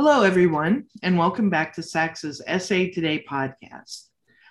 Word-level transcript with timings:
Hello, 0.00 0.22
everyone, 0.22 0.84
and 1.02 1.18
welcome 1.18 1.50
back 1.50 1.74
to 1.74 1.80
SACSA's 1.80 2.40
SA 2.64 2.94
Today 2.94 3.24
podcast. 3.28 4.04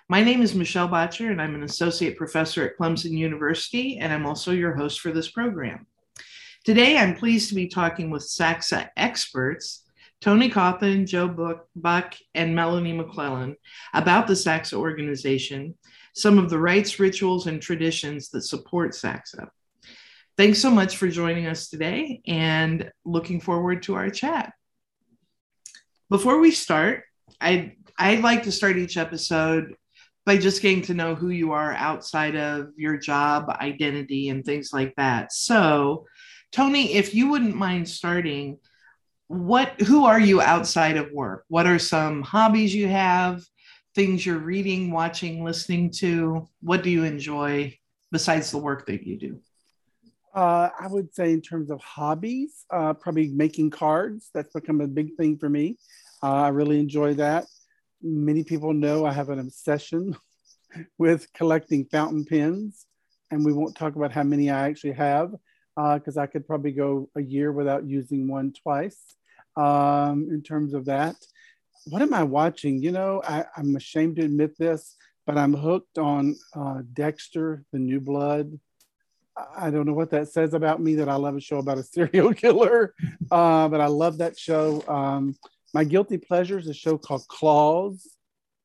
My 0.06 0.22
name 0.22 0.42
is 0.42 0.54
Michelle 0.54 0.90
Boettcher, 0.90 1.30
and 1.30 1.40
I'm 1.40 1.54
an 1.54 1.62
associate 1.62 2.18
professor 2.18 2.66
at 2.66 2.76
Clemson 2.76 3.12
University, 3.12 3.96
and 3.96 4.12
I'm 4.12 4.26
also 4.26 4.52
your 4.52 4.76
host 4.76 5.00
for 5.00 5.10
this 5.10 5.30
program. 5.30 5.86
Today, 6.64 6.98
I'm 6.98 7.16
pleased 7.16 7.48
to 7.48 7.54
be 7.54 7.66
talking 7.66 8.10
with 8.10 8.24
SACSA 8.24 8.90
experts, 8.94 9.86
Tony 10.20 10.50
Cawthon, 10.50 11.06
Joe 11.06 11.56
Buck, 11.74 12.14
and 12.34 12.54
Melanie 12.54 12.92
McClellan, 12.92 13.56
about 13.94 14.26
the 14.26 14.34
SACSA 14.34 14.74
organization, 14.74 15.78
some 16.14 16.36
of 16.36 16.50
the 16.50 16.58
rites, 16.58 17.00
rituals, 17.00 17.46
and 17.46 17.62
traditions 17.62 18.28
that 18.28 18.42
support 18.42 18.90
SACSA. 18.90 19.48
Thanks 20.36 20.58
so 20.58 20.70
much 20.70 20.98
for 20.98 21.08
joining 21.08 21.46
us 21.46 21.70
today, 21.70 22.20
and 22.26 22.92
looking 23.06 23.40
forward 23.40 23.84
to 23.84 23.94
our 23.94 24.10
chat. 24.10 24.52
Before 26.10 26.38
we 26.38 26.52
start, 26.52 27.04
I 27.40 27.74
I'd 27.98 28.22
like 28.22 28.44
to 28.44 28.52
start 28.52 28.78
each 28.78 28.96
episode 28.96 29.74
by 30.24 30.38
just 30.38 30.62
getting 30.62 30.82
to 30.82 30.94
know 30.94 31.14
who 31.14 31.28
you 31.28 31.52
are 31.52 31.74
outside 31.74 32.34
of 32.34 32.68
your 32.76 32.96
job 32.96 33.50
identity 33.50 34.30
and 34.30 34.44
things 34.44 34.70
like 34.72 34.94
that. 34.96 35.32
So, 35.32 36.06
Tony, 36.50 36.94
if 36.94 37.14
you 37.14 37.28
wouldn't 37.28 37.56
mind 37.56 37.88
starting, 37.88 38.58
what 39.26 39.80
who 39.82 40.06
are 40.06 40.20
you 40.20 40.40
outside 40.40 40.96
of 40.96 41.12
work? 41.12 41.44
What 41.48 41.66
are 41.66 41.78
some 41.78 42.22
hobbies 42.22 42.74
you 42.74 42.88
have? 42.88 43.42
Things 43.94 44.24
you're 44.24 44.38
reading, 44.38 44.90
watching, 44.90 45.44
listening 45.44 45.90
to? 45.98 46.48
What 46.62 46.82
do 46.82 46.88
you 46.88 47.04
enjoy 47.04 47.76
besides 48.10 48.50
the 48.50 48.58
work 48.58 48.86
that 48.86 49.06
you 49.06 49.18
do? 49.18 49.40
Uh, 50.34 50.68
I 50.78 50.86
would 50.88 51.14
say, 51.14 51.32
in 51.32 51.40
terms 51.40 51.70
of 51.70 51.80
hobbies, 51.80 52.64
uh, 52.70 52.94
probably 52.94 53.28
making 53.28 53.70
cards. 53.70 54.30
That's 54.34 54.52
become 54.52 54.80
a 54.80 54.86
big 54.86 55.16
thing 55.16 55.38
for 55.38 55.48
me. 55.48 55.78
Uh, 56.22 56.34
I 56.34 56.48
really 56.48 56.78
enjoy 56.78 57.14
that 57.14 57.46
many 58.02 58.44
people 58.44 58.72
know 58.72 59.04
I 59.04 59.12
have 59.12 59.30
an 59.30 59.38
obsession 59.38 60.16
with 60.98 61.32
collecting 61.32 61.86
fountain 61.86 62.24
pens, 62.24 62.86
and 63.30 63.44
we 63.44 63.52
won't 63.52 63.76
talk 63.76 63.96
about 63.96 64.12
how 64.12 64.22
many 64.22 64.50
I 64.50 64.68
actually 64.68 64.94
have 64.94 65.32
because 65.76 66.16
uh, 66.16 66.22
I 66.22 66.26
could 66.26 66.46
probably 66.46 66.72
go 66.72 67.08
a 67.16 67.22
year 67.22 67.52
without 67.52 67.86
using 67.86 68.26
one 68.26 68.52
twice. 68.52 69.00
Um, 69.56 70.28
in 70.30 70.42
terms 70.42 70.74
of 70.74 70.86
that, 70.86 71.16
what 71.86 72.02
am 72.02 72.14
I 72.14 72.24
watching? 72.24 72.82
You 72.82 72.92
know, 72.92 73.22
I, 73.24 73.44
am 73.56 73.76
ashamed 73.76 74.16
to 74.16 74.24
admit 74.24 74.58
this, 74.58 74.96
but 75.26 75.38
I'm 75.38 75.54
hooked 75.54 75.98
on 75.98 76.36
uh, 76.54 76.82
Dexter, 76.92 77.64
the 77.72 77.78
New 77.78 78.00
Blood. 78.00 78.58
I 79.56 79.70
don't 79.70 79.86
know 79.86 79.92
what 79.92 80.10
that 80.10 80.28
says 80.28 80.54
about 80.54 80.80
me 80.80 80.96
that 80.96 81.08
I 81.08 81.14
love 81.14 81.36
a 81.36 81.40
show 81.40 81.58
about 81.58 81.78
a 81.78 81.82
serial 81.84 82.34
killer, 82.34 82.94
uh, 83.30 83.68
but 83.68 83.80
I 83.80 83.86
love 83.86 84.18
that 84.18 84.38
show. 84.38 84.82
Um, 84.88 85.36
my 85.74 85.84
guilty 85.84 86.18
pleasure 86.18 86.58
is 86.58 86.66
a 86.66 86.74
show 86.74 86.98
called 86.98 87.26
Claws 87.28 88.08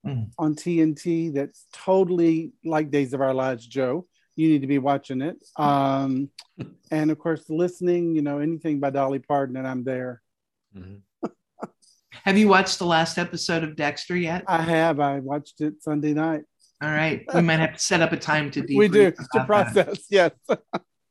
mm. 0.06 0.30
on 0.38 0.56
TNT. 0.56 1.34
That's 1.34 1.66
totally 1.74 2.54
like 2.64 2.92
Days 2.92 3.14
of 3.14 3.22
Our 3.22 3.34
Lives, 3.34 3.66
Joe. 3.66 4.08
You 4.36 4.50
need 4.50 4.62
to 4.62 4.68
be 4.68 4.80
watching 4.80 5.22
it. 5.22 5.38
Um, 5.58 6.30
and 6.92 7.12
of 7.12 7.20
course, 7.20 7.50
listening. 7.50 8.16
You 8.16 8.22
know 8.22 8.40
anything 8.40 8.80
by 8.80 8.90
Dolly 8.90 9.20
Parton, 9.20 9.58
and 9.58 9.68
I'm 9.68 9.84
there. 9.84 10.22
Mm-hmm. 10.76 11.28
have 12.12 12.38
you 12.38 12.48
watched 12.48 12.80
the 12.80 12.86
last 12.86 13.18
episode 13.18 13.64
of 13.64 13.76
Dexter 13.76 14.16
yet? 14.16 14.44
I 14.48 14.62
have. 14.62 15.00
I 15.00 15.20
watched 15.20 15.62
it 15.62 15.84
Sunday 15.84 16.14
night. 16.14 16.44
All 16.82 16.90
right, 16.90 17.24
we 17.34 17.42
might 17.42 17.60
have 17.60 17.74
to 17.74 17.80
set 17.80 18.02
up 18.02 18.12
a 18.12 18.18
time 18.18 18.52
to 18.52 18.62
do 18.62 18.78
we 18.78 18.88
do 18.88 19.12
to 19.12 19.46
process. 19.46 19.76
That. 19.76 20.00
Yes. 20.10 20.32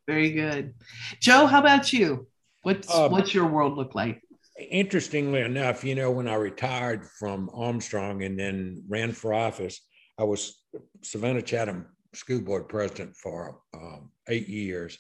Very 0.07 0.33
good, 0.33 0.75
Joe. 1.21 1.47
How 1.47 1.61
about 1.61 1.93
you? 1.93 2.27
What's 2.63 2.93
um, 2.93 3.13
what's 3.13 3.33
your 3.33 3.47
world 3.47 3.77
look 3.77 3.95
like? 3.95 4.23
interestingly 4.71 5.41
enough, 5.41 5.85
you 5.85 5.95
know, 5.95 6.11
when 6.11 6.29
I 6.29 6.35
retired 6.35 7.07
from 7.19 7.51
Armstrong 7.55 8.23
and 8.23 8.39
then 8.39 8.85
ran 8.89 9.13
for 9.13 9.35
office, 9.35 9.81
I 10.19 10.25
was 10.25 10.63
Savannah 11.03 11.43
Chatham 11.43 11.87
school 12.15 12.41
board 12.41 12.69
president 12.69 13.17
for 13.17 13.61
um, 13.75 14.11
eight 14.29 14.49
years, 14.49 14.99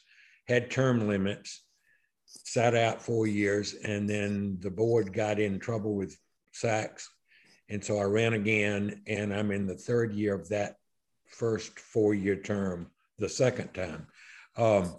had 0.48 0.70
term 0.70 1.08
limits, 1.08 1.64
sat 2.26 2.74
out 2.74 3.02
four 3.02 3.26
years, 3.26 3.74
and 3.74 4.08
then 4.08 4.56
the 4.60 4.70
board 4.70 5.12
got 5.12 5.38
in 5.38 5.58
trouble 5.58 5.94
with 5.94 6.16
SACS. 6.52 7.08
And 7.72 7.82
so 7.82 7.96
I 7.98 8.02
ran 8.02 8.34
again, 8.34 9.00
and 9.06 9.32
I'm 9.32 9.50
in 9.50 9.66
the 9.66 9.74
third 9.74 10.12
year 10.12 10.34
of 10.34 10.46
that 10.50 10.76
first 11.26 11.80
four 11.80 12.12
year 12.12 12.36
term, 12.36 12.90
the 13.18 13.30
second 13.30 13.72
time. 13.72 14.06
Um, 14.58 14.94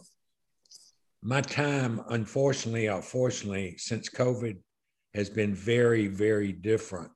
my 1.22 1.42
time, 1.42 2.02
unfortunately 2.10 2.90
or 2.90 3.04
fortunately, 3.04 3.76
since 3.78 4.10
COVID 4.10 4.58
has 5.14 5.30
been 5.30 5.54
very, 5.54 6.08
very 6.08 6.52
different 6.52 7.12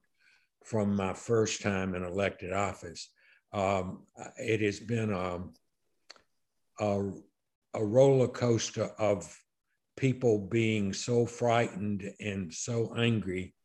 from 0.64 0.96
my 0.96 1.14
first 1.14 1.64
time 1.64 1.96
in 1.96 2.04
elected 2.04 2.54
office. 2.54 3.10
Um, 3.52 4.04
it 4.38 4.62
has 4.62 4.80
been 4.80 5.12
um, 5.12 5.56
a, 6.80 7.02
a 7.74 7.84
roller 7.84 8.28
coaster 8.28 8.92
of 9.00 9.36
people 9.96 10.38
being 10.38 10.94
so 10.94 11.26
frightened 11.26 12.14
and 12.20 12.54
so 12.54 12.94
angry 12.96 13.56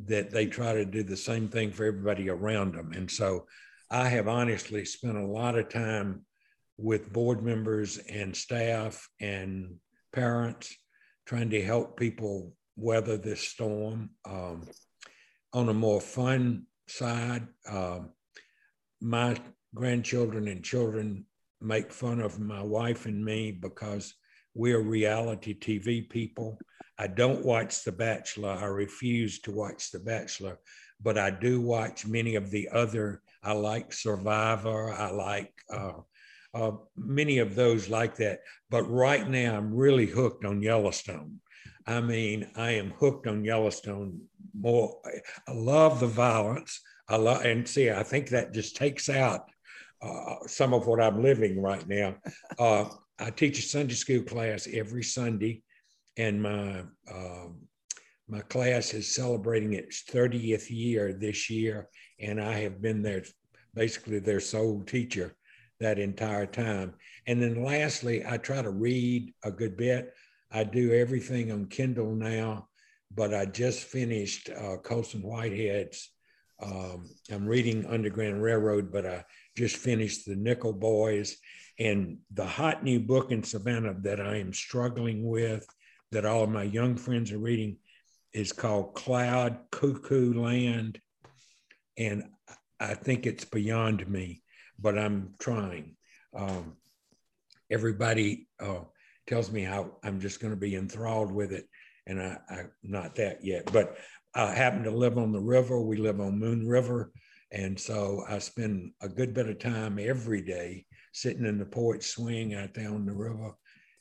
that 0.00 0.30
they 0.30 0.46
try 0.46 0.72
to 0.74 0.84
do 0.84 1.02
the 1.02 1.16
same 1.16 1.48
thing 1.48 1.72
for 1.72 1.84
everybody 1.84 2.28
around 2.28 2.74
them. 2.74 2.92
And 2.92 3.10
so 3.10 3.46
I 3.90 4.08
have 4.08 4.28
honestly 4.28 4.84
spent 4.84 5.16
a 5.16 5.26
lot 5.26 5.56
of 5.56 5.68
time 5.68 6.24
with 6.76 7.12
board 7.12 7.42
members 7.42 7.98
and 7.98 8.36
staff 8.36 9.08
and 9.20 9.76
parents, 10.12 10.74
trying 11.26 11.50
to 11.50 11.62
help 11.62 11.98
people 11.98 12.52
weather 12.76 13.16
this 13.16 13.40
storm. 13.40 14.10
Um, 14.24 14.68
on 15.52 15.68
a 15.68 15.74
more 15.74 16.00
fun 16.00 16.66
side, 16.88 17.46
um, 17.70 18.10
my 19.00 19.36
grandchildren 19.74 20.48
and 20.48 20.64
children 20.64 21.24
make 21.60 21.92
fun 21.92 22.20
of 22.20 22.40
my 22.40 22.62
wife 22.62 23.06
and 23.06 23.24
me 23.24 23.52
because 23.52 24.14
we're 24.54 24.80
reality 24.80 25.58
TV 25.58 26.08
people. 26.08 26.58
I 26.98 27.08
don't 27.08 27.44
watch 27.44 27.82
The 27.82 27.92
Bachelor. 27.92 28.50
I 28.50 28.66
refuse 28.66 29.40
to 29.40 29.50
watch 29.50 29.90
The 29.90 29.98
Bachelor, 29.98 30.58
but 31.02 31.18
I 31.18 31.30
do 31.30 31.60
watch 31.60 32.06
many 32.06 32.36
of 32.36 32.50
the 32.50 32.68
other. 32.68 33.22
I 33.42 33.52
like 33.52 33.92
Survivor. 33.92 34.92
I 34.92 35.10
like 35.10 35.52
uh, 35.72 36.00
uh, 36.54 36.72
many 36.96 37.38
of 37.38 37.54
those 37.54 37.88
like 37.88 38.16
that. 38.16 38.40
But 38.70 38.90
right 38.90 39.28
now, 39.28 39.56
I'm 39.56 39.74
really 39.74 40.06
hooked 40.06 40.44
on 40.44 40.62
Yellowstone. 40.62 41.40
I 41.86 42.00
mean, 42.00 42.50
I 42.56 42.70
am 42.72 42.92
hooked 42.92 43.26
on 43.26 43.44
Yellowstone 43.44 44.20
more. 44.58 45.00
I 45.48 45.52
love 45.52 46.00
the 46.00 46.06
violence. 46.06 46.80
I 47.08 47.16
love, 47.16 47.44
and 47.44 47.68
see, 47.68 47.90
I 47.90 48.02
think 48.02 48.28
that 48.28 48.54
just 48.54 48.76
takes 48.76 49.10
out 49.10 49.50
uh, 50.00 50.36
some 50.46 50.72
of 50.72 50.86
what 50.86 51.02
I'm 51.02 51.22
living 51.22 51.60
right 51.60 51.86
now. 51.86 52.16
Uh, 52.58 52.86
I 53.18 53.30
teach 53.30 53.58
a 53.58 53.62
Sunday 53.62 53.94
school 53.94 54.22
class 54.22 54.66
every 54.72 55.02
Sunday, 55.02 55.62
and 56.16 56.42
my 56.42 56.84
uh, 57.12 57.48
my 58.28 58.40
class 58.40 58.94
is 58.94 59.14
celebrating 59.14 59.74
its 59.74 60.04
30th 60.04 60.70
year 60.70 61.12
this 61.12 61.50
year, 61.50 61.88
and 62.18 62.40
I 62.40 62.54
have 62.60 62.80
been 62.80 63.02
there 63.02 63.22
basically 63.74 64.18
their 64.18 64.40
sole 64.40 64.82
teacher 64.82 65.36
that 65.80 65.98
entire 65.98 66.46
time. 66.46 66.94
And 67.26 67.42
then 67.42 67.62
lastly, 67.62 68.24
I 68.26 68.38
try 68.38 68.62
to 68.62 68.70
read 68.70 69.34
a 69.44 69.50
good 69.50 69.76
bit. 69.76 70.14
I 70.50 70.64
do 70.64 70.92
everything 70.92 71.52
on 71.52 71.66
Kindle 71.66 72.14
now, 72.14 72.68
but 73.14 73.34
I 73.34 73.44
just 73.44 73.80
finished 73.80 74.50
uh, 74.50 74.76
Colson 74.78 75.20
Whitehead's. 75.20 76.10
Um, 76.62 77.10
I'm 77.30 77.46
reading 77.46 77.84
Underground 77.86 78.42
Railroad, 78.42 78.92
but 78.92 79.04
I 79.04 79.24
just 79.56 79.76
finished 79.76 80.26
The 80.26 80.36
Nickel 80.36 80.72
Boys. 80.72 81.36
And 81.78 82.18
the 82.32 82.46
hot 82.46 82.84
new 82.84 83.00
book 83.00 83.32
in 83.32 83.42
Savannah 83.42 83.96
that 84.02 84.20
I 84.20 84.36
am 84.36 84.52
struggling 84.52 85.28
with, 85.28 85.66
that 86.14 86.26
all 86.26 86.42
of 86.42 86.50
my 86.50 86.64
young 86.64 86.96
friends 86.96 87.30
are 87.30 87.38
reading, 87.38 87.76
is 88.32 88.52
called 88.52 88.94
Cloud 88.94 89.58
Cuckoo 89.70 90.40
Land. 90.40 90.98
And 91.96 92.24
I 92.80 92.94
think 92.94 93.26
it's 93.26 93.44
beyond 93.44 94.08
me 94.08 94.42
but 94.78 94.98
I'm 94.98 95.34
trying. 95.38 95.96
Um, 96.36 96.76
everybody 97.70 98.48
uh, 98.60 98.80
tells 99.26 99.50
me 99.50 99.62
how 99.62 99.96
I'm 100.02 100.20
just 100.20 100.40
going 100.40 100.52
to 100.52 100.60
be 100.60 100.76
enthralled 100.76 101.32
with 101.32 101.52
it, 101.52 101.68
and 102.06 102.20
I, 102.20 102.38
I'm 102.50 102.70
not 102.82 103.14
that 103.16 103.44
yet. 103.44 103.72
But 103.72 103.96
I 104.34 104.52
happen 104.52 104.82
to 104.84 104.90
live 104.90 105.18
on 105.18 105.32
the 105.32 105.40
river. 105.40 105.80
We 105.80 105.96
live 105.96 106.20
on 106.20 106.38
Moon 106.38 106.66
River, 106.66 107.12
and 107.52 107.78
so 107.78 108.24
I 108.28 108.38
spend 108.38 108.92
a 109.00 109.08
good 109.08 109.32
bit 109.34 109.48
of 109.48 109.58
time 109.58 109.98
every 109.98 110.42
day 110.42 110.86
sitting 111.12 111.46
in 111.46 111.58
the 111.58 111.66
porch 111.66 112.04
swing 112.04 112.54
out 112.54 112.74
there 112.74 112.90
on 112.90 113.06
the 113.06 113.14
river 113.14 113.52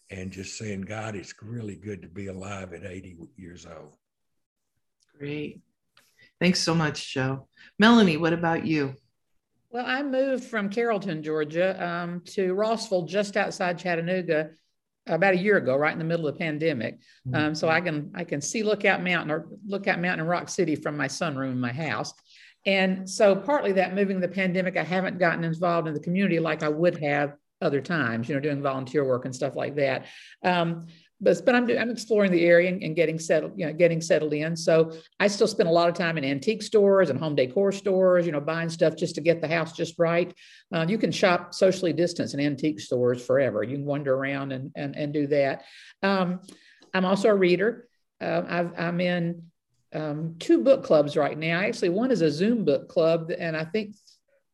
and 0.10 0.32
just 0.32 0.58
saying, 0.58 0.82
God, 0.82 1.16
it's 1.16 1.34
really 1.42 1.76
good 1.76 2.02
to 2.02 2.08
be 2.08 2.28
alive 2.28 2.74
at 2.74 2.84
80 2.84 3.18
years 3.38 3.66
old. 3.66 3.96
Great. 5.18 5.62
Thanks 6.40 6.60
so 6.60 6.76
much, 6.76 7.14
Joe. 7.14 7.48
Melanie, 7.80 8.18
what 8.18 8.34
about 8.34 8.66
you? 8.66 8.96
Well, 9.72 9.86
I 9.88 10.04
moved 10.04 10.44
from 10.44 10.70
Carrollton, 10.70 11.24
Georgia, 11.24 11.84
um, 11.84 12.22
to 12.28 12.54
Rossville, 12.54 13.08
just 13.08 13.38
outside 13.38 13.80
Chattanooga, 13.80 14.52
about 15.08 15.34
a 15.34 15.38
year 15.38 15.58
ago, 15.58 15.76
right 15.76 15.92
in 15.92 16.00
the 16.00 16.06
middle 16.06 16.28
of 16.28 16.36
the 16.36 16.40
pandemic. 16.40 17.00
Mm-hmm. 17.28 17.36
Um, 17.36 17.56
so 17.56 17.70
I 17.70 17.82
can 17.82 18.12
I 18.16 18.24
can 18.24 18.40
see 18.40 18.64
Lookout 18.64 19.04
Mountain 19.04 19.32
or 19.32 19.48
Lookout 19.66 20.00
Mountain 20.00 20.22
in 20.22 20.28
Rock 20.28 20.48
City 20.48 20.76
from 20.76 20.96
my 20.96 21.08
sunroom 21.08 21.52
in 21.52 21.60
my 21.60 21.74
house. 21.74 22.14
And 22.66 23.10
so 23.10 23.36
partly 23.36 23.74
that 23.74 23.96
moving 23.96 24.22
the 24.22 24.28
pandemic, 24.28 24.78
I 24.78 24.84
haven't 24.84 25.20
gotten 25.20 25.44
involved 25.44 25.88
in 25.88 25.94
the 25.94 26.00
community 26.00 26.40
like 26.40 26.64
I 26.64 26.70
would 26.70 26.98
have 27.00 27.34
other 27.64 27.82
times, 27.82 28.28
you 28.28 28.36
know, 28.36 28.42
doing 28.42 28.62
volunteer 28.62 29.04
work 29.06 29.26
and 29.26 29.34
stuff 29.34 29.56
like 29.56 29.76
that. 29.76 30.06
Um, 30.44 30.88
but, 31.22 31.46
but 31.46 31.56
I'm, 31.56 31.70
I'm 31.70 31.90
exploring 31.90 32.32
the 32.32 32.44
area 32.46 32.70
and, 32.70 32.84
and, 32.84 32.96
getting 32.96 33.18
settled, 33.18 33.54
you 33.56 33.66
know, 33.66 33.74
getting 33.74 34.02
settled 34.02 34.34
in. 34.34 34.58
So 34.58 34.92
I 35.20 35.28
still 35.28 35.48
spend 35.48 35.70
a 35.70 35.72
lot 35.72 35.88
of 35.88 35.96
time 35.96 36.18
in 36.18 36.26
antique 36.26 36.62
stores 36.62 37.10
and 37.10 37.18
home 37.18 37.36
decor 37.36 37.72
stores, 37.72 38.26
you 38.26 38.34
know, 38.34 38.42
buying 38.42 38.68
stuff 38.68 38.98
just 38.98 39.16
to 39.16 39.22
get 39.22 39.40
the 39.40 39.48
house 39.48 39.72
just 39.72 39.98
right. 39.98 40.34
Uh, 40.74 40.86
you 40.88 40.98
can 40.98 41.12
shop 41.12 41.54
socially 41.54 41.94
distanced 41.94 42.34
in 42.34 42.42
antique 42.42 42.82
stores 42.82 43.26
forever. 43.26 43.64
You 43.64 43.78
can 43.78 43.86
wander 43.86 44.14
around 44.14 44.52
and, 44.52 44.72
and, 44.76 44.98
and 44.98 45.14
do 45.14 45.28
that. 45.28 45.64
Um, 46.02 46.42
I'm 46.94 47.06
also 47.06 47.30
a 47.30 47.36
reader. 47.36 47.88
Uh, 48.20 48.68
i 48.78 48.88
am 48.88 49.00
in 49.00 49.44
um, 49.94 50.36
two 50.40 50.64
book 50.64 50.84
clubs 50.84 51.16
right 51.16 51.38
now. 51.38 51.60
Actually, 51.62 51.90
one 51.90 52.12
is 52.12 52.22
a 52.22 52.32
Zoom 52.32 52.66
book 52.66 52.90
club, 52.90 53.32
and 53.38 53.56
I 53.56 53.66
think 53.66 53.96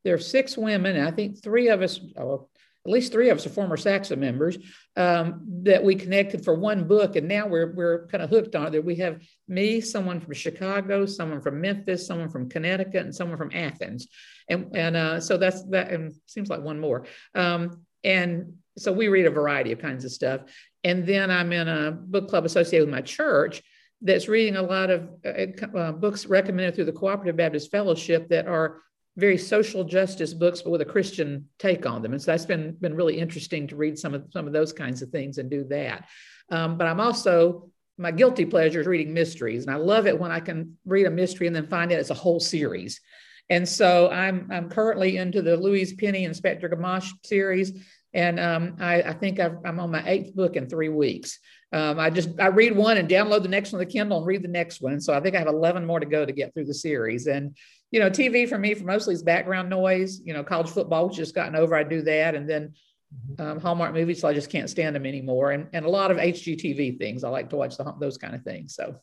there 0.03 0.13
are 0.13 0.19
six 0.19 0.57
women, 0.57 0.99
I 0.99 1.11
think 1.11 1.41
three 1.43 1.69
of 1.69 1.81
us, 1.81 1.99
oh, 2.17 2.49
at 2.89 2.93
least 2.93 3.11
three 3.11 3.29
of 3.29 3.37
us 3.37 3.45
are 3.45 3.51
former 3.51 3.77
SACSA 3.77 4.17
members 4.17 4.57
um, 4.97 5.41
that 5.63 5.83
we 5.83 5.93
connected 5.93 6.43
for 6.43 6.55
one 6.55 6.87
book, 6.87 7.15
and 7.15 7.27
now 7.27 7.45
we're 7.45 7.71
we're 7.73 8.07
kind 8.07 8.23
of 8.23 8.31
hooked 8.31 8.55
on 8.55 8.67
it. 8.67 8.71
That 8.71 8.85
we 8.85 8.95
have 8.95 9.21
me, 9.47 9.79
someone 9.79 10.19
from 10.19 10.33
Chicago, 10.33 11.05
someone 11.05 11.39
from 11.39 11.61
Memphis, 11.61 12.07
someone 12.07 12.29
from 12.29 12.49
Connecticut, 12.49 13.05
and 13.05 13.13
someone 13.13 13.37
from 13.37 13.51
Athens, 13.53 14.07
and 14.49 14.75
and 14.75 14.95
uh, 14.95 15.19
so 15.19 15.37
that's 15.37 15.63
that. 15.65 15.91
And 15.91 16.13
seems 16.25 16.49
like 16.49 16.61
one 16.61 16.79
more. 16.79 17.05
Um, 17.35 17.85
and 18.03 18.53
so 18.77 18.91
we 18.91 19.07
read 19.07 19.27
a 19.27 19.31
variety 19.31 19.71
of 19.71 19.79
kinds 19.79 20.03
of 20.03 20.11
stuff. 20.11 20.41
And 20.83 21.05
then 21.05 21.29
I'm 21.29 21.51
in 21.53 21.67
a 21.67 21.91
book 21.91 22.27
club 22.27 22.45
associated 22.45 22.87
with 22.87 22.95
my 22.95 23.01
church 23.01 23.61
that's 24.01 24.29
reading 24.29 24.55
a 24.55 24.61
lot 24.61 24.89
of 24.89 25.09
uh, 25.25 25.77
uh 25.77 25.91
books 25.91 26.25
recommended 26.25 26.73
through 26.73 26.85
the 26.85 26.91
Cooperative 26.93 27.35
Baptist 27.35 27.69
Fellowship 27.69 28.29
that 28.29 28.47
are 28.47 28.81
very 29.19 29.37
social 29.37 29.83
justice 29.83 30.33
books, 30.33 30.61
but 30.61 30.71
with 30.71 30.81
a 30.81 30.85
Christian 30.85 31.47
take 31.59 31.85
on 31.85 32.01
them. 32.01 32.13
And 32.13 32.21
so 32.21 32.31
that's 32.31 32.45
been 32.45 32.75
been 32.79 32.95
really 32.95 33.19
interesting 33.19 33.67
to 33.67 33.75
read 33.75 33.97
some 33.97 34.13
of 34.13 34.25
some 34.31 34.47
of 34.47 34.53
those 34.53 34.73
kinds 34.73 35.01
of 35.01 35.09
things 35.09 35.37
and 35.37 35.49
do 35.49 35.63
that. 35.65 36.07
Um, 36.51 36.77
but 36.77 36.87
I'm 36.87 36.99
also 36.99 37.69
my 37.97 38.11
guilty 38.11 38.45
pleasure 38.45 38.79
is 38.79 38.87
reading 38.87 39.13
mysteries, 39.13 39.65
and 39.65 39.73
I 39.73 39.77
love 39.77 40.07
it 40.07 40.19
when 40.19 40.31
I 40.31 40.39
can 40.39 40.77
read 40.85 41.05
a 41.05 41.11
mystery 41.11 41.47
and 41.47 41.55
then 41.55 41.67
find 41.67 41.91
out 41.91 41.99
it's 41.99 42.09
a 42.09 42.15
whole 42.15 42.39
series. 42.39 43.01
And 43.49 43.67
so 43.67 44.09
I'm 44.09 44.47
I'm 44.51 44.69
currently 44.69 45.17
into 45.17 45.41
the 45.41 45.57
Louise 45.57 45.93
Penny 45.93 46.23
Inspector 46.23 46.67
Gamache 46.67 47.11
series, 47.25 47.73
and 48.13 48.39
um, 48.39 48.77
I, 48.79 49.01
I, 49.01 49.13
think 49.13 49.39
i 49.39 49.51
am 49.65 49.79
on 49.79 49.91
my 49.91 50.03
eighth 50.07 50.35
book 50.35 50.55
in 50.55 50.67
three 50.67 50.89
weeks. 50.89 51.39
Um, 51.71 51.99
I 51.99 52.09
just 52.09 52.29
I 52.39 52.47
read 52.47 52.75
one 52.75 52.97
and 52.97 53.07
download 53.07 53.43
the 53.43 53.49
next 53.49 53.71
one 53.71 53.81
on 53.81 53.85
the 53.85 53.91
Kindle 53.91 54.17
and 54.17 54.25
read 54.25 54.43
the 54.43 54.47
next 54.47 54.81
one. 54.81 54.93
And 54.93 55.03
so 55.03 55.13
I 55.13 55.19
think 55.19 55.35
I 55.35 55.39
have 55.39 55.47
11 55.47 55.85
more 55.85 55.99
to 55.99 56.05
go 56.05 56.25
to 56.25 56.31
get 56.31 56.53
through 56.53 56.65
the 56.65 56.73
series. 56.73 57.27
And 57.27 57.55
you 57.91 57.99
know, 57.99 58.09
TV 58.09 58.47
for 58.47 58.57
me 58.57 58.73
for 58.73 58.85
mostly 58.85 59.13
is 59.13 59.23
background 59.23 59.69
noise. 59.69 60.21
You 60.23 60.33
know, 60.33 60.43
college 60.43 60.69
football, 60.69 61.07
which 61.07 61.17
just 61.17 61.35
gotten 61.35 61.55
over, 61.55 61.75
I 61.75 61.83
do 61.83 62.01
that, 62.03 62.35
and 62.35 62.49
then 62.49 62.73
mm-hmm. 63.13 63.41
um, 63.41 63.59
Hallmark 63.59 63.93
movies, 63.93 64.21
so 64.21 64.27
I 64.27 64.33
just 64.33 64.49
can't 64.49 64.69
stand 64.69 64.95
them 64.95 65.05
anymore. 65.05 65.51
And 65.51 65.67
and 65.73 65.85
a 65.85 65.89
lot 65.89 66.11
of 66.11 66.17
HGTV 66.17 66.97
things. 66.97 67.23
I 67.23 67.29
like 67.29 67.49
to 67.49 67.55
watch 67.55 67.77
the, 67.77 67.93
those 67.99 68.17
kind 68.17 68.35
of 68.35 68.43
things. 68.43 68.75
So. 68.75 68.95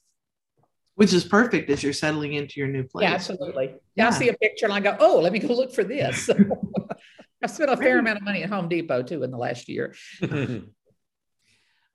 Which 0.94 1.12
is 1.12 1.24
perfect 1.24 1.68
as 1.68 1.82
you're 1.82 1.92
settling 1.92 2.32
into 2.32 2.58
your 2.58 2.68
new 2.68 2.82
place. 2.82 3.02
Yeah, 3.02 3.12
absolutely. 3.12 3.74
Yeah. 3.96 4.08
I 4.08 4.10
see 4.12 4.30
a 4.30 4.32
picture 4.32 4.64
and 4.64 4.72
I 4.72 4.80
go, 4.80 4.96
oh, 4.98 5.20
let 5.20 5.30
me 5.30 5.38
go 5.38 5.48
look 5.48 5.70
for 5.74 5.84
this. 5.84 6.30
I've 7.42 7.50
spent 7.50 7.70
a 7.70 7.76
fair 7.76 7.98
amount 7.98 8.16
of 8.16 8.22
money 8.22 8.42
at 8.42 8.48
Home 8.48 8.66
Depot 8.66 9.02
too 9.02 9.22
in 9.22 9.30
the 9.30 9.36
last 9.36 9.68
year. 9.68 9.94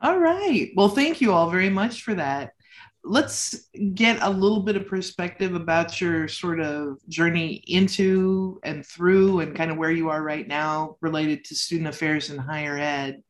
all 0.02 0.20
right. 0.20 0.70
Well, 0.76 0.90
thank 0.90 1.20
you 1.20 1.34
all 1.34 1.50
very 1.50 1.72
much 1.72 2.04
for 2.04 2.14
that 2.14 2.52
let's 3.04 3.68
get 3.94 4.22
a 4.22 4.30
little 4.30 4.62
bit 4.62 4.76
of 4.76 4.88
perspective 4.88 5.56
about 5.56 6.00
your 6.00 6.28
sort 6.28 6.60
of 6.60 6.98
journey 7.10 7.64
into 7.68 8.60
and 8.64 8.86
through 8.86 9.40
and 9.40 9.56
kind 9.56 9.72
of 9.72 9.78
where 9.78 9.92
you 9.92 10.10
are 10.10 10.22
right 10.22 10.48
now 10.48 10.98
related 11.02 11.44
to 11.46 11.56
student 11.56 11.90
affairs 11.90 12.30
in 12.30 12.38
higher 12.38 12.78
ed. 12.78 13.22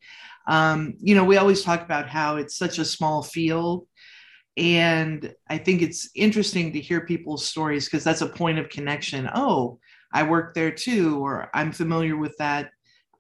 Um, 0.48 0.96
you 1.00 1.16
know, 1.16 1.24
we 1.24 1.38
always 1.38 1.64
talk 1.64 1.82
about 1.82 2.10
how 2.10 2.38
it's 2.38 2.58
such 2.58 2.80
a 2.80 2.86
small 2.86 3.24
field. 3.24 3.88
And 4.58 5.34
I 5.50 5.58
think 5.58 5.82
it's 5.82 6.10
interesting 6.16 6.74
to 6.74 6.82
hear 6.82 7.06
people's 7.06 7.46
stories 7.46 7.86
because 7.86 8.04
that's 8.04 8.22
a 8.22 8.28
point 8.28 8.60
of 8.60 8.70
connection. 8.70 9.30
Oh, 9.34 9.80
I 10.14 10.24
work 10.24 10.54
there 10.54 10.72
too, 10.72 11.24
or 11.24 11.50
I'm 11.54 11.72
familiar 11.72 12.18
with 12.18 12.36
that 12.38 12.72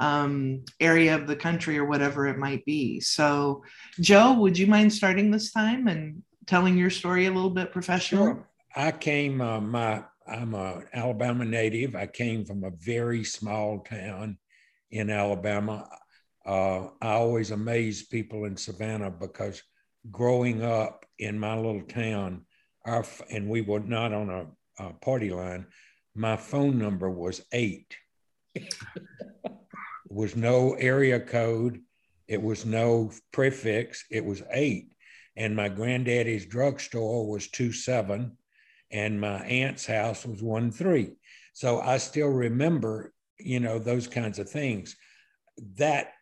um, 0.02 0.66
area 0.80 1.16
of 1.16 1.28
the 1.28 1.36
country 1.36 1.78
or 1.78 1.86
whatever 1.86 2.28
it 2.28 2.38
might 2.38 2.66
be. 2.66 3.00
So, 3.00 3.64
Joe, 4.00 4.34
would 4.34 4.58
you 4.58 4.68
mind 4.68 4.92
starting 4.92 5.32
this 5.32 5.54
time 5.54 5.88
and 5.88 6.22
telling 6.52 6.78
your 6.78 6.90
story 6.90 7.28
a 7.28 7.32
little 7.32 7.50
bit 7.50 7.72
professional? 7.72 8.26
Sure. 8.26 8.48
I 8.76 8.92
came, 8.92 9.40
uh, 9.40 9.62
my, 9.62 10.04
I'm 10.28 10.54
a 10.54 10.84
Alabama 10.94 11.46
native. 11.46 11.96
I 11.96 12.08
came 12.08 12.44
from 12.44 12.66
a 12.66 12.72
very 12.72 13.24
small 13.24 13.80
town 13.80 14.38
in 14.92 15.10
Alabama. 15.10 15.88
Uh, 16.46 16.90
I 17.02 17.14
always 17.14 17.52
amaze 17.52 18.04
people 18.04 18.44
in 18.44 18.58
Savannah 18.58 19.12
because 19.12 19.64
growing 20.12 20.62
up 20.62 21.06
in 21.20 21.40
my 21.40 21.56
little 21.56 21.84
town, 21.84 22.46
our, 22.86 23.06
and 23.30 23.48
we 23.48 23.62
were 23.62 23.80
not 23.80 24.12
on 24.12 24.30
a, 24.30 24.84
a 24.84 24.92
party 24.96 25.30
line, 25.30 25.66
my 26.16 26.36
phone 26.36 26.78
number 26.78 27.10
was 27.10 27.46
eight. 27.54 27.96
was 30.10 30.36
no 30.36 30.74
area 30.74 31.22
code. 31.22 31.80
It 32.28 32.42
was 32.42 32.66
no 32.66 33.10
prefix. 33.32 34.04
It 34.12 34.26
was 34.26 34.44
eight 34.52 34.91
and 35.42 35.56
my 35.56 35.68
granddaddy's 35.68 36.46
drugstore 36.46 37.28
was 37.28 37.48
two 37.48 37.74
seven, 37.74 38.38
and 38.92 39.20
my 39.20 39.44
aunt's 39.46 39.88
house 39.88 40.24
was 40.24 40.44
one 40.44 40.72
three. 40.72 41.14
So 41.54 41.82
I 41.82 41.98
still 41.98 42.28
remember, 42.28 43.12
you 43.40 43.60
know, 43.60 43.80
those 43.80 44.08
kinds 44.08 44.38
of 44.38 44.48
things. 44.48 44.96
That 45.78 46.14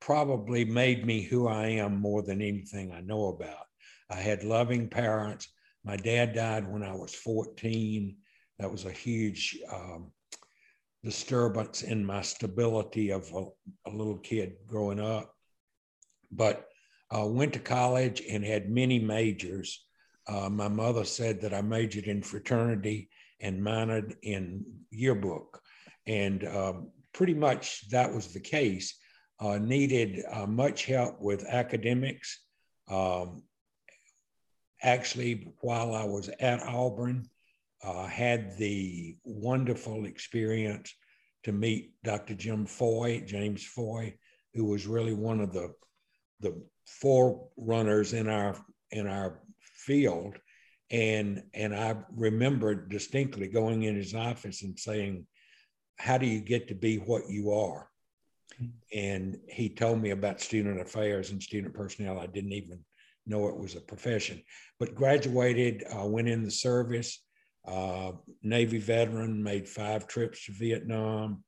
probably 0.00 0.64
made 0.64 1.04
me 1.04 1.20
who 1.20 1.48
I 1.48 1.66
am 1.66 2.00
more 2.00 2.22
than 2.22 2.40
anything 2.40 2.92
I 2.92 3.02
know 3.02 3.28
about. 3.28 3.66
I 4.10 4.16
had 4.16 4.42
loving 4.42 4.88
parents. 4.88 5.48
My 5.84 5.96
dad 5.96 6.34
died 6.34 6.66
when 6.66 6.82
I 6.82 6.94
was 6.94 7.14
14. 7.14 8.16
That 8.58 8.72
was 8.72 8.86
a 8.86 8.90
huge 8.90 9.58
um, 9.70 10.12
disturbance 11.04 11.82
in 11.82 12.06
my 12.06 12.22
stability 12.22 13.10
of 13.10 13.30
a, 13.34 13.44
a 13.86 13.90
little 13.90 14.18
kid 14.18 14.54
growing 14.66 15.00
up. 15.00 15.34
But 16.32 16.68
uh, 17.14 17.26
went 17.26 17.52
to 17.52 17.58
college 17.58 18.22
and 18.28 18.44
had 18.44 18.70
many 18.70 18.98
majors. 18.98 19.84
Uh, 20.26 20.48
my 20.48 20.68
mother 20.68 21.04
said 21.04 21.40
that 21.40 21.54
I 21.54 21.60
majored 21.62 22.04
in 22.04 22.22
fraternity 22.22 23.10
and 23.40 23.60
minored 23.60 24.16
in 24.22 24.64
yearbook. 24.90 25.60
And 26.06 26.46
um, 26.46 26.90
pretty 27.12 27.34
much 27.34 27.88
that 27.90 28.12
was 28.12 28.32
the 28.32 28.40
case. 28.40 28.98
Uh, 29.40 29.58
needed 29.58 30.24
uh, 30.30 30.46
much 30.46 30.86
help 30.86 31.20
with 31.20 31.44
academics. 31.44 32.40
Um, 32.88 33.42
actually, 34.82 35.52
while 35.60 35.94
I 35.94 36.04
was 36.04 36.30
at 36.40 36.62
Auburn, 36.62 37.28
uh, 37.82 38.06
had 38.06 38.56
the 38.56 39.16
wonderful 39.24 40.06
experience 40.06 40.94
to 41.42 41.52
meet 41.52 41.92
Dr. 42.02 42.34
Jim 42.34 42.64
Foy, 42.64 43.22
James 43.26 43.64
Foy, 43.64 44.16
who 44.54 44.64
was 44.64 44.86
really 44.86 45.12
one 45.12 45.40
of 45.40 45.52
the, 45.52 45.74
the 46.40 46.62
forerunners 46.86 48.12
in 48.12 48.28
our 48.28 48.56
in 48.90 49.06
our 49.06 49.40
field. 49.60 50.36
And 50.90 51.42
and 51.54 51.74
i 51.74 51.96
remember 52.14 52.74
distinctly 52.74 53.48
going 53.48 53.84
in 53.84 53.96
his 53.96 54.14
office 54.14 54.62
and 54.62 54.78
saying 54.78 55.26
how 55.98 56.18
do 56.18 56.26
you 56.26 56.40
get 56.40 56.68
to 56.68 56.74
be 56.74 56.96
what 56.96 57.28
you 57.28 57.52
are? 57.52 57.88
And 58.92 59.38
he 59.48 59.68
told 59.68 60.02
me 60.02 60.10
about 60.10 60.40
student 60.40 60.80
affairs 60.80 61.30
and 61.30 61.42
student 61.42 61.72
personnel. 61.72 62.18
I 62.18 62.26
didn't 62.26 62.52
even 62.52 62.80
know 63.26 63.48
it 63.48 63.56
was 63.56 63.74
a 63.74 63.80
profession 63.80 64.42
but 64.78 64.94
graduated 64.94 65.84
uh, 65.96 66.04
went 66.06 66.28
in 66.28 66.42
the 66.42 66.50
service. 66.50 67.20
Uh, 67.66 68.12
navy 68.42 68.78
veteran 68.78 69.42
made 69.42 69.66
five 69.66 70.06
trips 70.06 70.44
to 70.44 70.52
vietnam 70.52 71.42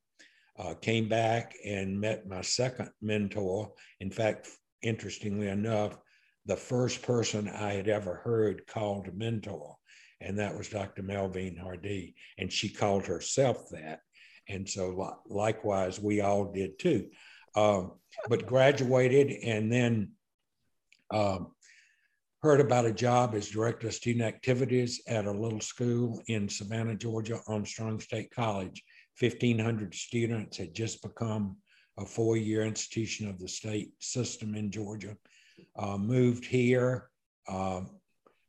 uh, 0.57 0.73
came 0.81 1.07
back 1.07 1.53
and 1.63 1.99
met 1.99 2.27
my 2.27 2.41
second 2.41 2.89
mentor. 3.01 3.71
In 3.99 4.09
fact 4.09 4.49
interestingly 4.81 5.47
enough, 5.47 5.97
the 6.45 6.55
first 6.55 7.01
person 7.01 7.49
I 7.49 7.73
had 7.73 7.87
ever 7.87 8.15
heard 8.15 8.67
called 8.67 9.13
mentor, 9.13 9.75
and 10.21 10.39
that 10.39 10.57
was 10.57 10.69
Dr. 10.69 11.03
Melvine 11.03 11.57
Hardy. 11.57 12.15
and 12.37 12.51
she 12.51 12.69
called 12.69 13.05
herself 13.05 13.69
that. 13.69 14.01
And 14.49 14.67
so, 14.67 15.19
likewise, 15.27 15.99
we 15.99 16.21
all 16.21 16.51
did 16.51 16.79
too. 16.79 17.09
Um, 17.55 17.93
but 18.29 18.45
graduated 18.45 19.31
and 19.43 19.71
then 19.71 20.11
um, 21.11 21.51
heard 22.41 22.61
about 22.61 22.85
a 22.85 22.93
job 22.93 23.35
as 23.35 23.49
director 23.49 23.87
of 23.87 23.93
student 23.93 24.23
activities 24.23 25.01
at 25.07 25.25
a 25.25 25.31
little 25.31 25.59
school 25.59 26.21
in 26.27 26.47
Savannah, 26.47 26.95
Georgia, 26.95 27.41
Armstrong 27.47 27.99
State 27.99 28.31
College. 28.31 28.83
1,500 29.19 29.95
students 29.95 30.57
had 30.57 30.73
just 30.73 31.01
become 31.01 31.57
a 31.97 32.05
four 32.05 32.37
year 32.37 32.63
institution 32.63 33.27
of 33.27 33.39
the 33.39 33.47
state 33.47 33.91
system 33.99 34.55
in 34.55 34.71
Georgia. 34.71 35.17
Uh, 35.77 35.97
moved 35.97 36.45
here. 36.45 37.09
Uh, 37.47 37.81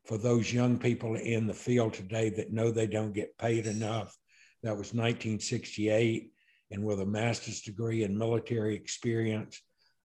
for 0.05 0.19
those 0.19 0.52
young 0.52 0.78
people 0.78 1.17
in 1.17 1.47
the 1.47 1.55
field 1.55 1.93
today 1.93 2.31
that 2.31 2.52
know 2.52 2.71
they 2.71 2.87
don't 2.87 3.12
get 3.12 3.37
paid 3.38 3.67
enough, 3.67 4.17
that 4.62 4.76
was 4.76 4.95
1968. 4.95 6.33
And 6.71 6.85
with 6.85 7.00
a 7.00 7.07
master's 7.07 7.61
degree 7.61 8.05
in 8.05 8.17
military 8.17 8.75
experience, 8.75 9.61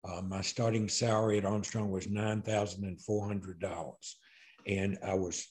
uh, 0.05 0.21
my 0.21 0.41
starting 0.41 0.89
salary 0.89 1.37
at 1.37 1.45
Armstrong 1.45 1.89
was 1.89 2.07
$9,400. 2.07 3.93
And 4.67 4.97
I 5.05 5.13
was 5.13 5.47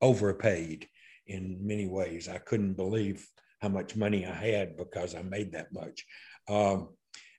overpaid 0.00 0.88
in 1.26 1.58
many 1.60 1.88
ways. 1.88 2.28
I 2.28 2.38
couldn't 2.38 2.74
believe 2.74 3.26
how 3.60 3.68
much 3.68 3.96
money 3.96 4.26
I 4.26 4.34
had 4.34 4.76
because 4.76 5.14
I 5.14 5.22
made 5.22 5.52
that 5.52 5.72
much. 5.72 6.04
Um, 6.48 6.90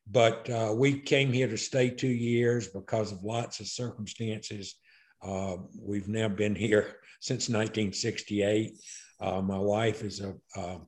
but 0.10 0.50
uh, 0.50 0.74
we 0.74 1.00
came 1.00 1.34
here 1.34 1.48
to 1.48 1.58
stay 1.58 1.90
two 1.90 2.08
years 2.08 2.68
because 2.68 3.12
of 3.12 3.24
lots 3.24 3.60
of 3.60 3.68
circumstances. 3.68 4.76
Uh, 5.22 5.58
we've 5.80 6.08
now 6.08 6.30
been 6.30 6.56
here 6.56 6.96
since 7.20 7.50
1968. 7.50 8.74
Uh, 9.20 9.42
my 9.42 9.58
wife 9.58 10.04
is 10.04 10.22
a, 10.22 10.34
a, 10.56 10.80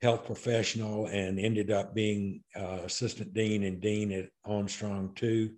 health 0.00 0.26
professional 0.26 1.06
and 1.06 1.40
ended 1.40 1.72
up 1.72 1.92
being 1.92 2.40
uh, 2.54 2.82
assistant 2.84 3.34
dean 3.34 3.64
and 3.64 3.80
dean 3.80 4.12
at 4.12 4.28
Armstrong 4.44 5.10
too. 5.16 5.50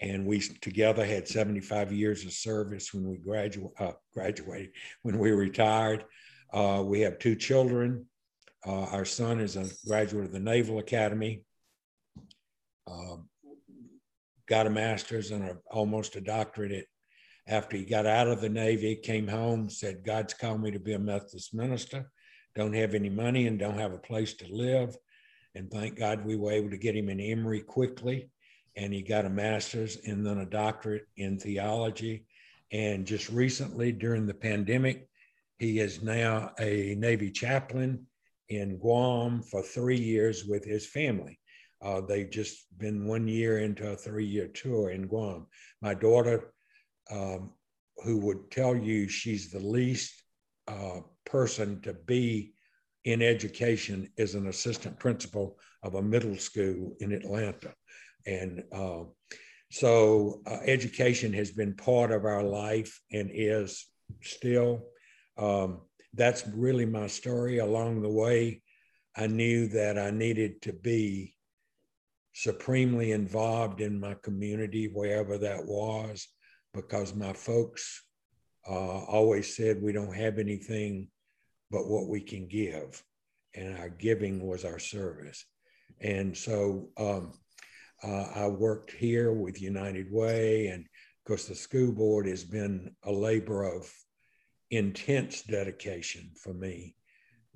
And 0.00 0.26
we 0.26 0.40
together 0.40 1.04
had 1.04 1.28
75 1.28 1.92
years 1.92 2.24
of 2.24 2.32
service 2.32 2.92
when 2.92 3.08
we 3.08 3.18
gradu- 3.18 3.70
uh, 3.78 3.92
graduated, 4.12 4.70
when 5.02 5.20
we 5.20 5.30
retired. 5.30 6.04
Uh, 6.52 6.82
we 6.84 6.98
have 7.02 7.20
two 7.20 7.36
children. 7.36 8.06
our 8.64 9.04
son 9.04 9.38
is 9.38 9.54
a 9.54 9.66
graduate 9.86 10.24
of 10.24 10.32
the 10.32 10.40
Naval 10.40 10.80
Academy 10.80 11.44
uh, 12.86 13.16
got 14.48 14.66
a 14.66 14.70
master's 14.70 15.30
and 15.30 15.44
a, 15.44 15.56
almost 15.70 16.16
a 16.16 16.20
doctorate 16.20 16.72
at, 16.72 16.84
after 17.48 17.76
he 17.76 17.84
got 17.84 18.06
out 18.06 18.28
of 18.28 18.40
the 18.40 18.48
Navy, 18.48 18.96
came 18.96 19.28
home, 19.28 19.70
said, 19.70 20.04
God's 20.04 20.34
called 20.34 20.62
me 20.62 20.72
to 20.72 20.80
be 20.80 20.94
a 20.94 20.98
Methodist 20.98 21.54
minister. 21.54 22.10
Don't 22.56 22.74
have 22.74 22.94
any 22.94 23.10
money 23.10 23.46
and 23.46 23.58
don't 23.58 23.78
have 23.78 23.92
a 23.92 23.98
place 23.98 24.34
to 24.34 24.52
live. 24.52 24.96
And 25.54 25.70
thank 25.70 25.96
God 25.96 26.24
we 26.24 26.36
were 26.36 26.52
able 26.52 26.70
to 26.70 26.76
get 26.76 26.96
him 26.96 27.08
in 27.08 27.20
Emory 27.20 27.60
quickly. 27.60 28.30
And 28.76 28.92
he 28.92 29.02
got 29.02 29.24
a 29.24 29.30
master's 29.30 29.96
and 30.06 30.26
then 30.26 30.38
a 30.38 30.46
doctorate 30.46 31.06
in 31.16 31.38
theology. 31.38 32.26
And 32.72 33.06
just 33.06 33.30
recently, 33.30 33.92
during 33.92 34.26
the 34.26 34.34
pandemic, 34.34 35.08
he 35.58 35.78
is 35.78 36.02
now 36.02 36.52
a 36.58 36.94
Navy 36.98 37.30
chaplain 37.30 38.06
in 38.48 38.76
Guam 38.76 39.42
for 39.42 39.62
three 39.62 39.98
years 39.98 40.44
with 40.44 40.64
his 40.64 40.86
family. 40.86 41.38
Uh, 41.86 42.00
they've 42.00 42.30
just 42.30 42.66
been 42.78 43.06
one 43.06 43.28
year 43.28 43.60
into 43.60 43.88
a 43.88 43.96
three 43.96 44.26
year 44.26 44.48
tour 44.48 44.90
in 44.90 45.06
Guam. 45.06 45.46
My 45.80 45.94
daughter, 45.94 46.52
um, 47.12 47.52
who 48.02 48.18
would 48.18 48.50
tell 48.50 48.74
you 48.74 49.08
she's 49.08 49.50
the 49.52 49.60
least 49.60 50.12
uh, 50.66 51.00
person 51.24 51.80
to 51.82 51.94
be 51.94 52.54
in 53.04 53.22
education, 53.22 54.10
is 54.16 54.34
an 54.34 54.48
assistant 54.48 54.98
principal 54.98 55.60
of 55.84 55.94
a 55.94 56.02
middle 56.02 56.34
school 56.36 56.96
in 56.98 57.12
Atlanta. 57.12 57.72
And 58.26 58.64
uh, 58.72 59.04
so 59.70 60.42
uh, 60.44 60.58
education 60.64 61.32
has 61.34 61.52
been 61.52 61.76
part 61.76 62.10
of 62.10 62.24
our 62.24 62.42
life 62.42 63.00
and 63.12 63.30
is 63.32 63.86
still. 64.22 64.82
Um, 65.38 65.82
that's 66.14 66.48
really 66.48 66.86
my 66.86 67.06
story. 67.06 67.58
Along 67.58 68.02
the 68.02 68.12
way, 68.12 68.62
I 69.16 69.28
knew 69.28 69.68
that 69.68 69.96
I 69.96 70.10
needed 70.10 70.62
to 70.62 70.72
be 70.72 71.35
supremely 72.36 73.12
involved 73.12 73.80
in 73.80 73.98
my 73.98 74.12
community, 74.22 74.88
wherever 74.92 75.38
that 75.38 75.64
was, 75.64 76.28
because 76.74 77.14
my 77.14 77.32
folks 77.32 78.02
uh, 78.68 79.04
always 79.06 79.56
said 79.56 79.80
we 79.80 79.90
don't 79.90 80.14
have 80.14 80.38
anything 80.38 81.08
but 81.70 81.88
what 81.88 82.08
we 82.08 82.20
can 82.20 82.46
give. 82.46 83.02
And 83.54 83.78
our 83.78 83.88
giving 83.88 84.46
was 84.46 84.66
our 84.66 84.78
service. 84.78 85.46
And 86.02 86.36
so 86.36 86.90
um, 86.98 87.32
uh, 88.04 88.26
I 88.34 88.48
worked 88.48 88.90
here 88.90 89.32
with 89.32 89.62
United 89.62 90.12
Way. 90.12 90.66
And 90.66 90.82
of 90.82 91.24
course, 91.26 91.46
the 91.46 91.54
school 91.54 91.90
board 91.90 92.26
has 92.26 92.44
been 92.44 92.94
a 93.04 93.12
labor 93.12 93.64
of 93.64 93.90
intense 94.70 95.40
dedication 95.40 96.32
for 96.38 96.52
me 96.52 96.96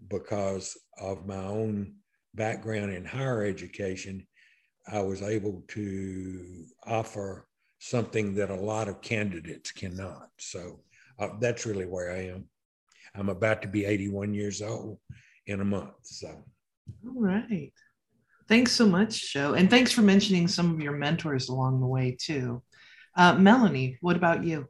because 0.08 0.78
of 0.98 1.26
my 1.26 1.44
own 1.44 1.96
background 2.34 2.94
in 2.94 3.04
higher 3.04 3.44
education 3.44 4.26
I 4.92 5.00
was 5.02 5.22
able 5.22 5.62
to 5.68 6.66
offer 6.84 7.46
something 7.78 8.34
that 8.34 8.50
a 8.50 8.54
lot 8.54 8.88
of 8.88 9.00
candidates 9.00 9.72
cannot. 9.72 10.28
So 10.38 10.80
uh, 11.18 11.28
that's 11.40 11.66
really 11.66 11.86
where 11.86 12.12
I 12.12 12.26
am. 12.26 12.46
I'm 13.14 13.28
about 13.28 13.62
to 13.62 13.68
be 13.68 13.84
81 13.84 14.34
years 14.34 14.62
old 14.62 14.98
in 15.46 15.60
a 15.60 15.64
month. 15.64 15.94
So, 16.02 16.28
all 16.28 17.22
right. 17.22 17.72
Thanks 18.48 18.72
so 18.72 18.86
much, 18.86 19.32
Joe. 19.32 19.54
And 19.54 19.70
thanks 19.70 19.92
for 19.92 20.02
mentioning 20.02 20.48
some 20.48 20.72
of 20.72 20.80
your 20.80 20.92
mentors 20.92 21.48
along 21.48 21.80
the 21.80 21.86
way, 21.86 22.16
too. 22.20 22.62
Uh, 23.16 23.34
Melanie, 23.34 23.98
what 24.00 24.16
about 24.16 24.44
you? 24.44 24.66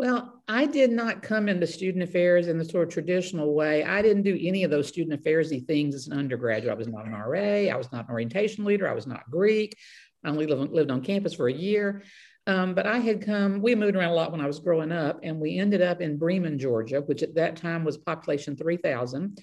Well, 0.00 0.42
I 0.48 0.64
did 0.64 0.90
not 0.90 1.20
come 1.20 1.46
into 1.46 1.66
student 1.66 2.02
affairs 2.02 2.48
in 2.48 2.56
the 2.56 2.64
sort 2.64 2.88
of 2.88 2.94
traditional 2.94 3.52
way. 3.52 3.84
I 3.84 4.00
didn't 4.00 4.22
do 4.22 4.34
any 4.40 4.64
of 4.64 4.70
those 4.70 4.88
student 4.88 5.22
affairsy 5.22 5.66
things 5.66 5.94
as 5.94 6.06
an 6.06 6.18
undergraduate. 6.18 6.72
I 6.72 6.74
was 6.74 6.88
not 6.88 7.04
an 7.04 7.12
RA. 7.12 7.68
I 7.70 7.76
was 7.76 7.92
not 7.92 8.06
an 8.06 8.10
orientation 8.10 8.64
leader. 8.64 8.88
I 8.88 8.94
was 8.94 9.06
not 9.06 9.30
Greek. 9.30 9.76
I 10.24 10.30
only 10.30 10.46
lived, 10.46 10.72
lived 10.72 10.90
on 10.90 11.02
campus 11.02 11.34
for 11.34 11.48
a 11.48 11.52
year. 11.52 12.02
Um, 12.46 12.72
but 12.74 12.86
I 12.86 12.96
had 12.96 13.26
come, 13.26 13.60
we 13.60 13.74
moved 13.74 13.94
around 13.94 14.12
a 14.12 14.14
lot 14.14 14.32
when 14.32 14.40
I 14.40 14.46
was 14.46 14.58
growing 14.58 14.90
up, 14.90 15.20
and 15.22 15.38
we 15.38 15.58
ended 15.58 15.82
up 15.82 16.00
in 16.00 16.16
Bremen, 16.16 16.58
Georgia, 16.58 17.02
which 17.02 17.22
at 17.22 17.34
that 17.34 17.56
time 17.56 17.84
was 17.84 17.98
population 17.98 18.56
3,000, 18.56 19.38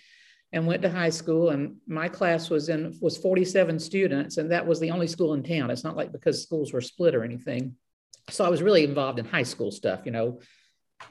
and 0.53 0.65
went 0.65 0.81
to 0.81 0.89
high 0.89 1.11
school. 1.11 1.51
And 1.51 1.75
my 1.85 2.09
class 2.09 2.49
was 2.49 2.69
in 2.69 2.97
was 2.99 3.15
47 3.15 3.77
students, 3.77 4.37
and 4.37 4.51
that 4.51 4.65
was 4.65 4.79
the 4.79 4.89
only 4.89 5.05
school 5.05 5.35
in 5.35 5.43
town. 5.43 5.69
It's 5.69 5.83
not 5.83 5.95
like 5.95 6.11
because 6.11 6.41
schools 6.41 6.73
were 6.73 6.81
split 6.81 7.13
or 7.13 7.23
anything 7.23 7.75
so 8.29 8.45
I 8.45 8.49
was 8.49 8.61
really 8.61 8.83
involved 8.83 9.19
in 9.19 9.25
high 9.25 9.43
school 9.43 9.71
stuff, 9.71 10.01
you 10.05 10.11
know, 10.11 10.39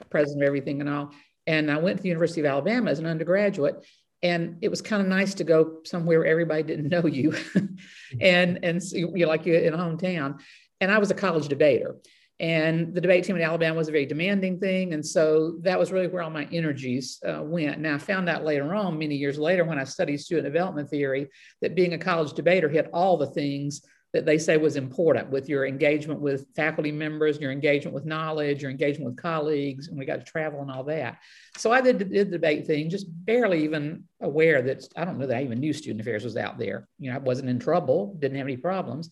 president 0.09 0.43
of 0.43 0.47
everything 0.47 0.81
and 0.81 0.89
all. 0.89 1.11
And 1.45 1.71
I 1.71 1.77
went 1.77 1.97
to 1.97 2.03
the 2.03 2.09
University 2.09 2.41
of 2.41 2.45
Alabama 2.45 2.91
as 2.91 2.99
an 2.99 3.05
undergraduate, 3.05 3.85
and 4.21 4.57
it 4.61 4.69
was 4.69 4.81
kind 4.81 5.01
of 5.01 5.07
nice 5.07 5.33
to 5.35 5.43
go 5.43 5.79
somewhere 5.85 6.19
where 6.19 6.27
everybody 6.27 6.63
didn't 6.63 6.89
know 6.89 7.05
you, 7.05 7.33
and 8.21 8.59
and 8.63 8.83
so 8.83 8.97
you 8.97 9.25
like 9.27 9.45
you 9.45 9.55
in 9.55 9.73
a 9.73 9.77
hometown. 9.77 10.39
And 10.81 10.91
I 10.91 10.97
was 10.99 11.09
a 11.09 11.15
college 11.15 11.47
debater, 11.47 11.95
and 12.39 12.93
the 12.93 13.01
debate 13.01 13.23
team 13.23 13.37
in 13.37 13.41
Alabama 13.41 13.77
was 13.77 13.87
a 13.87 13.93
very 13.93 14.05
demanding 14.05 14.59
thing, 14.59 14.93
and 14.93 15.05
so 15.05 15.57
that 15.61 15.79
was 15.79 15.91
really 15.91 16.07
where 16.07 16.21
all 16.21 16.29
my 16.29 16.47
energies 16.51 17.19
uh, 17.25 17.41
went. 17.41 17.79
Now 17.79 17.95
I 17.95 17.99
found 17.99 18.27
out 18.27 18.43
later 18.43 18.75
on, 18.75 18.99
many 18.99 19.15
years 19.15 19.39
later, 19.39 19.63
when 19.63 19.79
I 19.79 19.85
studied 19.85 20.17
student 20.17 20.45
development 20.45 20.89
theory, 20.89 21.29
that 21.61 21.75
being 21.75 21.93
a 21.93 21.97
college 21.97 22.33
debater 22.33 22.67
hit 22.67 22.89
all 22.91 23.17
the 23.17 23.27
things 23.27 23.81
that 24.17 24.25
they 24.25 24.39
say 24.39 24.57
was 24.57 24.77
important 24.77 25.29
with 25.29 25.47
your 25.47 25.67
engagement 25.67 26.19
with 26.19 26.47
faculty 26.55 26.91
members, 26.91 27.39
your 27.39 27.51
engagement 27.51 27.93
with 27.93 28.03
knowledge, 28.03 28.63
your 28.63 28.71
engagement 28.71 29.05
with 29.05 29.21
colleagues, 29.21 29.89
and 29.89 29.97
we 29.97 30.05
got 30.05 30.15
to 30.15 30.25
travel 30.25 30.59
and 30.59 30.71
all 30.71 30.83
that. 30.85 31.19
So 31.55 31.71
I 31.71 31.81
did, 31.81 31.99
did 31.99 32.29
the 32.29 32.31
debate 32.31 32.65
thing, 32.65 32.89
just 32.89 33.05
barely 33.07 33.63
even 33.63 34.05
aware 34.19 34.63
that 34.63 34.87
I 34.95 35.05
don't 35.05 35.19
know 35.19 35.27
that 35.27 35.37
I 35.37 35.43
even 35.43 35.59
knew 35.59 35.71
student 35.71 36.01
affairs 36.01 36.23
was 36.23 36.35
out 36.35 36.57
there. 36.57 36.87
You 36.97 37.11
know, 37.11 37.15
I 37.15 37.19
wasn't 37.19 37.49
in 37.49 37.59
trouble, 37.59 38.15
didn't 38.17 38.39
have 38.39 38.47
any 38.47 38.57
problems. 38.57 39.11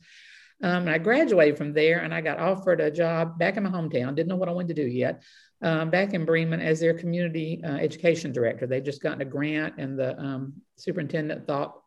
Um, 0.63 0.88
and 0.88 0.89
I 0.89 0.97
graduated 0.97 1.55
from 1.55 1.74
there 1.74 2.00
and 2.00 2.12
I 2.12 2.21
got 2.21 2.39
offered 2.39 2.81
a 2.81 2.89
job 2.89 3.38
back 3.38 3.57
in 3.57 3.63
my 3.63 3.69
hometown, 3.69 4.15
didn't 4.15 4.29
know 4.29 4.38
what 4.38 4.50
I 4.50 4.53
wanted 4.53 4.75
to 4.75 4.81
do 4.81 4.89
yet, 4.89 5.21
um, 5.62 5.91
back 5.91 6.15
in 6.15 6.25
Bremen 6.25 6.62
as 6.62 6.79
their 6.79 6.95
community 6.95 7.62
uh, 7.63 7.75
education 7.75 8.31
director. 8.31 8.65
They'd 8.65 8.85
just 8.85 9.03
gotten 9.03 9.21
a 9.21 9.25
grant 9.25 9.75
and 9.77 10.00
the 10.00 10.19
um, 10.19 10.53
superintendent 10.77 11.45
thought, 11.45 11.79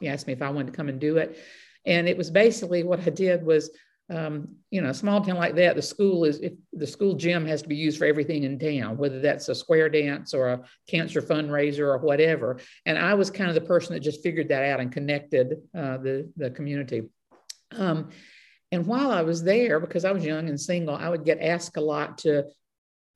he 0.00 0.08
asked 0.08 0.26
me 0.26 0.32
if 0.32 0.42
I 0.42 0.50
wanted 0.50 0.72
to 0.72 0.76
come 0.76 0.88
and 0.88 0.98
do 0.98 1.18
it. 1.18 1.38
And 1.86 2.08
it 2.08 2.16
was 2.16 2.30
basically 2.30 2.82
what 2.82 3.06
I 3.06 3.10
did 3.10 3.46
was, 3.46 3.70
um, 4.10 4.48
you 4.70 4.80
know, 4.80 4.90
a 4.90 4.94
small 4.94 5.20
town 5.20 5.36
like 5.36 5.54
that, 5.56 5.76
the 5.76 5.82
school 5.82 6.24
is, 6.24 6.40
if 6.40 6.52
the 6.72 6.86
school 6.86 7.14
gym 7.14 7.46
has 7.46 7.62
to 7.62 7.68
be 7.68 7.76
used 7.76 7.98
for 7.98 8.04
everything 8.04 8.44
in 8.44 8.58
town, 8.58 8.96
whether 8.96 9.20
that's 9.20 9.48
a 9.48 9.54
square 9.54 9.88
dance 9.88 10.34
or 10.34 10.48
a 10.48 10.60
cancer 10.88 11.22
fundraiser 11.22 11.80
or 11.80 11.98
whatever. 11.98 12.58
And 12.84 12.98
I 12.98 13.14
was 13.14 13.30
kind 13.30 13.48
of 13.48 13.54
the 13.54 13.60
person 13.62 13.94
that 13.94 14.00
just 14.00 14.22
figured 14.22 14.48
that 14.48 14.64
out 14.64 14.80
and 14.80 14.92
connected 14.92 15.54
uh, 15.76 15.98
the, 15.98 16.30
the 16.36 16.50
community. 16.50 17.02
Um, 17.76 18.10
and 18.72 18.86
while 18.86 19.10
I 19.10 19.22
was 19.22 19.42
there, 19.42 19.80
because 19.80 20.04
I 20.04 20.12
was 20.12 20.24
young 20.24 20.48
and 20.48 20.60
single, 20.60 20.94
I 20.94 21.08
would 21.08 21.24
get 21.24 21.40
asked 21.40 21.76
a 21.76 21.80
lot 21.80 22.18
to 22.18 22.46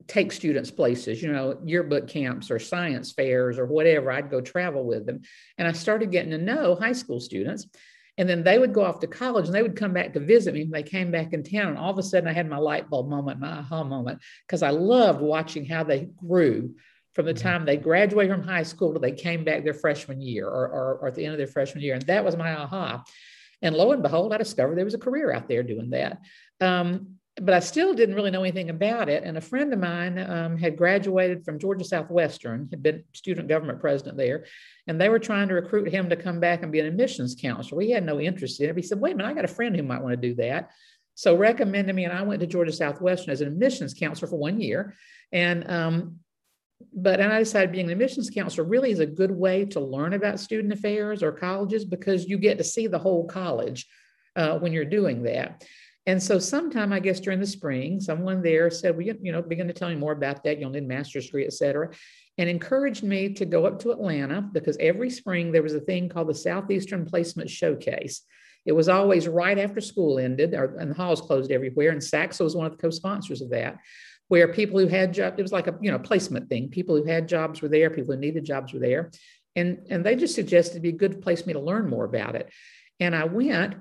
take 0.07 0.33
students 0.33 0.71
places, 0.71 1.23
you 1.23 1.31
know, 1.31 1.59
yearbook 1.65 2.09
camps 2.09 2.51
or 2.51 2.59
science 2.59 3.13
fairs 3.13 3.59
or 3.59 3.67
whatever. 3.67 4.11
I'd 4.11 4.31
go 4.31 4.41
travel 4.41 4.85
with 4.85 5.07
them. 5.07 5.21
And 5.59 5.69
I 5.69 5.73
started 5.73 6.11
getting 6.11 6.31
to 6.31 6.39
know 6.39 6.75
high 6.75 6.93
school 6.93 7.21
students. 7.21 7.67
And 8.21 8.29
then 8.29 8.45
they 8.45 8.59
would 8.59 8.75
go 8.75 8.85
off 8.85 9.01
to 9.01 9.07
college 9.07 9.47
and 9.47 9.55
they 9.55 9.63
would 9.63 9.75
come 9.75 9.95
back 9.95 10.13
to 10.13 10.21
visit 10.21 10.53
me 10.53 10.61
And 10.61 10.73
they 10.73 10.83
came 10.83 11.11
back 11.11 11.33
in 11.33 11.43
town. 11.43 11.69
And 11.69 11.79
all 11.79 11.91
of 11.91 11.97
a 11.97 12.03
sudden 12.03 12.29
I 12.29 12.35
had 12.35 12.51
my 12.51 12.59
light 12.59 12.91
bulb 12.91 13.09
moment, 13.09 13.41
my 13.41 13.61
aha 13.61 13.83
moment, 13.83 14.21
because 14.47 14.63
I 14.63 14.69
loved 14.69 15.23
watching 15.23 15.65
how 15.65 15.85
they 15.85 16.11
grew 16.19 16.75
from 17.15 17.25
the 17.25 17.33
mm-hmm. 17.33 17.49
time 17.49 17.65
they 17.65 17.79
graduated 17.79 18.37
from 18.37 18.47
high 18.47 18.63
school 18.63 18.93
till 18.93 19.01
they 19.01 19.13
came 19.13 19.43
back 19.43 19.65
their 19.65 19.73
freshman 19.73 20.21
year 20.21 20.47
or, 20.47 20.69
or, 20.69 20.99
or, 21.01 21.09
at 21.09 21.15
the 21.15 21.25
end 21.25 21.33
of 21.33 21.39
their 21.39 21.47
freshman 21.47 21.83
year. 21.83 21.95
And 21.95 22.03
that 22.09 22.23
was 22.23 22.37
my 22.37 22.55
aha. 22.55 23.03
And 23.63 23.75
lo 23.75 23.91
and 23.93 24.03
behold, 24.03 24.35
I 24.35 24.37
discovered 24.37 24.77
there 24.77 24.85
was 24.85 24.93
a 24.93 24.99
career 24.99 25.33
out 25.33 25.49
there 25.49 25.63
doing 25.63 25.89
that. 25.91 26.19
Um, 26.61 27.17
but 27.37 27.55
I 27.55 27.61
still 27.61 27.95
didn't 27.95 28.15
really 28.15 28.31
know 28.31 28.43
anything 28.43 28.71
about 28.71 29.09
it. 29.09 29.23
And 29.25 29.39
a 29.39 29.41
friend 29.41 29.73
of 29.73 29.79
mine 29.79 30.19
um, 30.19 30.59
had 30.59 30.77
graduated 30.77 31.45
from 31.45 31.59
Georgia 31.59 31.85
Southwestern, 31.85 32.69
had 32.71 32.83
been 32.83 33.05
student 33.15 33.49
government 33.49 33.81
president 33.81 34.17
there, 34.17 34.45
and 34.87 35.01
they 35.01 35.09
were 35.09 35.19
trying 35.19 35.49
to 35.49 35.55
recruit 35.55 35.89
him 35.89 36.09
to 36.11 36.17
come 36.17 36.41
back 36.41 36.63
and 36.63 36.73
be 36.73 36.81
an 36.81 36.87
admissions 36.87 37.37
counselor. 37.41 37.79
We 37.79 37.91
had 37.91 38.05
no 38.05 38.21
interest 38.21 38.61
in 38.61 38.69
it. 38.69 38.77
He 38.77 38.83
said, 38.83 39.01
"Wait 39.01 39.15
a 39.15 39.17
minute, 39.17 39.31
I 39.31 39.35
got 39.35 39.45
a 39.45 39.49
friend 39.49 39.75
who 39.77 39.83
might 39.83 40.03
want 40.03 40.21
to 40.21 40.29
do 40.29 40.35
that." 40.37 40.71
So 41.15 41.37
recommended 41.37 41.95
me, 41.95 42.05
and 42.05 42.13
I 42.13 42.23
went 42.23 42.41
to 42.41 42.47
Georgia 42.47 42.73
Southwestern 42.73 43.33
as 43.33 43.41
an 43.41 43.49
admissions 43.49 43.95
counselor 43.95 44.29
for 44.29 44.37
one 44.37 44.61
year. 44.61 44.95
And 45.33 45.71
um, 45.71 46.21
but 46.93 47.21
and 47.21 47.33
I 47.33 47.39
decided 47.39 47.73
being 47.73 47.87
an 47.87 47.93
admissions 47.93 48.31
counselor 48.31 48.67
really 48.67 48.91
is 48.91 49.01
a 49.01 49.07
good 49.07 49.31
way 49.31 49.65
to 49.67 49.81
learn 49.81 50.15
about 50.15 50.41
student 50.41 50.73
affairs 50.73 51.23
or 51.23 51.33
colleges 51.33 51.85
because 51.85 52.27
you 52.27 52.39
get 52.39 52.59
to 52.59 52.65
see 52.65 52.87
the 52.87 52.99
whole 52.99 53.27
college 53.27 53.87
uh, 54.37 54.59
when 54.59 54.73
you're 54.73 54.85
doing 54.85 55.23
that. 55.25 55.65
And 56.07 56.23
so 56.23 56.39
sometime, 56.39 56.93
I 56.93 57.01
guess 57.01 57.21
during 57.21 57.41
the 57.41 57.47
spring, 57.47 58.01
someone 58.01 58.43
there 58.43 58.71
said, 58.71 58.97
well, 58.97 59.07
you, 59.07 59.33
know, 59.33 59.43
begin 59.43 59.67
to 59.67 59.73
tell 59.73 59.91
me 59.91 59.97
more 59.97 60.13
about 60.13 60.43
that. 60.45 60.59
You'll 60.59 60.71
need 60.71 60.89
master's 60.89 61.27
degree, 61.27 61.45
et 61.45 61.53
cetera, 61.53 61.91
and 62.39 62.49
encouraged 62.49 63.03
me 63.03 63.35
to 63.35 63.45
go 63.45 63.67
up 63.67 63.79
to 63.81 63.91
Atlanta 63.91 64.41
because 64.41 64.77
every 64.81 65.11
spring 65.11 65.53
there 65.53 65.63
was 65.63 65.75
a 65.75 65.81
thing 65.81 66.09
called 66.09 66.29
the 66.29 66.35
Southeastern 66.35 67.05
Placement 67.05 67.51
Showcase. 67.51 68.23
It 68.65 68.73
was 68.73 68.89
always 68.89 69.29
right 69.29 69.59
after 69.59 69.81
school 69.81 70.19
ended, 70.19 70.55
or, 70.55 70.77
and 70.77 70.91
the 70.91 70.95
halls 70.95 71.21
closed 71.21 71.51
everywhere. 71.51 71.91
And 71.91 72.01
SACSA 72.01 72.41
was 72.41 72.57
one 72.57 72.67
of 72.67 72.73
the 72.73 72.79
co-sponsors 72.79 73.43
of 73.43 73.51
that, 73.51 73.79
where 74.29 74.53
people 74.53 74.79
who 74.79 74.87
had 74.87 75.13
jobs, 75.13 75.37
it 75.39 75.43
was 75.43 75.53
like 75.53 75.67
a 75.67 75.77
you 75.81 75.91
know 75.91 75.99
placement 75.99 76.49
thing. 76.49 76.69
People 76.69 76.97
who 76.97 77.05
had 77.05 77.29
jobs 77.29 77.63
were 77.63 77.69
there, 77.69 77.91
people 77.91 78.15
who 78.15 78.21
needed 78.21 78.45
jobs 78.45 78.73
were 78.73 78.81
there. 78.81 79.11
And, 79.57 79.87
and 79.91 80.05
they 80.05 80.15
just 80.15 80.35
suggested 80.35 80.73
it'd 80.73 80.83
be 80.83 80.91
a 80.91 80.93
good 80.93 81.23
place 81.23 81.43
for 81.43 81.49
me 81.49 81.55
to 81.55 81.61
learn 81.61 81.89
more 81.89 82.05
about 82.05 82.37
it. 82.37 82.51
And 83.01 83.17
I 83.17 83.25
went 83.25 83.75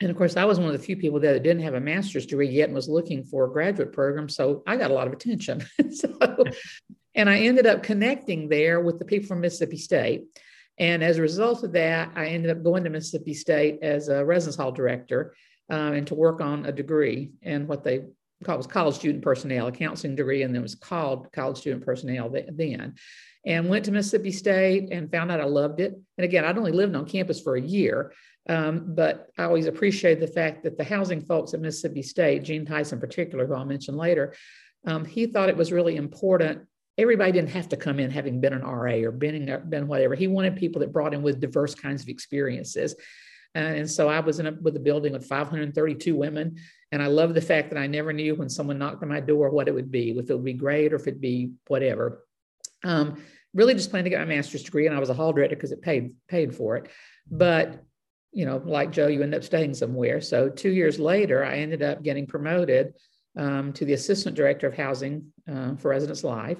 and 0.00 0.10
of 0.10 0.16
course, 0.16 0.36
I 0.36 0.44
was 0.44 0.58
one 0.58 0.68
of 0.68 0.72
the 0.72 0.84
few 0.84 0.96
people 0.96 1.20
there 1.20 1.34
that 1.34 1.42
didn't 1.42 1.62
have 1.62 1.74
a 1.74 1.80
master's 1.80 2.26
degree 2.26 2.48
yet 2.48 2.68
and 2.68 2.74
was 2.74 2.88
looking 2.88 3.22
for 3.22 3.44
a 3.44 3.50
graduate 3.50 3.92
program. 3.92 4.28
So 4.28 4.62
I 4.66 4.76
got 4.76 4.90
a 4.90 4.94
lot 4.94 5.06
of 5.06 5.12
attention. 5.12 5.66
so, 5.90 6.16
and 7.14 7.28
I 7.28 7.40
ended 7.40 7.66
up 7.66 7.82
connecting 7.82 8.48
there 8.48 8.80
with 8.80 8.98
the 8.98 9.04
people 9.04 9.28
from 9.28 9.40
Mississippi 9.40 9.76
State. 9.76 10.24
And 10.78 11.04
as 11.04 11.18
a 11.18 11.22
result 11.22 11.62
of 11.64 11.72
that, 11.72 12.12
I 12.16 12.26
ended 12.26 12.50
up 12.50 12.62
going 12.62 12.84
to 12.84 12.90
Mississippi 12.90 13.34
State 13.34 13.80
as 13.82 14.08
a 14.08 14.24
residence 14.24 14.56
hall 14.56 14.72
director 14.72 15.34
um, 15.68 15.92
and 15.92 16.06
to 16.06 16.14
work 16.14 16.40
on 16.40 16.64
a 16.64 16.72
degree 16.72 17.32
in 17.42 17.66
what 17.66 17.84
they 17.84 18.04
called 18.42 18.58
was 18.58 18.66
college 18.66 18.94
student 18.94 19.22
personnel, 19.22 19.66
a 19.66 19.72
counseling 19.72 20.16
degree, 20.16 20.42
and 20.42 20.54
then 20.54 20.62
was 20.62 20.74
called 20.74 21.30
college 21.32 21.58
student 21.58 21.84
personnel 21.84 22.30
then. 22.30 22.94
And 23.44 23.68
went 23.68 23.84
to 23.86 23.92
Mississippi 23.92 24.32
State 24.32 24.88
and 24.90 25.10
found 25.10 25.30
out 25.30 25.40
I 25.40 25.44
loved 25.44 25.80
it. 25.80 25.92
And 26.18 26.24
again, 26.24 26.44
I'd 26.44 26.58
only 26.58 26.72
lived 26.72 26.94
on 26.94 27.06
campus 27.06 27.40
for 27.40 27.56
a 27.56 27.60
year, 27.60 28.12
um, 28.48 28.94
but 28.94 29.28
I 29.38 29.44
always 29.44 29.66
appreciate 29.66 30.20
the 30.20 30.26
fact 30.26 30.64
that 30.64 30.78
the 30.78 30.84
housing 30.84 31.20
folks 31.20 31.54
at 31.54 31.60
Mississippi 31.60 32.02
State, 32.02 32.44
Gene 32.44 32.64
Tice 32.64 32.92
in 32.92 33.00
particular, 33.00 33.46
who 33.46 33.54
I'll 33.54 33.64
mention 33.64 33.96
later, 33.96 34.34
um, 34.86 35.04
he 35.04 35.26
thought 35.26 35.48
it 35.48 35.56
was 35.56 35.72
really 35.72 35.96
important. 35.96 36.66
Everybody 36.96 37.32
didn't 37.32 37.50
have 37.50 37.68
to 37.70 37.76
come 37.76 38.00
in 38.00 38.10
having 38.10 38.40
been 38.40 38.52
an 38.52 38.62
RA 38.62 38.94
or 38.94 39.12
been, 39.12 39.62
been 39.68 39.86
whatever. 39.86 40.14
He 40.14 40.26
wanted 40.26 40.56
people 40.56 40.80
that 40.80 40.92
brought 40.92 41.14
in 41.14 41.22
with 41.22 41.40
diverse 41.40 41.74
kinds 41.74 42.02
of 42.02 42.08
experiences. 42.08 42.94
Uh, 43.54 43.58
and 43.58 43.90
so 43.90 44.08
I 44.08 44.20
was 44.20 44.38
in 44.38 44.46
a, 44.46 44.52
with 44.52 44.76
a 44.76 44.80
building 44.80 45.12
with 45.12 45.26
532 45.26 46.14
women. 46.14 46.56
And 46.92 47.02
I 47.02 47.06
love 47.06 47.34
the 47.34 47.40
fact 47.40 47.70
that 47.70 47.78
I 47.78 47.86
never 47.86 48.12
knew 48.12 48.34
when 48.34 48.48
someone 48.48 48.78
knocked 48.78 49.02
on 49.02 49.08
my 49.08 49.20
door 49.20 49.50
what 49.50 49.68
it 49.68 49.74
would 49.74 49.90
be, 49.90 50.10
if 50.10 50.30
it 50.30 50.34
would 50.34 50.44
be 50.44 50.52
great 50.52 50.92
or 50.92 50.96
if 50.96 51.06
it'd 51.06 51.20
be 51.20 51.52
whatever. 51.68 52.24
Um, 52.84 53.22
really 53.54 53.74
just 53.74 53.90
planned 53.90 54.04
to 54.04 54.10
get 54.10 54.20
my 54.20 54.34
master's 54.34 54.62
degree 54.62 54.86
and 54.86 54.94
I 54.94 55.00
was 55.00 55.10
a 55.10 55.14
hall 55.14 55.32
director 55.32 55.56
because 55.56 55.72
it 55.72 55.82
paid 55.82 56.14
paid 56.28 56.54
for 56.54 56.76
it. 56.76 56.88
But 57.30 57.84
you 58.32 58.46
know, 58.46 58.62
like 58.64 58.92
Joe, 58.92 59.08
you 59.08 59.22
end 59.22 59.34
up 59.34 59.44
staying 59.44 59.74
somewhere. 59.74 60.20
So 60.20 60.48
two 60.48 60.70
years 60.70 60.98
later, 60.98 61.44
I 61.44 61.56
ended 61.56 61.82
up 61.82 62.02
getting 62.02 62.26
promoted 62.26 62.94
um, 63.36 63.72
to 63.74 63.84
the 63.84 63.92
assistant 63.94 64.36
director 64.36 64.66
of 64.68 64.74
housing 64.74 65.32
uh, 65.50 65.76
for 65.76 65.90
Residence 65.90 66.24
Life 66.24 66.58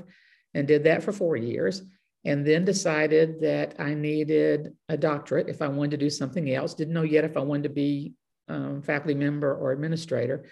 and 0.54 0.66
did 0.66 0.84
that 0.84 1.02
for 1.02 1.12
four 1.12 1.36
years. 1.36 1.82
And 2.24 2.46
then 2.46 2.66
decided 2.66 3.40
that 3.40 3.76
I 3.78 3.94
needed 3.94 4.74
a 4.90 4.96
doctorate 4.96 5.48
if 5.48 5.62
I 5.62 5.68
wanted 5.68 5.92
to 5.92 5.96
do 5.96 6.10
something 6.10 6.52
else. 6.52 6.74
Didn't 6.74 6.92
know 6.92 7.02
yet 7.02 7.24
if 7.24 7.34
I 7.36 7.40
wanted 7.40 7.62
to 7.62 7.68
be 7.70 8.12
um, 8.46 8.82
faculty 8.82 9.14
member 9.14 9.54
or 9.54 9.72
administrator. 9.72 10.44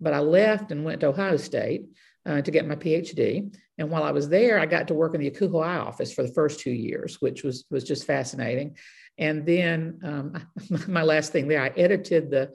But 0.00 0.12
I 0.12 0.18
left 0.18 0.70
and 0.70 0.84
went 0.84 1.00
to 1.00 1.06
Ohio 1.06 1.38
State 1.38 1.86
uh, 2.26 2.42
to 2.42 2.50
get 2.50 2.68
my 2.68 2.76
PhD. 2.76 3.56
And 3.78 3.90
while 3.90 4.02
I 4.02 4.10
was 4.10 4.28
there, 4.28 4.58
I 4.58 4.66
got 4.66 4.88
to 4.88 4.94
work 4.94 5.14
in 5.14 5.20
the 5.20 5.30
ACUHO-I 5.30 5.76
office 5.76 6.12
for 6.12 6.22
the 6.22 6.32
first 6.32 6.60
two 6.60 6.72
years, 6.72 7.20
which 7.22 7.42
was, 7.42 7.64
was 7.70 7.84
just 7.84 8.06
fascinating. 8.06 8.76
And 9.18 9.46
then 9.46 10.00
um, 10.02 10.46
my 10.88 11.02
last 11.02 11.32
thing 11.32 11.48
there, 11.48 11.62
I 11.62 11.68
edited 11.68 12.30
the 12.30 12.54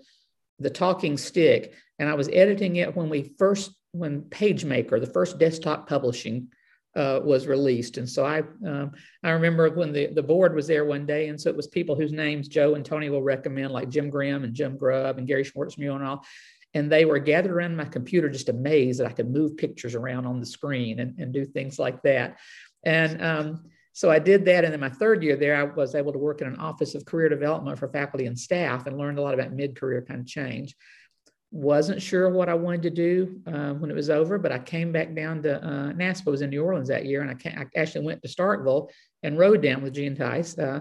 the 0.62 0.70
talking 0.70 1.18
stick, 1.18 1.74
and 2.00 2.10
I 2.10 2.16
was 2.16 2.30
editing 2.30 2.76
it 2.78 2.96
when 2.96 3.10
we 3.10 3.34
first 3.38 3.72
when 3.92 4.24
PageMaker, 4.24 5.00
the 5.00 5.08
first 5.08 5.40
desktop 5.40 5.88
publishing, 5.88 6.50
uh, 6.96 7.20
was 7.24 7.48
released. 7.48 7.98
And 7.98 8.08
so 8.10 8.26
I 8.26 8.40
um, 8.66 8.92
I 9.24 9.32
remember 9.32 9.70
when 9.70 9.94
the 9.94 10.08
the 10.08 10.24
board 10.24 10.54
was 10.56 10.68
there 10.68 10.86
one 10.86 11.06
day, 11.06 11.30
and 11.30 11.40
so 11.40 11.50
it 11.50 11.56
was 11.56 11.68
people 11.68 11.96
whose 11.96 12.12
names 12.12 12.48
Joe 12.48 12.76
and 12.76 12.86
Tony 12.86 13.10
will 13.10 13.24
recommend, 13.24 13.72
like 13.72 13.90
Jim 13.90 14.10
Grimm 14.10 14.44
and 14.44 14.54
Jim 14.54 14.78
Grubb 14.78 15.18
and 15.18 15.28
Gary 15.28 15.44
Schwartzmueller 15.44 15.96
and 15.96 16.04
all. 16.04 16.26
And 16.76 16.92
they 16.92 17.06
were 17.06 17.18
gathered 17.18 17.52
around 17.52 17.76
my 17.76 17.86
computer, 17.86 18.30
just 18.30 18.50
amazed 18.50 19.00
that 19.00 19.08
I 19.08 19.12
could 19.12 19.30
move 19.30 19.58
pictures 19.58 19.96
around 19.96 20.28
on 20.28 20.40
the 20.40 20.46
screen 20.46 21.00
and, 21.00 21.18
and 21.18 21.34
do 21.34 21.44
things 21.44 21.80
like 21.80 22.04
that. 22.04 22.38
And 22.84 23.24
um, 23.24 23.64
so 24.00 24.10
I 24.10 24.18
did 24.18 24.46
that. 24.46 24.64
And 24.64 24.72
then 24.72 24.80
my 24.80 24.88
third 24.88 25.22
year 25.22 25.36
there, 25.36 25.58
I 25.58 25.64
was 25.64 25.94
able 25.94 26.14
to 26.14 26.18
work 26.18 26.40
in 26.40 26.48
an 26.48 26.56
office 26.56 26.96
of 26.96 27.04
career 27.04 27.28
development 27.28 27.78
for 27.78 27.90
faculty 27.90 28.28
and 28.28 28.40
staff 28.40 28.88
and 28.88 28.98
learned 28.98 29.20
a 29.20 29.22
lot 29.22 29.34
about 29.34 29.52
mid 29.52 29.76
career 29.76 30.02
kind 30.08 30.22
of 30.22 30.26
change. 30.26 30.74
Wasn't 31.52 32.02
sure 32.02 32.30
what 32.30 32.48
I 32.48 32.54
wanted 32.54 32.84
to 32.84 32.92
do 32.92 33.42
uh, 33.46 33.74
when 33.74 33.92
it 33.92 33.96
was 33.96 34.10
over, 34.10 34.38
but 34.38 34.54
I 34.54 34.60
came 34.60 34.94
back 34.94 35.14
down 35.14 35.44
to 35.44 35.62
uh, 35.62 35.92
NASPA, 35.92 36.28
was 36.28 36.42
in 36.42 36.50
New 36.50 36.64
Orleans 36.64 36.88
that 36.88 37.08
year. 37.08 37.24
And 37.24 37.30
I, 37.30 37.50
I 37.50 37.66
actually 37.76 38.06
went 38.06 38.22
to 38.22 38.30
Starkville 38.30 38.90
and 39.24 39.38
rode 39.38 39.62
down 39.62 39.82
with 39.82 39.96
Gene 39.96 40.16
Tice. 40.16 40.58
Uh, 40.58 40.80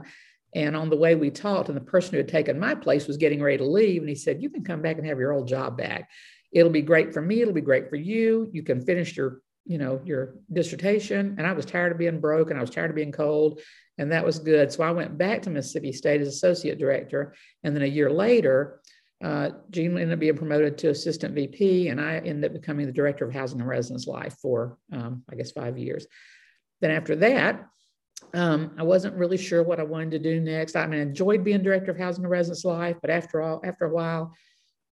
and 0.54 0.76
on 0.76 0.88
the 0.88 0.96
way 0.96 1.16
we 1.16 1.30
talked, 1.30 1.70
and 1.70 1.76
the 1.76 1.80
person 1.80 2.12
who 2.12 2.18
had 2.18 2.28
taken 2.28 2.56
my 2.56 2.76
place 2.76 3.08
was 3.08 3.16
getting 3.16 3.42
ready 3.42 3.58
to 3.58 3.64
leave. 3.64 4.00
And 4.00 4.08
he 4.08 4.14
said, 4.14 4.40
You 4.40 4.48
can 4.48 4.62
come 4.62 4.80
back 4.80 4.96
and 4.96 5.04
have 5.04 5.18
your 5.18 5.32
old 5.32 5.48
job 5.48 5.76
back. 5.76 6.08
It'll 6.52 6.70
be 6.70 6.82
great 6.82 7.12
for 7.12 7.20
me. 7.20 7.42
It'll 7.42 7.52
be 7.52 7.62
great 7.62 7.90
for 7.90 7.96
you. 7.96 8.48
You 8.52 8.62
can 8.62 8.80
finish 8.80 9.16
your 9.16 9.40
you 9.68 9.78
know, 9.78 10.00
your 10.04 10.34
dissertation. 10.52 11.36
And 11.38 11.46
I 11.46 11.52
was 11.52 11.66
tired 11.66 11.92
of 11.92 11.98
being 11.98 12.20
broke 12.20 12.50
and 12.50 12.58
I 12.58 12.62
was 12.62 12.70
tired 12.70 12.90
of 12.90 12.96
being 12.96 13.12
cold. 13.12 13.60
And 13.98 14.10
that 14.12 14.24
was 14.24 14.38
good. 14.38 14.72
So 14.72 14.82
I 14.82 14.90
went 14.90 15.18
back 15.18 15.42
to 15.42 15.50
Mississippi 15.50 15.92
State 15.92 16.22
as 16.22 16.28
associate 16.28 16.78
director. 16.78 17.34
And 17.62 17.76
then 17.76 17.82
a 17.82 17.86
year 17.86 18.10
later, 18.10 18.80
uh, 19.22 19.50
Gene 19.70 19.98
ended 19.98 20.12
up 20.12 20.20
being 20.20 20.36
promoted 20.36 20.78
to 20.78 20.90
assistant 20.90 21.34
VP, 21.34 21.88
and 21.88 22.00
I 22.00 22.18
ended 22.18 22.44
up 22.44 22.52
becoming 22.52 22.86
the 22.86 22.92
director 22.92 23.26
of 23.26 23.34
housing 23.34 23.58
and 23.60 23.68
residence 23.68 24.06
life 24.06 24.36
for, 24.40 24.78
um, 24.92 25.24
I 25.28 25.34
guess, 25.34 25.50
five 25.50 25.76
years. 25.76 26.06
Then 26.80 26.92
after 26.92 27.16
that, 27.16 27.66
um, 28.32 28.76
I 28.78 28.84
wasn't 28.84 29.16
really 29.16 29.36
sure 29.36 29.64
what 29.64 29.80
I 29.80 29.82
wanted 29.82 30.12
to 30.12 30.18
do 30.20 30.40
next. 30.40 30.76
I 30.76 30.86
mean, 30.86 31.00
I 31.00 31.02
enjoyed 31.02 31.42
being 31.42 31.64
director 31.64 31.90
of 31.90 31.98
housing 31.98 32.22
and 32.22 32.30
residence 32.30 32.64
life, 32.64 32.96
but 33.00 33.10
after 33.10 33.42
all, 33.42 33.60
after 33.64 33.86
a 33.86 33.92
while, 33.92 34.36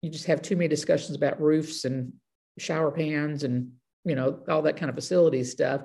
you 0.03 0.11
just 0.11 0.25
have 0.25 0.43
too 0.43 0.55
many 0.55 0.67
discussions 0.67 1.17
about 1.17 1.41
roofs 1.41 1.85
and 1.85 2.13
shower 2.59 2.91
pans 2.91 3.43
and 3.43 3.71
you 4.05 4.15
know, 4.15 4.39
all 4.49 4.61
that 4.63 4.77
kind 4.77 4.89
of 4.89 4.95
facility 4.95 5.43
stuff. 5.43 5.83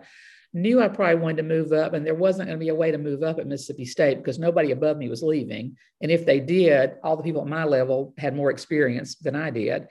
Knew 0.52 0.80
I 0.80 0.88
probably 0.88 1.16
wanted 1.16 1.38
to 1.38 1.42
move 1.42 1.72
up, 1.72 1.92
and 1.92 2.06
there 2.06 2.14
wasn't 2.14 2.48
going 2.48 2.58
to 2.58 2.64
be 2.64 2.70
a 2.70 2.74
way 2.74 2.90
to 2.90 2.98
move 2.98 3.22
up 3.22 3.38
at 3.38 3.46
Mississippi 3.46 3.84
State 3.84 4.18
because 4.18 4.38
nobody 4.38 4.70
above 4.70 4.96
me 4.96 5.08
was 5.08 5.22
leaving. 5.22 5.76
And 6.00 6.10
if 6.10 6.24
they 6.24 6.40
did, 6.40 6.94
all 7.02 7.16
the 7.16 7.22
people 7.22 7.42
at 7.42 7.48
my 7.48 7.64
level 7.64 8.14
had 8.16 8.34
more 8.34 8.50
experience 8.50 9.16
than 9.16 9.36
I 9.36 9.50
did. 9.50 9.88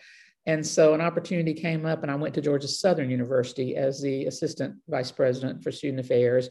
And 0.48 0.66
so 0.66 0.94
an 0.94 1.02
opportunity 1.02 1.54
came 1.54 1.86
up, 1.86 2.04
and 2.04 2.12
I 2.12 2.16
went 2.16 2.34
to 2.36 2.42
Georgia 2.42 2.68
Southern 2.68 3.10
University 3.10 3.76
as 3.76 4.02
the 4.02 4.26
assistant 4.26 4.76
vice 4.88 5.12
president 5.12 5.64
for 5.64 5.72
student 5.72 6.00
affairs 6.00 6.50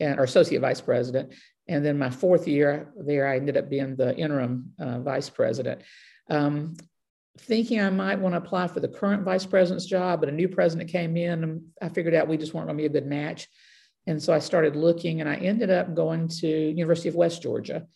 and 0.00 0.18
or 0.18 0.24
associate 0.24 0.60
vice 0.60 0.80
president. 0.80 1.32
And 1.68 1.84
then 1.84 1.98
my 1.98 2.10
fourth 2.10 2.46
year 2.46 2.92
there, 2.96 3.26
I 3.26 3.36
ended 3.36 3.56
up 3.56 3.68
being 3.68 3.96
the 3.96 4.14
interim 4.16 4.72
uh, 4.78 5.00
vice 5.00 5.28
president. 5.28 5.82
Um, 6.30 6.76
thinking 7.36 7.80
I 7.80 7.90
might 7.90 8.18
want 8.18 8.34
to 8.34 8.38
apply 8.38 8.68
for 8.68 8.80
the 8.80 8.88
current 8.88 9.22
vice 9.22 9.46
president's 9.46 9.86
job, 9.86 10.20
but 10.20 10.28
a 10.28 10.32
new 10.32 10.48
president 10.48 10.90
came 10.90 11.16
in 11.16 11.44
and 11.44 11.62
I 11.80 11.88
figured 11.88 12.14
out 12.14 12.28
we 12.28 12.36
just 12.36 12.54
weren't 12.54 12.66
going 12.66 12.76
to 12.76 12.82
be 12.82 12.86
a 12.86 13.00
good 13.00 13.06
match. 13.06 13.48
And 14.06 14.22
so 14.22 14.32
I 14.32 14.38
started 14.38 14.76
looking 14.76 15.20
and 15.20 15.28
I 15.28 15.36
ended 15.36 15.70
up 15.70 15.94
going 15.94 16.28
to 16.28 16.48
University 16.48 17.08
of 17.08 17.14
West 17.14 17.42
Georgia 17.42 17.86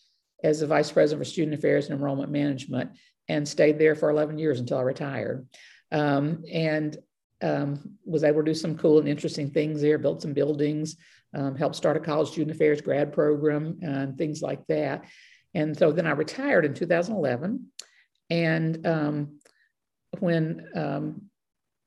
as 0.42 0.60
the 0.60 0.66
vice 0.66 0.90
president 0.90 1.20
for 1.20 1.30
student 1.30 1.54
affairs 1.54 1.86
and 1.86 1.98
enrollment 1.98 2.32
management 2.32 2.90
and 3.28 3.46
stayed 3.46 3.78
there 3.78 3.94
for 3.94 4.10
11 4.10 4.38
years 4.38 4.58
until 4.58 4.78
I 4.78 4.82
retired. 4.82 5.46
Um, 5.92 6.44
and 6.50 6.96
um, 7.42 7.96
was 8.04 8.24
able 8.24 8.40
to 8.40 8.50
do 8.50 8.54
some 8.54 8.76
cool 8.76 8.98
and 8.98 9.08
interesting 9.08 9.50
things 9.50 9.80
there, 9.80 9.98
built 9.98 10.22
some 10.22 10.34
buildings, 10.34 10.96
um, 11.34 11.54
helped 11.56 11.76
start 11.76 11.96
a 11.96 12.00
college 12.00 12.28
student 12.28 12.54
affairs 12.54 12.80
grad 12.80 13.12
program 13.12 13.78
and 13.82 14.18
things 14.18 14.42
like 14.42 14.66
that. 14.66 15.04
And 15.54 15.76
so 15.76 15.92
then 15.92 16.06
I 16.06 16.12
retired 16.12 16.64
in 16.64 16.74
2011 16.74 17.66
and 18.30 18.86
um, 18.86 19.40
when, 20.18 20.66
um, 20.74 21.22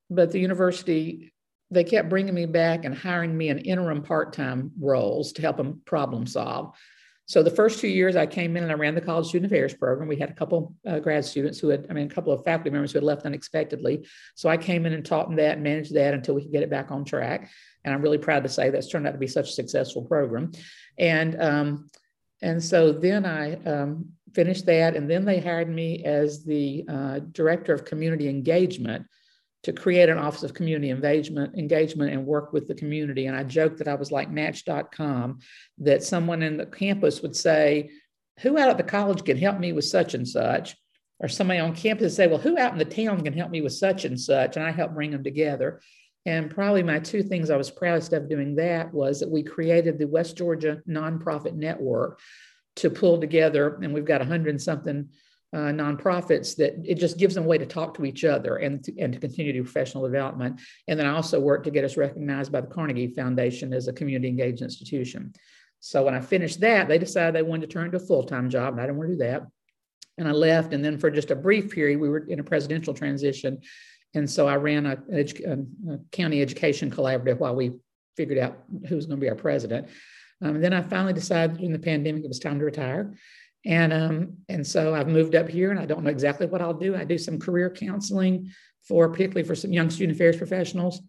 but 0.10 0.32
the 0.32 0.40
university, 0.40 1.34
they 1.72 1.84
kept 1.84 2.10
bringing 2.10 2.34
me 2.34 2.46
back 2.46 2.86
and 2.86 2.94
hiring 2.94 3.36
me 3.36 3.50
in 3.50 3.60
interim 3.60 4.04
part 4.04 4.34
time 4.34 4.72
roles 4.80 5.34
to 5.34 5.42
help 5.42 5.58
them 5.58 5.82
problem 5.86 6.28
solve. 6.28 6.76
so 7.26 7.42
the 7.42 7.50
first 7.50 7.80
two 7.80 7.88
years 7.88 8.16
I 8.16 8.26
came 8.26 8.56
in 8.58 8.64
and 8.64 8.72
I 8.72 8.76
ran 8.76 8.96
the 8.96 9.02
college 9.02 9.28
student 9.28 9.52
affairs 9.52 9.74
program. 9.74 10.08
We 10.08 10.18
had 10.18 10.30
a 10.30 10.34
couple 10.36 10.76
uh, 10.86 11.00
grad 11.00 11.26
students 11.26 11.60
who 11.60 11.70
had, 11.70 11.88
I 11.90 11.94
mean, 11.94 12.08
a 12.08 12.14
couple 12.14 12.34
of 12.34 12.44
faculty 12.44 12.70
members 12.70 12.92
who 12.92 12.98
had 12.98 13.06
left 13.06 13.26
unexpectedly. 13.26 14.06
So 14.36 14.50
I 14.50 14.58
came 14.58 14.86
in 14.86 14.94
and 14.94 15.06
taught 15.06 15.28
them 15.28 15.38
that 15.38 15.54
and 15.54 15.64
managed 15.64 15.96
that 15.96 16.14
until 16.14 16.36
we 16.36 16.44
could 16.44 16.52
get 16.52 16.64
it 16.64 16.70
back 16.70 16.92
on 16.92 17.06
track. 17.06 17.50
And 17.84 17.94
I'm 17.94 18.02
really 18.02 18.18
proud 18.18 18.44
to 18.44 18.50
say 18.50 18.70
that's 18.70 18.90
turned 18.90 19.08
out 19.08 19.14
to 19.14 19.18
be 19.18 19.28
such 19.28 19.50
a 19.50 19.54
successful 19.54 20.04
program. 20.04 20.52
And 20.98 21.42
um, 21.42 21.90
and 22.42 22.62
so 22.62 22.92
then 22.92 23.26
I 23.26 23.56
um, 23.64 24.10
finished 24.34 24.66
that, 24.66 24.96
and 24.96 25.10
then 25.10 25.26
they 25.26 25.40
hired 25.40 25.70
me 25.70 26.04
as 26.04 26.44
the 26.44 26.86
uh, 26.88 27.20
director 27.32 27.74
of 27.74 27.86
community 27.86 28.30
engagement 28.30 29.06
to 29.64 29.72
create 29.72 30.10
an 30.10 30.18
office 30.18 30.44
of 30.44 30.54
community 30.54 30.90
engagement, 30.90 31.58
engagement 31.58 32.12
and 32.12 32.26
work 32.26 32.52
with 32.52 32.68
the 32.68 32.76
community. 32.76 33.28
And 33.28 33.36
I 33.36 33.44
joked 33.44 33.78
that 33.78 33.88
I 33.88 33.96
was 33.96 34.12
like 34.12 34.30
Match.com, 34.30 35.40
that 35.80 36.04
someone 36.04 36.44
in 36.44 36.58
the 36.58 36.66
campus 36.66 37.22
would 37.22 37.36
say, 37.36 37.90
"Who 38.40 38.58
out 38.58 38.70
at 38.70 38.78
the 38.78 38.84
college 38.84 39.24
can 39.24 39.38
help 39.38 39.60
me 39.60 39.72
with 39.72 39.86
such 39.86 40.14
and 40.14 40.28
such?" 40.28 40.76
Or 41.20 41.30
somebody 41.30 41.60
on 41.60 41.76
campus 41.76 42.04
would 42.04 42.12
say, 42.12 42.28
"Well, 42.28 42.40
who 42.40 42.58
out 42.58 42.74
in 42.74 42.80
the 42.80 42.86
town 42.86 43.24
can 43.24 43.34
help 43.34 43.52
me 43.52 43.62
with 43.62 43.74
such 43.74 44.04
and 44.04 44.20
such?" 44.20 44.58
And 44.58 44.66
I 44.66 44.72
help 44.72 44.94
bring 44.94 45.12
them 45.12 45.24
together. 45.24 45.80
And 46.26 46.50
probably 46.50 46.84
my 46.84 47.00
two 47.00 47.22
things 47.22 47.50
I 47.50 47.58
was 47.58 47.70
proudest 47.70 48.14
of 48.14 48.30
doing 48.30 48.56
that 48.56 48.94
was 48.94 49.20
that 49.20 49.30
we 49.30 49.44
created 49.44 49.98
the 49.98 50.08
West 50.08 50.38
Georgia 50.38 50.82
Nonprofit 50.88 51.54
Network 51.54 52.20
to 52.78 52.90
pull 52.90 53.20
together, 53.20 53.80
and 53.82 53.94
we've 53.94 54.06
got 54.06 54.22
a 54.22 54.26
hundred 54.26 54.62
something 54.62 55.10
uh, 55.54 55.72
nonprofits 55.72 56.56
that 56.56 56.74
it 56.84 56.96
just 56.96 57.18
gives 57.18 57.36
them 57.36 57.44
a 57.44 57.48
way 57.48 57.60
to 57.60 57.66
talk 57.66 57.94
to 57.94 58.06
each 58.06 58.24
other 58.24 58.58
and 58.58 58.84
to, 58.84 59.00
and 59.00 59.14
to 59.14 59.20
continue 59.20 59.54
to 59.54 59.60
do 59.60 59.64
professional 59.64 60.04
development. 60.04 60.60
And 60.88 61.00
then 61.00 61.06
I 61.06 61.12
also 61.12 61.40
worked 61.40 61.66
to 61.66 61.72
get 61.72 61.86
us 61.86 61.96
recognized 61.96 62.52
by 62.52 62.62
the 62.62 62.68
Carnegie 62.68 63.14
Foundation 63.14 63.72
as 63.72 63.88
a 63.88 63.94
community 63.94 64.30
engaged 64.30 64.64
institution. 64.64 65.34
So 65.80 66.04
when 66.04 66.16
I 66.16 66.22
finished 66.22 66.60
that, 66.62 66.88
they 66.88 66.98
decided 66.98 67.36
they 67.36 67.44
wanted 67.44 67.70
to 67.70 67.74
turn 67.74 67.92
to 67.92 67.98
a 67.98 68.00
full 68.00 68.24
time 68.24 68.50
job, 68.50 68.74
and 68.74 68.82
I 68.82 68.86
didn't 68.86 68.98
want 68.98 69.12
to 69.12 69.16
do 69.16 69.24
that. 69.24 69.44
And 70.18 70.28
I 70.28 70.32
left. 70.32 70.74
And 70.74 70.84
then 70.84 70.98
for 70.98 71.12
just 71.12 71.32
a 71.32 71.36
brief 71.36 71.72
period, 71.72 72.00
we 72.00 72.10
were 72.10 72.26
in 72.26 72.40
a 72.40 72.44
presidential 72.44 72.94
transition. 72.94 73.62
And 74.16 74.30
so 74.30 74.48
I 74.48 74.56
ran 74.56 74.86
a, 74.86 74.98
a, 75.12 75.22
a 75.92 75.98
county 76.12 76.42
education 76.42 76.90
collaborative 76.90 77.40
while 77.40 77.56
we 77.56 77.74
figured 78.16 78.38
out 78.38 78.60
who 78.88 78.96
was 78.96 79.06
going 79.08 79.20
to 79.20 79.22
be 79.22 79.30
our 79.30 79.36
president. 79.36 79.88
Um, 80.42 80.62
then 80.62 80.74
I 80.74 80.82
finally 80.82 81.14
decided 81.14 81.58
during 81.58 81.72
the 81.72 81.80
pandemic 81.80 82.24
it 82.24 82.28
was 82.28 82.40
time 82.40 82.60
to 82.60 82.66
retire. 82.66 83.14
And 83.66 83.94
um, 83.94 84.38
and 84.50 84.66
so 84.66 84.94
I've 84.94 85.08
moved 85.08 85.36
up 85.36 85.48
here, 85.48 85.72
and 85.72 85.80
I 85.80 85.86
don't 85.86 86.04
know 86.04 86.10
exactly 86.10 86.48
what 86.48 86.62
I'll 86.62 86.74
do. 86.74 86.96
I 86.96 87.06
do 87.06 87.18
some 87.18 87.40
career 87.40 87.70
counseling 87.70 88.52
for 88.88 89.08
particularly 89.08 89.48
for 89.48 89.56
some 89.56 89.72
young 89.72 89.90
student 89.90 90.18
affairs 90.18 90.36
professionals, 90.36 91.02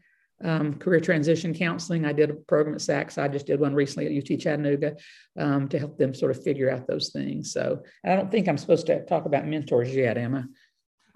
um, 0.45 0.75
career 0.75 1.01
transition 1.01 1.53
counseling. 1.53 2.05
I 2.05 2.13
did 2.13 2.31
a 2.31 2.35
program 2.35 2.75
at 2.75 2.81
SACS. 2.81 3.19
I 3.19 3.27
just 3.27 3.47
did 3.47 3.59
one 3.59 3.75
recently 3.75 4.07
at 4.07 4.31
UT 4.31 4.39
Chattanooga 4.39 4.97
um, 5.39 5.69
to 5.69 5.79
help 5.79 5.99
them 5.99 6.15
sort 6.15 6.31
of 6.31 6.43
figure 6.43 6.71
out 6.71 6.87
those 6.87 7.11
things. 7.11 7.53
So 7.53 7.83
I 8.05 8.15
don't 8.15 8.31
think 8.31 8.47
I'm 8.47 8.59
supposed 8.59 8.87
to 8.87 9.05
talk 9.05 9.27
about 9.27 9.47
mentors 9.47 9.95
yet, 9.95 10.17
am 10.17 10.37
I? 10.37 10.43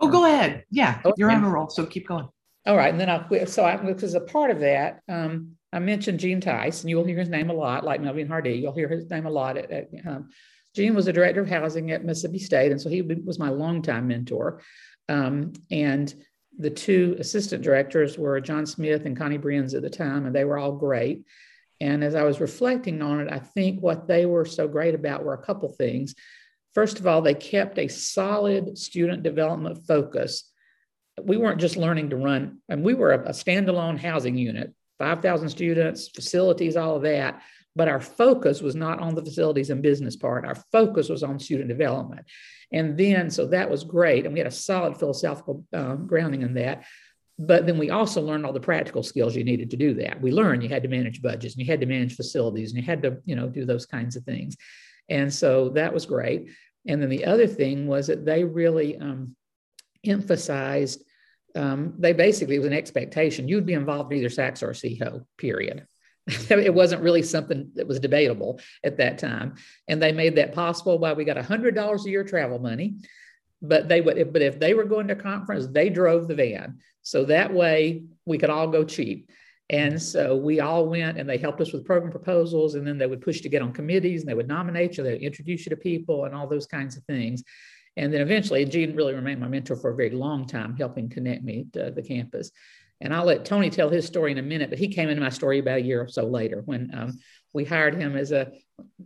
Oh, 0.00 0.08
go 0.08 0.24
ahead. 0.24 0.64
Yeah, 0.70 1.00
okay. 1.04 1.14
you're 1.16 1.30
on 1.30 1.44
a 1.44 1.48
roll, 1.50 1.68
so 1.68 1.86
keep 1.86 2.08
going. 2.08 2.28
All 2.66 2.76
right, 2.76 2.90
and 2.90 3.00
then 3.00 3.08
I'll 3.08 3.24
quit. 3.24 3.48
So 3.48 3.64
I, 3.64 3.76
because 3.76 4.14
a 4.14 4.20
part 4.20 4.50
of 4.50 4.60
that, 4.60 5.00
um, 5.08 5.56
I 5.72 5.78
mentioned 5.80 6.20
Gene 6.20 6.40
Tice, 6.40 6.80
and 6.80 6.90
you 6.90 6.96
will 6.96 7.04
hear 7.04 7.18
his 7.18 7.28
name 7.28 7.50
a 7.50 7.54
lot, 7.54 7.84
like 7.84 8.00
Melvin 8.00 8.28
Hardy. 8.28 8.52
You'll 8.52 8.72
hear 8.72 8.88
his 8.88 9.10
name 9.10 9.26
a 9.26 9.30
lot 9.30 9.56
at, 9.58 9.70
at 9.70 9.88
um, 10.06 10.30
Gene 10.74 10.94
was 10.94 11.06
the 11.06 11.12
director 11.12 11.40
of 11.40 11.48
housing 11.48 11.90
at 11.90 12.04
Mississippi 12.04 12.38
State, 12.38 12.72
and 12.72 12.80
so 12.80 12.88
he 12.88 13.02
was 13.02 13.38
my 13.38 13.48
longtime 13.48 14.08
mentor. 14.08 14.62
Um, 15.08 15.52
and 15.70 16.14
the 16.58 16.70
two 16.70 17.16
assistant 17.18 17.62
directors 17.62 18.18
were 18.18 18.40
John 18.40 18.66
Smith 18.66 19.04
and 19.06 19.16
Connie 19.16 19.38
Brienz 19.38 19.74
at 19.74 19.82
the 19.82 19.90
time, 19.90 20.26
and 20.26 20.34
they 20.34 20.44
were 20.44 20.58
all 20.58 20.72
great. 20.72 21.24
And 21.80 22.02
as 22.02 22.14
I 22.14 22.24
was 22.24 22.40
reflecting 22.40 23.00
on 23.02 23.20
it, 23.20 23.32
I 23.32 23.38
think 23.38 23.80
what 23.80 24.08
they 24.08 24.26
were 24.26 24.44
so 24.44 24.66
great 24.66 24.94
about 24.94 25.24
were 25.24 25.34
a 25.34 25.44
couple 25.44 25.68
things. 25.68 26.14
First 26.74 26.98
of 26.98 27.06
all, 27.06 27.22
they 27.22 27.34
kept 27.34 27.78
a 27.78 27.88
solid 27.88 28.76
student 28.76 29.22
development 29.22 29.86
focus. 29.86 30.50
We 31.22 31.36
weren't 31.36 31.60
just 31.60 31.76
learning 31.76 32.10
to 32.10 32.16
run, 32.16 32.58
and 32.68 32.84
we 32.84 32.94
were 32.94 33.12
a, 33.12 33.28
a 33.28 33.32
standalone 33.32 33.98
housing 33.98 34.36
unit, 34.36 34.74
5,000 34.98 35.48
students, 35.48 36.08
facilities, 36.08 36.76
all 36.76 36.96
of 36.96 37.02
that 37.02 37.42
but 37.78 37.86
our 37.86 38.00
focus 38.00 38.60
was 38.60 38.74
not 38.74 38.98
on 38.98 39.14
the 39.14 39.24
facilities 39.24 39.70
and 39.70 39.80
business 39.80 40.16
part. 40.16 40.44
Our 40.44 40.56
focus 40.72 41.08
was 41.08 41.22
on 41.22 41.38
student 41.38 41.68
development. 41.68 42.26
And 42.72 42.98
then, 42.98 43.30
so 43.30 43.46
that 43.46 43.70
was 43.70 43.84
great. 43.84 44.24
And 44.24 44.34
we 44.34 44.40
had 44.40 44.48
a 44.48 44.50
solid 44.50 44.98
philosophical 44.98 45.64
uh, 45.72 45.94
grounding 45.94 46.42
in 46.42 46.54
that. 46.54 46.84
But 47.38 47.66
then 47.66 47.78
we 47.78 47.90
also 47.90 48.20
learned 48.20 48.44
all 48.44 48.52
the 48.52 48.58
practical 48.58 49.04
skills 49.04 49.36
you 49.36 49.44
needed 49.44 49.70
to 49.70 49.76
do 49.76 49.94
that. 49.94 50.20
We 50.20 50.32
learned 50.32 50.64
you 50.64 50.68
had 50.68 50.82
to 50.82 50.88
manage 50.88 51.22
budgets 51.22 51.54
and 51.54 51.64
you 51.64 51.70
had 51.70 51.80
to 51.80 51.86
manage 51.86 52.16
facilities 52.16 52.72
and 52.72 52.80
you 52.80 52.84
had 52.84 53.00
to, 53.04 53.18
you 53.24 53.36
know, 53.36 53.48
do 53.48 53.64
those 53.64 53.86
kinds 53.86 54.16
of 54.16 54.24
things. 54.24 54.56
And 55.08 55.32
so 55.32 55.68
that 55.70 55.94
was 55.94 56.04
great. 56.04 56.50
And 56.88 57.00
then 57.00 57.10
the 57.10 57.26
other 57.26 57.46
thing 57.46 57.86
was 57.86 58.08
that 58.08 58.24
they 58.24 58.42
really 58.42 58.98
um, 58.98 59.36
emphasized, 60.04 61.04
um, 61.54 61.94
they 61.98 62.12
basically, 62.12 62.56
it 62.56 62.60
was 62.60 62.68
an 62.68 62.72
expectation. 62.72 63.48
You'd 63.48 63.66
be 63.66 63.72
involved 63.72 64.12
in 64.12 64.18
either 64.18 64.28
SACS 64.28 64.62
or 64.62 64.72
SEAHO, 64.72 65.24
period. 65.36 65.86
it 66.50 66.74
wasn't 66.74 67.02
really 67.02 67.22
something 67.22 67.70
that 67.74 67.86
was 67.86 68.00
debatable 68.00 68.60
at 68.84 68.98
that 68.98 69.18
time. 69.18 69.54
And 69.88 70.02
they 70.02 70.12
made 70.12 70.36
that 70.36 70.54
possible 70.54 70.98
by 70.98 71.14
we 71.14 71.24
got 71.24 71.36
$100 71.36 72.04
a 72.04 72.10
year 72.10 72.24
travel 72.24 72.58
money. 72.58 72.96
But 73.60 73.88
they 73.88 74.00
would, 74.00 74.32
but 74.32 74.42
if 74.42 74.60
they 74.60 74.74
were 74.74 74.84
going 74.84 75.08
to 75.08 75.16
conference, 75.16 75.66
they 75.66 75.90
drove 75.90 76.28
the 76.28 76.36
van. 76.36 76.78
So 77.02 77.24
that 77.24 77.52
way 77.52 78.04
we 78.24 78.38
could 78.38 78.50
all 78.50 78.68
go 78.68 78.84
cheap. 78.84 79.30
And 79.70 80.00
so 80.00 80.36
we 80.36 80.60
all 80.60 80.86
went 80.86 81.18
and 81.18 81.28
they 81.28 81.38
helped 81.38 81.60
us 81.60 81.72
with 81.72 81.84
program 81.84 82.12
proposals. 82.12 82.74
And 82.74 82.86
then 82.86 82.98
they 82.98 83.06
would 83.06 83.20
push 83.20 83.40
to 83.40 83.48
get 83.48 83.62
on 83.62 83.72
committees 83.72 84.20
and 84.20 84.30
they 84.30 84.34
would 84.34 84.48
nominate 84.48 84.96
you, 84.96 85.02
they 85.02 85.12
would 85.12 85.22
introduce 85.22 85.66
you 85.66 85.70
to 85.70 85.76
people 85.76 86.24
and 86.24 86.34
all 86.34 86.46
those 86.46 86.66
kinds 86.66 86.96
of 86.96 87.04
things. 87.04 87.42
And 87.98 88.14
then 88.14 88.20
eventually, 88.20 88.64
Gene 88.64 88.94
really 88.94 89.12
remained 89.12 89.40
my 89.40 89.48
mentor 89.48 89.74
for 89.74 89.90
a 89.90 89.96
very 89.96 90.10
long 90.10 90.46
time, 90.46 90.76
helping 90.76 91.08
connect 91.08 91.42
me 91.42 91.66
to 91.72 91.90
the 91.90 92.00
campus. 92.00 92.52
And 93.00 93.12
I'll 93.12 93.24
let 93.24 93.44
Tony 93.44 93.70
tell 93.70 93.90
his 93.90 94.06
story 94.06 94.30
in 94.30 94.38
a 94.38 94.42
minute, 94.42 94.70
but 94.70 94.78
he 94.78 94.86
came 94.86 95.08
into 95.08 95.20
my 95.20 95.30
story 95.30 95.58
about 95.58 95.78
a 95.78 95.82
year 95.82 96.02
or 96.02 96.08
so 96.08 96.24
later 96.24 96.62
when 96.64 96.94
um, 96.94 97.18
we 97.52 97.64
hired 97.64 97.96
him 97.96 98.16
as 98.16 98.30
a, 98.30 98.52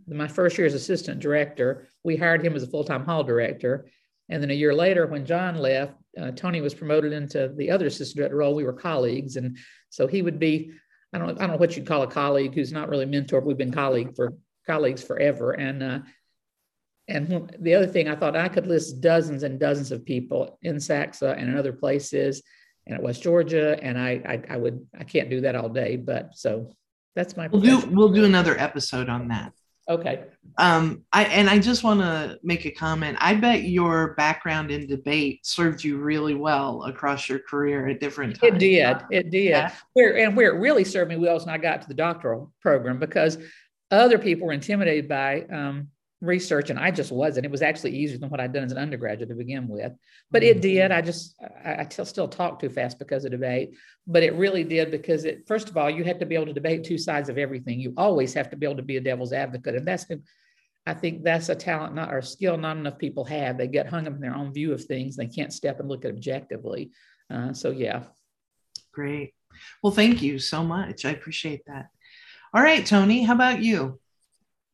my 0.06 0.28
first 0.28 0.58
year 0.58 0.66
as 0.66 0.74
assistant 0.74 1.20
director, 1.20 1.88
we 2.04 2.16
hired 2.16 2.44
him 2.44 2.54
as 2.54 2.62
a 2.62 2.66
full 2.66 2.84
time 2.84 3.04
hall 3.04 3.24
director. 3.24 3.86
And 4.28 4.42
then 4.42 4.50
a 4.50 4.54
year 4.54 4.74
later, 4.74 5.06
when 5.06 5.24
John 5.24 5.56
left, 5.56 5.94
uh, 6.20 6.32
Tony 6.32 6.60
was 6.60 6.74
promoted 6.74 7.14
into 7.14 7.52
the 7.56 7.70
other 7.70 7.86
assistant 7.86 8.18
director 8.18 8.36
role. 8.36 8.54
We 8.54 8.64
were 8.64 8.74
colleagues. 8.74 9.36
And 9.36 9.56
so 9.88 10.06
he 10.06 10.20
would 10.20 10.38
be, 10.38 10.70
I 11.14 11.18
don't, 11.18 11.30
I 11.30 11.46
don't 11.46 11.52
know 11.52 11.56
what 11.56 11.76
you'd 11.76 11.86
call 11.86 12.02
a 12.02 12.10
colleague 12.10 12.54
who's 12.54 12.72
not 12.72 12.90
really 12.90 13.06
mentor. 13.06 13.40
We've 13.40 13.56
been 13.56 13.72
colleague 13.72 14.14
for 14.14 14.34
colleagues 14.66 15.02
forever. 15.02 15.52
And, 15.52 15.82
uh, 15.82 15.98
and 17.08 17.54
the 17.58 17.74
other 17.74 17.86
thing 17.86 18.08
I 18.08 18.14
thought 18.14 18.36
I 18.36 18.48
could 18.48 18.66
list 18.66 19.00
dozens 19.00 19.42
and 19.42 19.58
dozens 19.58 19.90
of 19.90 20.04
people 20.04 20.58
in 20.62 20.76
SACSA 20.76 21.36
and 21.36 21.48
in 21.48 21.58
other 21.58 21.72
places 21.72 22.42
and 22.86 22.94
at 22.94 23.02
West 23.02 23.22
Georgia. 23.22 23.78
And 23.82 23.98
I, 23.98 24.22
I, 24.48 24.54
I 24.54 24.56
would, 24.56 24.86
I 24.98 25.04
can't 25.04 25.28
do 25.28 25.40
that 25.42 25.56
all 25.56 25.68
day, 25.68 25.96
but 25.96 26.36
so 26.36 26.72
that's 27.14 27.36
my. 27.36 27.48
We'll 27.48 27.60
do, 27.60 27.86
we'll 27.90 28.12
do 28.12 28.24
another 28.24 28.58
episode 28.58 29.08
on 29.08 29.28
that. 29.28 29.52
Okay. 29.88 30.24
Um, 30.58 31.02
I 31.12 31.24
and 31.24 31.50
I 31.50 31.58
just 31.58 31.82
want 31.82 32.00
to 32.00 32.38
make 32.42 32.64
a 32.66 32.70
comment. 32.70 33.18
I 33.20 33.34
bet 33.34 33.64
your 33.64 34.14
background 34.14 34.70
in 34.70 34.86
debate 34.86 35.44
served 35.44 35.82
you 35.82 35.98
really 35.98 36.34
well 36.34 36.84
across 36.84 37.28
your 37.28 37.40
career 37.40 37.88
at 37.88 37.98
different 37.98 38.38
times. 38.38 38.54
It 38.54 38.58
did. 38.58 38.96
It 39.10 39.30
did. 39.30 39.42
Yeah. 39.50 39.72
Where 39.94 40.18
and 40.18 40.36
where 40.36 40.54
it 40.54 40.60
really 40.60 40.84
served 40.84 41.10
me 41.10 41.16
well 41.16 41.36
is 41.36 41.46
when 41.46 41.54
I 41.54 41.58
got 41.58 41.82
to 41.82 41.88
the 41.88 41.94
doctoral 41.94 42.52
program 42.60 43.00
because 43.00 43.38
other 43.90 44.18
people 44.18 44.46
were 44.46 44.52
intimidated 44.52 45.08
by 45.08 45.42
um, 45.52 45.88
research 46.22 46.70
and 46.70 46.78
I 46.78 46.90
just 46.90 47.12
wasn't. 47.12 47.44
It 47.44 47.50
was 47.50 47.62
actually 47.62 47.96
easier 47.96 48.16
than 48.16 48.30
what 48.30 48.40
I'd 48.40 48.52
done 48.52 48.62
as 48.62 48.72
an 48.72 48.78
undergraduate 48.78 49.28
to 49.28 49.34
begin 49.34 49.68
with. 49.68 49.92
But 50.30 50.44
it 50.44 50.62
did. 50.62 50.90
Mm-hmm. 50.90 50.98
I 50.98 51.02
just, 51.02 51.34
I, 51.64 51.74
I 51.80 52.04
still 52.04 52.28
talk 52.28 52.60
too 52.60 52.70
fast 52.70 52.98
because 52.98 53.24
of 53.24 53.32
debate, 53.32 53.76
but 54.06 54.22
it 54.22 54.34
really 54.34 54.64
did 54.64 54.90
because 54.90 55.24
it, 55.24 55.46
first 55.46 55.68
of 55.68 55.76
all, 55.76 55.90
you 55.90 56.04
had 56.04 56.20
to 56.20 56.26
be 56.26 56.36
able 56.36 56.46
to 56.46 56.52
debate 56.52 56.84
two 56.84 56.96
sides 56.96 57.28
of 57.28 57.38
everything. 57.38 57.80
You 57.80 57.92
always 57.96 58.32
have 58.34 58.48
to 58.50 58.56
be 58.56 58.64
able 58.64 58.76
to 58.76 58.82
be 58.82 58.96
a 58.96 59.00
devil's 59.00 59.32
advocate. 59.32 59.74
And 59.74 59.86
that's, 59.86 60.06
I 60.86 60.94
think 60.94 61.24
that's 61.24 61.48
a 61.48 61.54
talent 61.54 61.94
not, 61.94 62.12
or 62.12 62.18
a 62.18 62.22
skill 62.22 62.56
not 62.56 62.76
enough 62.76 62.98
people 62.98 63.24
have. 63.24 63.58
They 63.58 63.66
get 63.66 63.88
hung 63.88 64.06
up 64.06 64.14
in 64.14 64.20
their 64.20 64.36
own 64.36 64.54
view 64.54 64.72
of 64.72 64.84
things. 64.84 65.16
They 65.16 65.26
can't 65.26 65.52
step 65.52 65.80
and 65.80 65.88
look 65.88 66.04
at 66.04 66.12
objectively. 66.12 66.92
Uh, 67.28 67.52
so, 67.52 67.70
yeah. 67.70 68.04
Great. 68.92 69.34
Well, 69.82 69.92
thank 69.92 70.22
you 70.22 70.38
so 70.38 70.62
much. 70.62 71.04
I 71.04 71.10
appreciate 71.10 71.62
that. 71.66 71.88
All 72.54 72.62
right, 72.62 72.84
Tony, 72.86 73.22
how 73.22 73.34
about 73.34 73.62
you? 73.62 73.98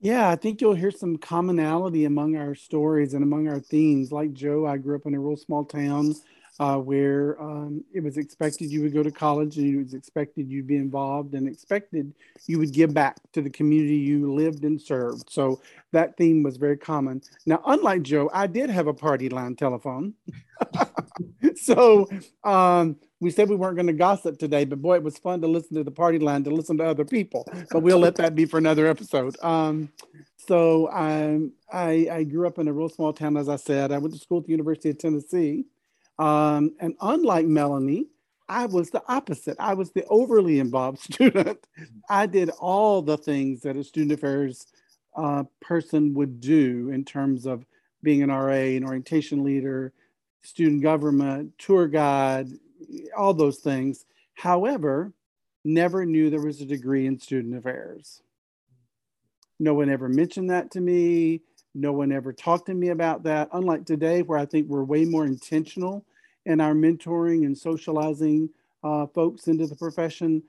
Yeah, 0.01 0.29
I 0.31 0.37
think 0.37 0.61
you'll 0.61 0.75
hear 0.75 0.93
some 0.93 1.17
commonality 1.19 2.05
among 2.05 2.37
our 2.37 2.55
stories 2.55 3.15
and 3.15 3.25
among 3.25 3.49
our 3.49 3.59
themes. 3.61 4.13
Like 4.13 4.33
Joe, 4.33 4.67
I 4.67 4.77
grew 4.77 4.97
up 4.97 5.07
in 5.07 5.15
a 5.15 5.21
real 5.21 5.37
small 5.37 5.65
town. 5.65 6.15
uh, 6.61 6.77
where 6.77 7.41
um, 7.41 7.85
it 7.95 8.03
was 8.03 8.17
expected 8.19 8.71
you 8.71 8.83
would 8.83 8.93
go 8.93 9.03
to 9.03 9.13
college 9.13 9.59
and 9.59 9.73
it 9.75 9.79
was 9.79 9.95
expected 9.95 10.51
you'd 10.51 10.67
be 10.67 10.77
involved 10.77 11.35
and 11.35 11.47
expected 11.49 12.13
you 12.49 12.59
would 12.59 12.73
give 12.73 12.93
back 12.93 13.17
to 13.33 13.41
the 13.41 13.51
community 13.51 13.97
you 13.97 14.33
lived 14.35 14.65
and 14.65 14.81
served. 14.81 15.31
So 15.31 15.61
that 15.93 16.17
theme 16.17 16.43
was 16.43 16.57
very 16.57 16.77
common. 16.77 17.23
Now, 17.47 17.63
unlike 17.67 18.03
Joe, 18.03 18.29
I 18.35 18.49
did 18.49 18.71
have 18.71 18.89
a 18.89 18.95
party 18.95 19.29
line 19.29 19.55
telephone. 19.55 20.15
so 21.57 22.09
um, 22.45 22.97
we 23.21 23.31
said 23.31 23.49
we 23.49 23.57
weren't 23.57 23.77
going 23.77 23.89
to 23.89 23.93
gossip 23.93 24.39
today, 24.39 24.65
but 24.65 24.81
boy, 24.81 24.97
it 24.97 25.03
was 25.03 25.19
fun 25.19 25.41
to 25.41 25.49
listen 25.49 25.77
to 25.77 25.85
the 25.85 25.91
party 25.91 26.19
line, 26.19 26.45
to 26.45 26.51
listen 26.51 26.79
to 26.79 26.85
other 26.85 27.05
people. 27.05 27.49
But 27.71 27.83
we'll 27.83 27.99
let 27.99 28.17
that 28.17 28.35
be 28.35 28.45
for 28.45 28.59
another 28.59 28.87
episode. 28.87 29.37
Um, 29.43 29.91
so 30.37 30.91
um, 30.93 31.53
I, 31.73 32.09
I 32.11 32.25
grew 32.25 32.47
up 32.47 32.59
in 32.59 32.69
a 32.69 32.73
real 32.73 32.89
small 32.89 33.13
town, 33.13 33.37
as 33.37 33.49
I 33.49 33.57
said. 33.57 33.91
I 33.91 33.99
went 33.99 34.15
to 34.15 34.21
school 34.21 34.39
at 34.39 34.45
the 34.45 34.53
University 34.53 34.91
of 34.91 34.99
Tennessee. 34.99 35.65
Um, 36.19 36.75
and 36.81 36.95
unlike 37.01 37.47
Melanie, 37.47 38.07
I 38.49 38.67
was 38.67 38.91
the 38.91 39.03
opposite. 39.09 39.57
I 39.59 39.75
was 39.75 39.91
the 39.91 40.05
overly 40.07 40.61
involved 40.61 40.99
student. 41.13 41.67
I 42.09 42.27
did 42.27 42.51
all 42.61 43.03
the 43.03 43.19
things 43.19 43.63
that 43.63 43.77
a 43.77 43.85
student 43.85 44.13
affairs 44.13 44.67
uh, 45.17 45.45
person 45.61 46.15
would 46.15 46.41
do 46.41 46.91
in 46.91 47.05
terms 47.05 47.47
of 47.47 47.65
being 48.03 48.23
an 48.23 48.31
RA, 48.31 48.53
an 48.53 48.85
orientation 48.85 49.43
leader, 49.43 49.93
student 50.43 50.83
government, 50.83 51.53
tour 51.59 51.89
guide, 51.89 52.49
all 53.17 53.35
those 53.35 53.59
things. 53.59 54.05
However, 54.35 55.13
never 55.65 56.07
knew 56.07 56.31
there 56.31 56.41
was 56.41 56.61
a 56.61 56.67
degree 56.67 57.07
in 57.07 57.19
student 57.19 57.57
affairs. 57.57 58.23
No 59.61 59.75
one 59.75 59.91
ever 59.91 60.09
mentioned 60.09 60.51
that 60.51 60.71
to 60.73 60.81
me. 60.81 61.43
No 61.75 61.93
one 61.93 62.13
ever 62.13 62.33
talked 62.33 62.67
to 62.67 62.75
me 62.75 62.89
about 62.89 63.25
that. 63.25 63.49
Unlike 63.53 63.87
today, 63.87 64.23
where 64.23 64.39
I 64.39 64.47
think 64.47 64.69
we're 64.69 64.85
way 64.85 65.05
more 65.05 65.27
intentional 65.27 66.05
in 66.47 66.61
our 66.61 66.75
mentoring 66.75 67.45
and 67.45 67.57
socializing 67.57 68.51
uh, 68.83 69.07
folks 69.07 69.49
into 69.49 69.67
the 69.67 69.77
profession, 69.77 70.43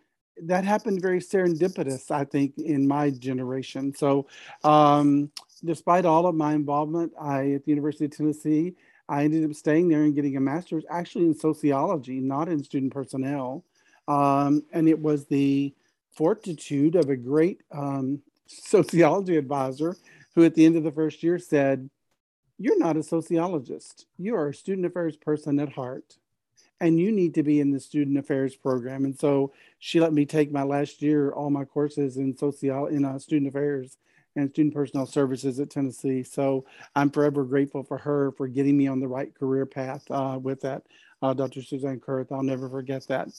that 0.44 0.64
happened 0.64 1.02
very 1.02 1.20
serendipitous, 1.20 2.12
I 2.12 2.24
think, 2.24 2.58
in 2.58 2.88
my 2.88 3.10
generation. 3.10 3.94
So, 3.94 4.28
um, 4.64 5.32
despite 5.64 6.06
all 6.06 6.26
of 6.26 6.36
my 6.36 6.54
involvement, 6.54 7.12
I 7.20 7.52
at 7.52 7.66
the 7.66 7.72
University 7.72 8.06
of 8.06 8.12
Tennessee, 8.12 8.76
I 9.10 9.24
ended 9.24 9.44
up 9.44 9.56
staying 9.56 9.90
there 9.90 10.04
and 10.04 10.14
getting 10.14 10.38
a 10.38 10.40
master's 10.40 10.86
actually 10.88 11.26
in 11.26 11.34
sociology, 11.34 12.20
not 12.20 12.48
in 12.48 12.64
student 12.64 12.94
personnel. 12.94 13.66
Um, 14.08 14.64
and 14.72 14.88
it 14.88 15.00
was 15.00 15.26
the 15.26 15.74
fortitude 16.12 16.96
of 16.96 17.10
a 17.10 17.16
great 17.16 17.62
um, 17.72 18.22
sociology 18.46 19.36
advisor 19.36 19.98
who, 20.36 20.44
at 20.46 20.54
the 20.54 20.66
end 20.66 20.76
of 20.76 20.84
the 20.84 20.92
first 20.92 21.24
year, 21.24 21.40
said, 21.40 21.90
You're 22.60 22.78
not 22.78 22.98
a 22.98 23.04
sociologist. 23.04 24.06
You 24.20 24.36
are 24.36 24.50
a 24.50 24.54
student 24.54 24.86
affairs 24.86 25.18
person 25.18 25.60
at 25.60 25.74
heart, 25.74 26.18
and 26.80 27.00
you 27.00 27.12
need 27.12 27.34
to 27.34 27.44
be 27.44 27.60
in 27.60 27.72
the 27.72 27.80
student 27.80 28.20
affairs 28.20 28.56
program. 28.56 29.06
And 29.06 29.18
so 29.18 29.54
she 29.80 30.00
let 30.00 30.14
me 30.14 30.28
take 30.28 30.52
my 30.52 30.64
last 30.64 31.02
year, 31.02 31.32
all 31.32 31.50
my 31.50 31.66
courses 31.66 32.18
in 32.18 32.38
social 32.38 32.86
in 32.86 33.06
uh, 33.06 33.18
student 33.18 33.50
affairs 33.50 33.98
and 34.40 34.50
student 34.52 34.74
personnel 34.74 35.06
services 35.06 35.60
at 35.60 35.70
Tennessee. 35.70 36.24
So 36.24 36.66
I'm 36.96 37.10
forever 37.10 37.44
grateful 37.44 37.84
for 37.84 37.98
her 37.98 38.32
for 38.32 38.48
getting 38.48 38.78
me 38.78 38.88
on 38.88 39.00
the 39.00 39.08
right 39.08 39.34
career 39.34 39.66
path 39.66 40.04
uh, 40.10 40.40
with 40.42 40.62
that. 40.62 40.84
Uh, 41.22 41.34
Dr. 41.34 41.62
Suzanne 41.62 42.00
Kurth, 42.00 42.32
I'll 42.32 42.44
never 42.44 42.70
forget 42.70 43.06
that. 43.08 43.30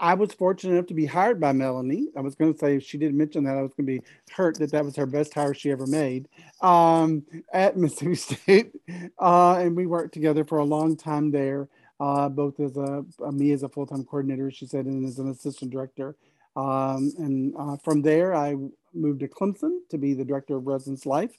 I 0.00 0.14
was 0.14 0.32
fortunate 0.32 0.74
enough 0.74 0.86
to 0.86 0.94
be 0.94 1.06
hired 1.06 1.40
by 1.40 1.52
Melanie. 1.52 2.08
I 2.16 2.20
was 2.20 2.34
going 2.34 2.52
to 2.52 2.58
say, 2.58 2.76
if 2.76 2.84
she 2.84 2.98
didn't 2.98 3.18
mention 3.18 3.44
that, 3.44 3.56
I 3.56 3.62
was 3.62 3.74
going 3.74 3.86
to 3.86 4.00
be 4.00 4.02
hurt 4.30 4.58
that 4.58 4.70
that 4.70 4.84
was 4.84 4.94
her 4.96 5.06
best 5.06 5.34
hire 5.34 5.54
she 5.54 5.70
ever 5.72 5.86
made 5.86 6.28
um, 6.60 7.24
at 7.52 7.76
Mississippi 7.78 8.14
State. 8.14 8.72
Uh, 9.18 9.56
and 9.56 9.76
we 9.76 9.86
worked 9.86 10.14
together 10.14 10.44
for 10.44 10.58
a 10.58 10.64
long 10.64 10.96
time 10.96 11.30
there, 11.30 11.68
uh, 11.98 12.28
both 12.28 12.60
as 12.60 12.76
a, 12.76 13.04
uh, 13.24 13.32
me 13.32 13.50
as 13.50 13.64
a 13.64 13.68
full 13.68 13.86
time 13.86 14.04
coordinator, 14.04 14.50
she 14.50 14.66
said, 14.66 14.86
and 14.86 15.04
as 15.06 15.18
an 15.18 15.30
assistant 15.30 15.70
director. 15.72 16.16
Um, 16.54 17.12
and 17.18 17.54
uh, 17.58 17.76
from 17.76 18.02
there, 18.02 18.34
I 18.34 18.56
moved 18.94 19.20
to 19.20 19.28
Clemson 19.28 19.80
to 19.90 19.98
be 19.98 20.14
the 20.14 20.24
director 20.24 20.56
of 20.56 20.66
residence 20.66 21.06
life. 21.06 21.32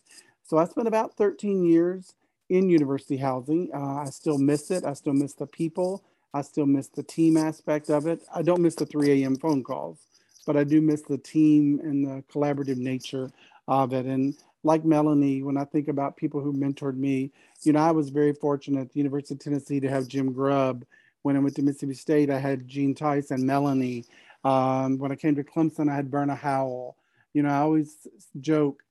So 0.44 0.58
I 0.58 0.66
spent 0.66 0.88
about 0.88 1.16
13 1.16 1.64
years 1.64 2.16
in 2.50 2.70
university 2.70 3.18
housing. 3.18 3.70
Uh, 3.74 3.98
I 3.98 4.06
still 4.06 4.38
miss 4.38 4.72
it. 4.72 4.84
I 4.84 4.94
still 4.94 5.14
miss 5.14 5.34
the 5.34 5.48
people. 5.48 6.04
I 6.34 6.42
still 6.42 6.66
miss 6.66 6.88
the 6.88 7.04
team 7.04 7.38
aspect 7.38 7.90
of 7.90 8.08
it. 8.08 8.22
I 8.34 8.42
don't 8.42 8.62
miss 8.62 8.76
the 8.76 8.86
3 8.86 9.24
a.m. 9.24 9.36
phone 9.36 9.64
calls, 9.64 10.00
but 10.46 10.58
I 10.58 10.64
do 10.64 10.82
miss 10.82 11.02
the 11.02 11.18
team 11.18 11.80
and 11.84 12.06
the 12.06 12.24
collaborative 12.32 12.78
nature 12.78 13.32
of 13.68 13.94
it. 13.94 14.06
And 14.06 14.36
like 14.64 14.86
Melanie, 14.86 15.44
when 15.44 15.58
I 15.58 15.66
think 15.66 15.88
about 15.88 16.18
people 16.18 16.42
who 16.42 16.54
mentored 16.54 16.98
me, 16.98 17.32
you 17.64 17.74
know, 17.74 17.80
I 17.80 17.92
was 17.92 18.10
very 18.10 18.34
fortunate 18.34 18.82
at 18.82 18.92
the 18.94 19.00
University 19.00 19.36
of 19.36 19.40
Tennessee 19.40 19.80
to 19.80 19.90
have 19.90 20.08
Jim 20.08 20.32
Grubb. 20.34 20.86
When 21.24 21.36
I 21.36 21.40
went 21.40 21.56
to 21.56 21.62
Mississippi 21.62 21.94
State, 21.94 22.30
I 22.30 22.40
had 22.40 22.68
Gene 22.68 22.96
Tice 22.96 23.32
and 23.32 23.44
Melanie. 23.44 24.06
Um, 24.44 24.98
when 24.98 25.12
I 25.12 25.16
came 25.16 25.36
to 25.36 25.44
Clemson, 25.44 25.92
I 25.92 25.96
had 25.96 26.12
Berna 26.12 26.36
Howell. 26.36 26.96
You 27.34 27.44
know, 27.44 27.50
I 27.50 27.60
always 27.60 28.08
joke 28.39 28.82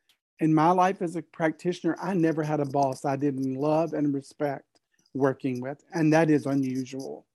in 0.40 0.54
my 0.54 0.70
life 0.70 1.02
as 1.02 1.16
a 1.16 1.22
practitioner, 1.22 1.96
I 2.00 2.14
never 2.14 2.42
had 2.42 2.60
a 2.60 2.64
boss 2.64 3.04
I 3.04 3.16
didn't 3.16 3.54
love 3.54 3.92
and 3.92 4.14
respect 4.14 4.64
working 5.14 5.60
with. 5.60 5.82
And 5.92 6.12
that 6.12 6.30
is 6.30 6.46
unusual. 6.46 7.26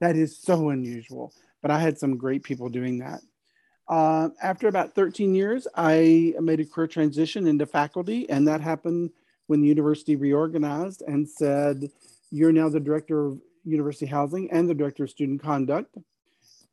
That 0.00 0.16
is 0.16 0.38
so 0.40 0.70
unusual. 0.70 1.32
But 1.62 1.70
I 1.70 1.80
had 1.80 1.98
some 1.98 2.16
great 2.16 2.44
people 2.44 2.68
doing 2.68 2.98
that. 2.98 3.20
Uh, 3.88 4.28
after 4.42 4.68
about 4.68 4.94
13 4.94 5.34
years, 5.34 5.66
I 5.74 6.34
made 6.40 6.60
a 6.60 6.66
career 6.66 6.86
transition 6.86 7.46
into 7.46 7.66
faculty, 7.66 8.28
and 8.28 8.46
that 8.46 8.60
happened 8.60 9.10
when 9.46 9.62
the 9.62 9.66
university 9.66 10.14
reorganized 10.14 11.02
and 11.06 11.28
said, 11.28 11.90
You're 12.30 12.52
now 12.52 12.68
the 12.68 12.80
director 12.80 13.26
of 13.26 13.40
university 13.64 14.06
housing 14.06 14.50
and 14.52 14.68
the 14.68 14.74
director 14.74 15.04
of 15.04 15.10
student 15.10 15.42
conduct. 15.42 15.96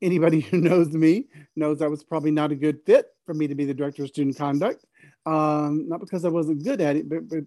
Anybody 0.01 0.39
who 0.41 0.57
knows 0.57 0.89
me 0.89 1.27
knows 1.55 1.79
that 1.79 1.89
was 1.89 2.03
probably 2.03 2.31
not 2.31 2.51
a 2.51 2.55
good 2.55 2.79
fit 2.85 3.07
for 3.25 3.33
me 3.33 3.47
to 3.47 3.55
be 3.55 3.65
the 3.65 3.73
director 3.73 4.03
of 4.03 4.09
student 4.09 4.37
conduct. 4.37 4.85
Um, 5.25 5.89
not 5.89 5.99
because 5.99 6.25
I 6.25 6.29
wasn't 6.29 6.63
good 6.63 6.81
at 6.81 6.95
it, 6.95 7.09
but, 7.09 7.27
but 7.27 7.43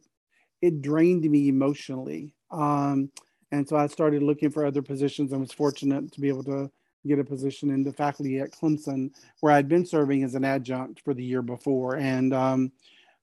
it 0.60 0.82
drained 0.82 1.28
me 1.30 1.48
emotionally. 1.48 2.34
Um, 2.50 3.10
and 3.52 3.68
so 3.68 3.76
I 3.76 3.86
started 3.86 4.22
looking 4.22 4.50
for 4.50 4.66
other 4.66 4.82
positions 4.82 5.32
and 5.32 5.40
was 5.40 5.52
fortunate 5.52 6.12
to 6.12 6.20
be 6.20 6.28
able 6.28 6.44
to 6.44 6.70
get 7.06 7.18
a 7.18 7.24
position 7.24 7.70
in 7.70 7.82
the 7.82 7.92
faculty 7.92 8.40
at 8.40 8.52
Clemson, 8.52 9.10
where 9.40 9.52
I'd 9.52 9.68
been 9.68 9.86
serving 9.86 10.24
as 10.24 10.34
an 10.34 10.44
adjunct 10.44 11.00
for 11.00 11.14
the 11.14 11.24
year 11.24 11.42
before. 11.42 11.96
And 11.96 12.34
um, 12.34 12.72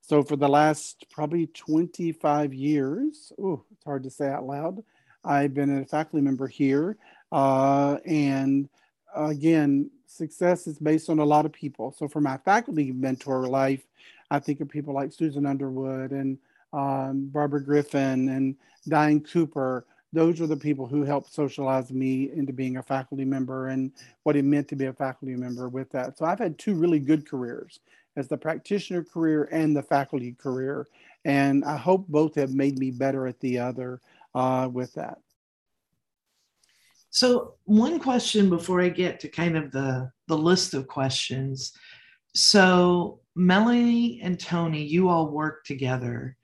so 0.02 0.24
for 0.24 0.36
the 0.36 0.48
last 0.48 1.06
probably 1.12 1.48
25 1.48 2.54
years, 2.54 3.32
oh, 3.40 3.64
it's 3.72 3.84
hard 3.84 4.04
to 4.04 4.10
say 4.10 4.30
out 4.30 4.46
loud, 4.46 4.84
I've 5.24 5.54
been 5.54 5.80
a 5.80 5.86
faculty 5.86 6.24
member 6.24 6.48
here. 6.48 6.98
Uh, 7.32 7.98
and 8.06 8.70
again, 9.16 9.90
success 10.08 10.68
is 10.68 10.80
based 10.80 11.10
on 11.10 11.20
a 11.20 11.26
lot 11.26 11.46
of 11.46 11.52
people. 11.52 11.92
So 11.92 12.08
for 12.08 12.22
my 12.22 12.38
faculty 12.38 12.92
mentor 12.92 13.48
life, 13.48 13.86
I 14.32 14.40
think 14.40 14.60
of 14.62 14.70
people 14.70 14.94
like 14.94 15.14
Susan 15.14 15.46
Underwood 15.46 16.12
and 16.12 16.38
um, 16.74 17.28
Barbara 17.28 17.64
Griffin 17.64 18.30
and 18.30 18.56
Diane 18.88 19.22
Cooper. 19.22 19.86
Those 20.14 20.40
are 20.40 20.48
the 20.48 20.58
people 20.58 20.88
who 20.88 21.04
helped 21.04 21.34
socialize 21.34 21.92
me 21.92 22.32
into 22.32 22.54
being 22.54 22.78
a 22.78 22.84
faculty 22.84 23.26
member 23.26 23.68
and 23.68 23.92
what 24.24 24.36
it 24.36 24.46
meant 24.46 24.68
to 24.70 24.76
be 24.76 24.86
a 24.86 24.94
faculty 24.94 25.36
member 25.36 25.68
with 25.70 25.90
that. 25.92 26.18
So 26.18 26.26
I've 26.26 26.40
had 26.40 26.58
two 26.58 26.76
really 26.76 27.00
good 27.00 27.28
careers 27.28 27.80
as 28.16 28.28
the 28.28 28.38
practitioner 28.38 29.04
career 29.04 29.50
and 29.52 29.76
the 29.76 29.84
faculty 29.84 30.34
career. 30.34 30.88
And 31.26 31.66
I 31.66 31.76
hope 31.76 32.08
both 32.08 32.36
have 32.36 32.52
made 32.52 32.80
me 32.80 32.92
better 32.92 33.28
at 33.28 33.40
the 33.40 33.60
other 33.60 34.02
uh, 34.34 34.70
with 34.72 34.94
that. 34.94 35.20
So 37.16 37.54
one 37.64 37.98
question 37.98 38.50
before 38.50 38.82
I 38.82 38.90
get 38.90 39.22
to 39.22 39.30
kind 39.30 39.56
of 39.56 39.72
the, 39.72 40.12
the 40.28 40.38
list 40.38 40.74
of 40.74 40.90
questions. 40.90 41.72
So 42.34 43.22
Melanie 43.38 44.20
and 44.22 44.38
Tony, 44.38 44.84
you 44.84 45.08
all 45.08 45.30
work 45.30 45.64
together. 45.64 46.36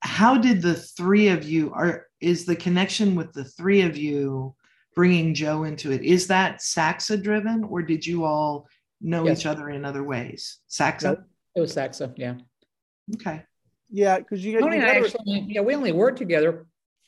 How 0.00 0.36
did 0.36 0.62
the 0.62 0.74
three 0.74 1.28
of 1.28 1.44
you 1.44 1.72
are 1.72 2.08
is 2.20 2.44
the 2.44 2.56
connection 2.56 3.14
with 3.14 3.32
the 3.34 3.44
three 3.44 3.82
of 3.82 3.96
you 3.96 4.56
bringing 4.96 5.32
joe 5.32 5.62
into 5.62 5.92
it? 5.92 6.02
Is 6.02 6.26
that 6.26 6.58
SACSA 6.58 7.22
driven 7.22 7.62
or 7.62 7.80
did 7.80 8.04
you 8.04 8.24
all 8.24 8.66
know 9.00 9.26
yes. 9.26 9.38
each 9.38 9.46
other 9.46 9.70
in 9.70 9.84
other 9.84 10.02
ways? 10.02 10.58
SACSA? 10.68 11.22
It 11.54 11.60
was 11.60 11.72
SACSA 11.72 12.12
yeah. 12.16 12.34
Okay. 13.14 13.44
Yeah 13.90 14.18
because 14.18 14.44
you, 14.44 14.58
tony 14.58 14.78
you 14.78 14.82
and 14.82 14.90
I 14.90 14.94
actually, 14.96 15.46
yeah 15.46 15.60
we 15.60 15.76
only 15.76 15.92
worked 15.92 16.18
together 16.18 16.66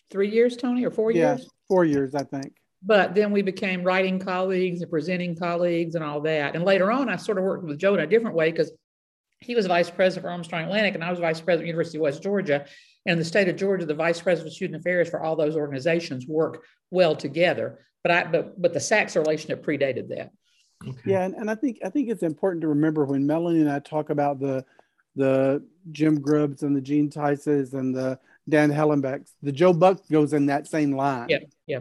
three 0.09 0.31
years 0.31 0.57
tony 0.57 0.85
or 0.85 0.92
four 0.92 1.11
yeah, 1.11 1.35
years? 1.35 1.51
four 1.66 1.85
years 1.85 2.14
i 2.14 2.22
think 2.22 2.53
but 2.87 3.14
then 3.14 3.33
we 3.33 3.42
became 3.42 3.83
writing 3.83 4.18
colleagues 4.18 4.81
and 4.81 4.90
presenting 4.90 5.37
colleagues 5.37 5.94
and 5.94 6.05
all 6.05 6.20
that 6.20 6.55
and 6.55 6.64
later 6.64 6.90
on 6.90 7.09
i 7.09 7.16
sort 7.16 7.37
of 7.37 7.44
worked 7.44 7.64
with 7.64 7.79
joe 7.79 7.94
in 7.94 8.01
a 8.01 8.07
different 8.07 8.37
way 8.37 8.51
because 8.51 8.72
he 9.40 9.55
was 9.55 9.66
vice 9.66 9.90
president 9.90 10.25
for 10.25 10.31
Armstrong 10.31 10.64
Atlantic, 10.64 10.94
and 10.94 11.05
I 11.05 11.11
was 11.11 11.18
vice 11.18 11.40
president 11.40 11.64
of 11.64 11.68
University 11.68 11.99
of 11.99 12.03
West 12.03 12.22
Georgia. 12.22 12.64
And 13.05 13.12
in 13.12 13.18
the 13.18 13.25
state 13.25 13.49
of 13.49 13.57
Georgia, 13.57 13.87
the 13.87 13.94
vice 13.94 14.20
president 14.20 14.53
of 14.53 14.57
student 14.57 14.81
affairs 14.81 15.09
for 15.09 15.22
all 15.22 15.37
those 15.37 15.57
organizations 15.57 16.27
work 16.27 16.64
well 16.90 17.14
together. 17.14 17.87
But 18.03 18.12
I 18.12 18.25
but 18.25 18.61
but 18.61 18.72
the 18.72 18.81
SACS 18.81 19.16
relationship 19.16 19.64
predated 19.64 20.09
that. 20.09 20.31
Okay. 20.87 21.01
Yeah, 21.05 21.25
and, 21.25 21.35
and 21.35 21.51
I 21.51 21.55
think 21.55 21.79
I 21.85 21.90
think 21.90 22.09
it's 22.09 22.22
important 22.22 22.62
to 22.62 22.68
remember 22.68 23.05
when 23.05 23.27
Melanie 23.27 23.61
and 23.61 23.70
I 23.70 23.79
talk 23.79 24.11
about 24.11 24.40
the 24.40 24.64
the 25.16 25.64
Jim 25.92 26.20
Grubbs 26.20 26.62
and 26.62 26.77
the 26.77 26.81
Gene 26.81 27.11
Tices 27.11 27.75
and 27.75 27.94
the 27.94 28.18
Dan 28.49 28.70
Hellenbecks, 28.70 29.31
the 29.42 29.53
Joe 29.53 29.72
Buck 29.72 30.07
goes 30.11 30.33
in 30.33 30.46
that 30.46 30.66
same 30.66 30.92
line. 30.92 31.29
Yeah, 31.29 31.38
yeah. 31.66 31.81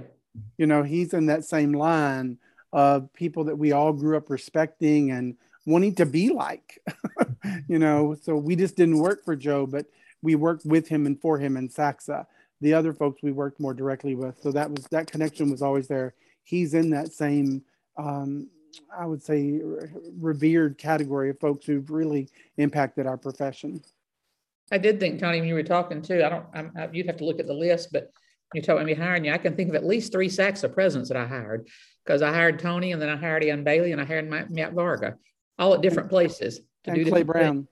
You 0.57 0.67
know, 0.67 0.83
he's 0.83 1.13
in 1.13 1.27
that 1.27 1.45
same 1.45 1.73
line 1.73 2.37
of 2.73 3.11
people 3.13 3.45
that 3.45 3.57
we 3.57 3.71
all 3.71 3.93
grew 3.93 4.17
up 4.17 4.29
respecting 4.29 5.11
and 5.11 5.35
wanting 5.65 5.95
to 5.95 6.05
be 6.05 6.29
like. 6.29 6.81
you 7.67 7.79
know, 7.79 8.15
so 8.21 8.35
we 8.35 8.55
just 8.55 8.75
didn't 8.75 8.99
work 8.99 9.23
for 9.23 9.35
Joe, 9.35 9.65
but 9.65 9.85
we 10.21 10.35
worked 10.35 10.65
with 10.65 10.87
him 10.87 11.05
and 11.05 11.19
for 11.19 11.37
him 11.37 11.57
in 11.57 11.69
SACSA. 11.69 12.25
The 12.61 12.73
other 12.73 12.93
folks 12.93 13.21
we 13.21 13.31
worked 13.31 13.59
more 13.59 13.73
directly 13.73 14.15
with. 14.15 14.41
So 14.41 14.51
that 14.51 14.71
was 14.71 14.85
that 14.87 15.11
connection 15.11 15.51
was 15.51 15.61
always 15.61 15.87
there. 15.87 16.13
He's 16.43 16.73
in 16.73 16.89
that 16.91 17.11
same 17.11 17.63
um, 17.97 18.49
I 18.97 19.05
would 19.05 19.23
say 19.23 19.61
revered 20.19 20.77
category 20.77 21.29
of 21.29 21.39
folks 21.39 21.65
who've 21.65 21.89
really 21.89 22.29
impacted 22.57 23.05
our 23.05 23.17
profession. 23.17 23.81
I 24.71 24.77
did 24.77 24.99
think, 24.99 25.19
Tony, 25.19 25.39
when 25.39 25.47
you 25.47 25.53
were 25.53 25.63
talking 25.63 26.01
too, 26.01 26.23
I 26.23 26.29
don't, 26.29 26.45
I'm, 26.53 26.71
I, 26.77 26.89
you'd 26.91 27.05
have 27.07 27.17
to 27.17 27.25
look 27.25 27.39
at 27.39 27.47
the 27.47 27.53
list, 27.53 27.89
but 27.91 28.11
you 28.55 28.61
talking 28.61 28.77
about 28.77 28.85
me 28.85 28.93
hiring 28.93 29.25
you, 29.25 29.33
I 29.33 29.37
can 29.37 29.55
think 29.55 29.69
of 29.69 29.75
at 29.75 29.85
least 29.85 30.11
three 30.11 30.29
SACSA 30.29 30.73
presidents 30.73 31.09
that 31.09 31.17
I 31.17 31.25
hired 31.25 31.67
because 32.05 32.21
I 32.21 32.31
hired 32.31 32.59
Tony 32.59 32.91
and 32.91 33.01
then 33.01 33.09
I 33.09 33.15
hired 33.15 33.43
Ian 33.43 33.63
Bailey 33.63 33.91
and 33.91 34.01
I 34.01 34.05
hired 34.05 34.29
Matt 34.29 34.73
Varga, 34.73 35.15
all 35.57 35.73
at 35.73 35.81
different 35.81 36.09
places 36.09 36.59
to 36.83 36.91
and 36.91 36.95
do 36.95 37.09
Clay 37.09 37.23
Brown. 37.23 37.55
Things. 37.55 37.67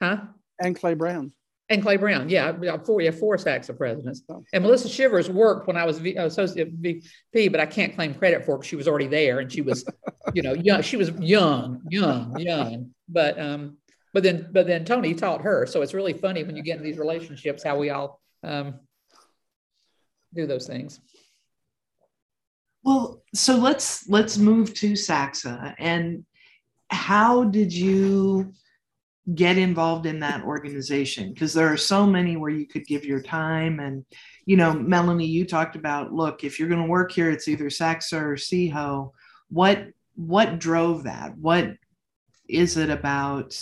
Huh? 0.00 0.20
And 0.60 0.78
Clay 0.78 0.94
Brown. 0.94 1.32
And 1.70 1.82
Clay 1.82 1.98
Brown, 1.98 2.30
yeah, 2.30 2.56
four, 2.78 3.02
yeah, 3.02 3.10
four 3.10 3.36
SACSA 3.36 3.76
presidents. 3.76 4.22
And 4.54 4.64
Melissa 4.64 4.88
Shivers 4.88 5.28
worked 5.28 5.66
when 5.66 5.76
I 5.76 5.84
was 5.84 5.98
v, 5.98 6.16
associate 6.16 6.70
VP, 6.72 7.48
but 7.48 7.60
I 7.60 7.66
can't 7.66 7.94
claim 7.94 8.14
credit 8.14 8.46
for 8.46 8.54
it 8.54 8.58
because 8.58 8.68
she 8.68 8.76
was 8.76 8.88
already 8.88 9.06
there 9.06 9.40
and 9.40 9.52
she 9.52 9.60
was, 9.60 9.84
you 10.34 10.40
know, 10.40 10.54
young. 10.54 10.80
She 10.80 10.96
was 10.96 11.10
young, 11.10 11.82
young, 11.90 12.38
young. 12.38 12.90
But 13.06 13.38
um, 13.38 13.76
but 14.14 14.22
then 14.22 14.48
but 14.50 14.66
then 14.66 14.86
Tony 14.86 15.14
taught 15.14 15.42
her, 15.42 15.66
so 15.66 15.82
it's 15.82 15.92
really 15.92 16.14
funny 16.14 16.42
when 16.42 16.56
you 16.56 16.62
get 16.62 16.78
in 16.78 16.82
these 16.82 16.96
relationships 16.96 17.62
how 17.62 17.76
we 17.76 17.90
all 17.90 18.18
um, 18.42 18.80
do 20.34 20.46
those 20.46 20.66
things. 20.66 21.00
Well, 22.82 23.22
so 23.34 23.56
let's 23.56 24.08
let's 24.08 24.38
move 24.38 24.72
to 24.74 24.92
SACSA 24.92 25.74
and 25.78 26.24
how 26.90 27.44
did 27.44 27.72
you 27.72 28.52
get 29.34 29.58
involved 29.58 30.06
in 30.06 30.20
that 30.20 30.42
organization? 30.42 31.34
Because 31.34 31.52
there 31.52 31.70
are 31.70 31.76
so 31.76 32.06
many 32.06 32.36
where 32.36 32.50
you 32.50 32.66
could 32.66 32.86
give 32.86 33.04
your 33.04 33.20
time 33.20 33.78
and 33.80 34.04
you 34.46 34.56
know 34.56 34.72
melanie 34.72 35.26
you 35.26 35.44
talked 35.44 35.76
about 35.76 36.14
look 36.14 36.44
if 36.44 36.58
you're 36.58 36.68
going 36.68 36.80
to 36.80 36.88
work 36.88 37.12
here 37.12 37.30
it's 37.30 37.48
either 37.48 37.66
SACSA 37.66 38.22
or 38.22 38.36
SEAHO 38.36 39.12
what 39.50 39.88
what 40.18 40.58
drove 40.58 41.04
that? 41.04 41.38
What 41.38 41.74
is 42.48 42.76
it 42.76 42.90
about 42.90 43.56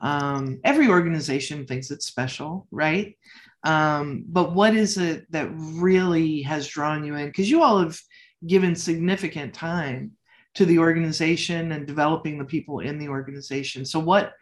um, 0.00 0.60
every 0.64 0.88
organization 0.88 1.66
thinks 1.66 1.90
it's 1.90 2.06
special 2.06 2.66
right 2.70 3.16
um, 3.64 4.24
but 4.26 4.52
what 4.52 4.74
is 4.74 4.98
it 4.98 5.30
that 5.30 5.48
really 5.54 6.42
has 6.42 6.66
drawn 6.66 7.04
you 7.04 7.14
in 7.14 7.26
because 7.26 7.50
you 7.50 7.62
all 7.62 7.78
have 7.78 7.98
given 8.46 8.74
significant 8.74 9.54
time 9.54 10.12
to 10.54 10.64
the 10.66 10.78
organization 10.78 11.72
and 11.72 11.86
developing 11.86 12.38
the 12.38 12.44
people 12.44 12.80
in 12.80 12.98
the 12.98 13.08
organization 13.08 13.84
so 13.84 13.98
what 13.98 14.32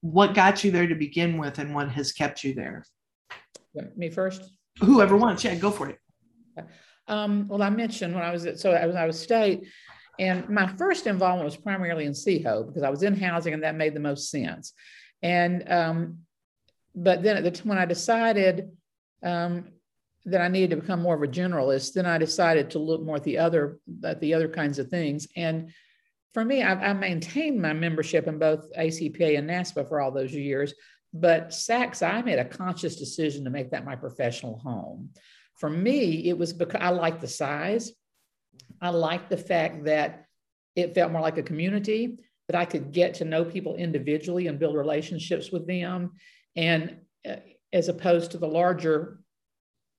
what 0.00 0.34
got 0.34 0.62
you 0.62 0.70
there 0.70 0.86
to 0.86 0.94
begin 0.94 1.38
with 1.38 1.58
and 1.58 1.74
what 1.74 1.90
has 1.90 2.12
kept 2.12 2.44
you 2.44 2.54
there? 2.54 2.84
Me 3.96 4.10
first? 4.10 4.42
Whoever 4.80 5.16
wants. 5.16 5.44
Yeah, 5.44 5.54
go 5.56 5.70
for 5.70 5.88
it. 5.90 5.98
Um, 7.08 7.48
well, 7.48 7.62
I 7.62 7.70
mentioned 7.70 8.14
when 8.14 8.22
I 8.22 8.30
was 8.30 8.44
at, 8.46 8.58
so 8.58 8.72
I 8.72 8.86
was, 8.86 8.96
I 8.96 9.06
was 9.06 9.18
state, 9.18 9.66
and 10.18 10.48
my 10.48 10.66
first 10.76 11.06
involvement 11.06 11.44
was 11.44 11.56
primarily 11.56 12.04
in 12.04 12.12
SEAHO 12.12 12.66
because 12.66 12.82
I 12.82 12.90
was 12.90 13.02
in 13.02 13.16
housing 13.16 13.54
and 13.54 13.62
that 13.62 13.76
made 13.76 13.94
the 13.94 14.00
most 14.00 14.30
sense. 14.30 14.72
And, 15.22 15.70
um, 15.70 16.18
but 16.94 17.22
then 17.22 17.36
at 17.36 17.44
the 17.44 17.50
time 17.50 17.68
when 17.68 17.78
I 17.78 17.84
decided 17.84 18.70
um, 19.22 19.68
that 20.24 20.40
I 20.40 20.48
needed 20.48 20.70
to 20.70 20.76
become 20.76 21.00
more 21.00 21.14
of 21.14 21.22
a 21.22 21.28
generalist, 21.28 21.94
then 21.94 22.06
I 22.06 22.18
decided 22.18 22.70
to 22.70 22.78
look 22.78 23.02
more 23.02 23.16
at 23.16 23.24
the 23.24 23.38
other, 23.38 23.78
at 24.04 24.20
the 24.20 24.34
other 24.34 24.48
kinds 24.48 24.78
of 24.78 24.88
things. 24.88 25.28
And 25.36 25.72
for 26.34 26.44
me, 26.44 26.62
I've, 26.62 26.80
I've, 26.82 26.98
maintained 26.98 27.60
my 27.60 27.72
membership 27.72 28.26
in 28.26 28.38
both 28.38 28.70
ACPA 28.76 29.38
and 29.38 29.48
NASPA 29.48 29.88
for 29.88 30.00
all 30.00 30.10
those 30.10 30.32
years, 30.32 30.74
but 31.14 31.48
SACSA, 31.48 32.12
I 32.12 32.22
made 32.22 32.38
a 32.38 32.44
conscious 32.44 32.96
decision 32.96 33.44
to 33.44 33.50
make 33.50 33.70
that 33.70 33.84
my 33.84 33.96
professional 33.96 34.58
home. 34.58 35.10
For 35.56 35.70
me, 35.70 36.28
it 36.28 36.38
was 36.38 36.52
because 36.52 36.80
I 36.82 36.90
liked 36.90 37.20
the 37.20 37.28
size. 37.28 37.92
I 38.80 38.90
liked 38.90 39.30
the 39.30 39.36
fact 39.36 39.84
that 39.84 40.26
it 40.76 40.94
felt 40.94 41.10
more 41.10 41.20
like 41.20 41.38
a 41.38 41.42
community, 41.42 42.18
that 42.48 42.56
I 42.56 42.64
could 42.64 42.92
get 42.92 43.14
to 43.14 43.24
know 43.24 43.44
people 43.44 43.76
individually 43.76 44.46
and 44.46 44.58
build 44.58 44.76
relationships 44.76 45.50
with 45.50 45.66
them. 45.66 46.12
And 46.56 46.98
uh, 47.28 47.36
as 47.72 47.88
opposed 47.88 48.32
to 48.32 48.38
the 48.38 48.48
larger, 48.48 49.20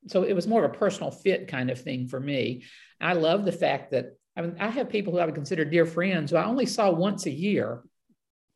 so 0.08 0.24
it 0.24 0.34
was 0.34 0.48
more 0.48 0.64
of 0.64 0.72
a 0.72 0.78
personal 0.78 1.12
fit 1.12 1.48
kind 1.48 1.70
of 1.70 1.82
thing 1.82 2.08
for 2.08 2.20
me. 2.20 2.64
I 3.00 3.14
love 3.14 3.46
the 3.46 3.52
fact 3.52 3.92
that 3.92 4.18
I 4.36 4.42
mean, 4.42 4.56
I 4.60 4.70
have 4.70 4.90
people 4.90 5.12
who 5.12 5.20
I 5.20 5.26
would 5.26 5.36
consider 5.36 5.66
dear 5.66 5.86
friends 5.86 6.32
who 6.32 6.38
I 6.38 6.46
only 6.46 6.66
saw 6.66 6.90
once 6.92 7.26
a 7.26 7.32
year, 7.32 7.84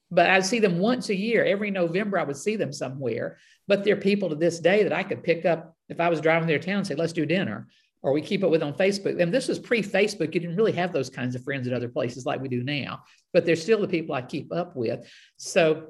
but 0.10 0.30
I'd 0.30 0.46
see 0.46 0.60
them 0.60 0.80
once 0.80 1.10
a 1.10 1.16
year. 1.16 1.44
Every 1.44 1.72
November, 1.72 2.18
I 2.18 2.24
would 2.24 2.38
see 2.38 2.56
them 2.56 2.72
somewhere. 2.72 3.38
But 3.68 3.84
they're 3.84 3.98
people 3.98 4.30
to 4.30 4.36
this 4.36 4.60
day 4.60 4.84
that 4.84 4.94
I 4.94 5.04
could 5.04 5.24
pick 5.24 5.46
up 5.46 5.76
if 5.90 6.00
I 6.00 6.10
was 6.10 6.22
driving 6.22 6.48
their 6.48 6.60
town 6.60 6.78
and 6.78 6.88
say, 6.88 6.96
let's 6.96 7.14
do 7.14 7.26
dinner. 7.26 7.68
Or 8.02 8.14
we 8.14 8.22
keep 8.22 8.44
it 8.44 8.50
with 8.50 8.64
on 8.64 8.74
Facebook. 8.74 9.22
And 9.22 9.34
this 9.34 9.48
was 9.48 9.60
pre 9.60 9.82
Facebook. 9.82 10.34
You 10.34 10.40
didn't 10.40 10.56
really 10.56 10.74
have 10.74 10.94
those 10.94 11.10
kinds 11.10 11.36
of 11.36 11.44
friends 11.44 11.68
at 11.68 11.74
other 11.74 11.90
places 11.90 12.26
like 12.26 12.42
we 12.42 12.50
do 12.50 12.64
now, 12.64 13.04
but 13.34 13.46
they're 13.46 13.56
still 13.56 13.82
the 13.82 13.88
people 13.88 14.14
I 14.16 14.22
keep 14.22 14.54
up 14.54 14.76
with. 14.76 15.06
So 15.38 15.88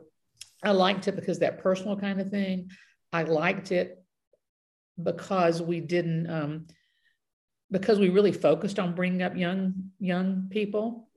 I 0.63 0.71
liked 0.71 1.07
it 1.07 1.15
because 1.15 1.39
that 1.39 1.61
personal 1.61 1.97
kind 1.97 2.21
of 2.21 2.29
thing. 2.29 2.69
I 3.11 3.23
liked 3.23 3.71
it 3.71 4.03
because 5.01 5.61
we 5.61 5.79
didn't, 5.81 6.29
um, 6.29 6.67
because 7.69 7.99
we 7.99 8.09
really 8.09 8.31
focused 8.31 8.79
on 8.79 8.95
bringing 8.95 9.21
up 9.23 9.35
young 9.35 9.91
young 9.99 10.47
people. 10.49 11.09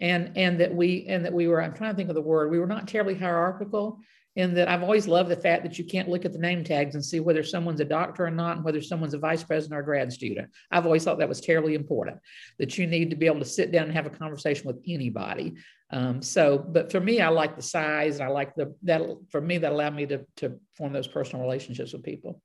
And 0.00 0.36
and 0.36 0.60
that 0.60 0.74
we 0.74 1.06
and 1.08 1.24
that 1.24 1.32
we 1.32 1.48
were 1.48 1.62
i'm 1.62 1.72
trying 1.72 1.92
to 1.92 1.96
think 1.96 2.10
of 2.10 2.14
the 2.14 2.20
word 2.20 2.50
we 2.50 2.58
were 2.58 2.66
not 2.66 2.86
terribly 2.86 3.14
hierarchical 3.14 3.98
in 4.34 4.52
that 4.52 4.68
i've 4.68 4.82
always 4.82 5.08
loved 5.08 5.30
the 5.30 5.36
fact 5.36 5.62
that 5.62 5.78
you 5.78 5.86
can't 5.86 6.10
look 6.10 6.26
at 6.26 6.34
the 6.34 6.38
name 6.38 6.62
tags 6.62 6.94
and 6.94 7.02
see 7.02 7.18
whether 7.18 7.42
someone's 7.42 7.80
a 7.80 7.84
doctor 7.86 8.26
or 8.26 8.30
not 8.30 8.56
and 8.56 8.64
whether 8.64 8.82
someone's 8.82 9.14
a 9.14 9.18
vice 9.18 9.42
president 9.42 9.74
or 9.78 9.80
a 9.80 9.84
grad 9.86 10.12
student. 10.12 10.50
I've 10.70 10.84
always 10.84 11.02
thought 11.02 11.18
that 11.20 11.30
was 11.30 11.40
terribly 11.40 11.74
important 11.74 12.18
that 12.58 12.76
you 12.76 12.86
need 12.86 13.08
to 13.08 13.16
be 13.16 13.24
able 13.24 13.38
to 13.38 13.46
sit 13.46 13.72
down 13.72 13.84
and 13.84 13.94
have 13.94 14.04
a 14.04 14.10
conversation 14.10 14.66
with 14.66 14.82
anybody 14.86 15.54
um, 15.90 16.20
so 16.20 16.58
but 16.58 16.90
for 16.90 17.00
me 17.00 17.20
i 17.20 17.28
like 17.28 17.56
the 17.56 17.62
size 17.62 18.16
and 18.16 18.24
i 18.24 18.28
like 18.28 18.54
the 18.54 18.74
that 18.82 19.02
for 19.30 19.40
me 19.40 19.58
that 19.58 19.72
allowed 19.72 19.94
me 19.94 20.06
to 20.06 20.24
to 20.36 20.58
form 20.76 20.92
those 20.92 21.06
personal 21.06 21.44
relationships 21.44 21.92
with 21.92 22.02
people 22.02 22.40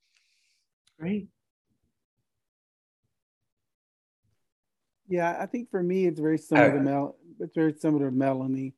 great 0.99 1.27
Yeah, 5.11 5.35
I 5.37 5.45
think 5.45 5.69
for 5.69 5.83
me 5.83 6.05
it's 6.05 6.21
very 6.21 6.37
similar 6.37 6.71
to 6.71 6.79
Mel. 6.79 7.17
It's 7.41 7.53
very 7.53 7.73
similar 7.73 8.09
to 8.09 8.15
Melanie. 8.15 8.73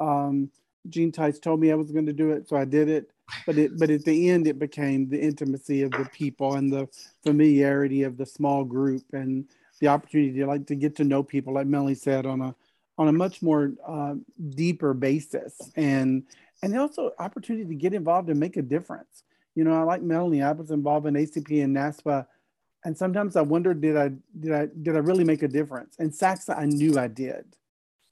Um, 0.00 0.50
Gene 0.88 1.12
Tice 1.12 1.38
told 1.38 1.60
me 1.60 1.70
I 1.70 1.74
was 1.74 1.92
going 1.92 2.06
to 2.06 2.12
do 2.12 2.30
it, 2.30 2.48
so 2.48 2.56
I 2.56 2.64
did 2.64 2.88
it. 2.88 3.10
But 3.44 3.58
it, 3.58 3.78
but 3.78 3.90
at 3.90 4.02
the 4.02 4.30
end, 4.30 4.46
it 4.46 4.58
became 4.58 5.10
the 5.10 5.20
intimacy 5.20 5.82
of 5.82 5.90
the 5.90 6.06
people 6.06 6.54
and 6.54 6.72
the 6.72 6.88
familiarity 7.22 8.02
of 8.02 8.16
the 8.16 8.24
small 8.24 8.64
group 8.64 9.02
and 9.12 9.46
the 9.80 9.88
opportunity 9.88 10.38
to 10.38 10.46
like 10.46 10.66
to 10.68 10.74
get 10.74 10.96
to 10.96 11.04
know 11.04 11.22
people, 11.22 11.52
like 11.52 11.66
Melanie 11.66 11.94
said, 11.94 12.24
on 12.24 12.40
a 12.40 12.54
on 12.96 13.08
a 13.08 13.12
much 13.12 13.42
more 13.42 13.72
uh, 13.86 14.14
deeper 14.50 14.94
basis, 14.94 15.60
and 15.76 16.24
and 16.62 16.76
also 16.78 17.12
opportunity 17.18 17.66
to 17.66 17.74
get 17.74 17.94
involved 17.94 18.28
and 18.30 18.38
make 18.38 18.56
a 18.56 18.62
difference. 18.62 19.24
You 19.54 19.64
know, 19.64 19.74
I 19.74 19.82
like 19.82 20.02
Melanie. 20.02 20.42
I 20.42 20.52
was 20.52 20.70
involved 20.70 21.06
in 21.06 21.14
ACP 21.14 21.62
and 21.62 21.76
NASPA 21.76 22.26
and 22.84 22.96
sometimes 22.96 23.34
I 23.34 23.40
wonder, 23.40 23.72
did 23.72 23.96
I 23.96 24.10
did 24.38 24.52
I 24.52 24.68
did 24.82 24.94
I 24.94 24.98
really 24.98 25.24
make 25.24 25.42
a 25.42 25.48
difference? 25.48 25.96
And 25.98 26.10
SACSA, 26.12 26.56
I 26.56 26.66
knew 26.66 26.98
I 26.98 27.08
did. 27.08 27.56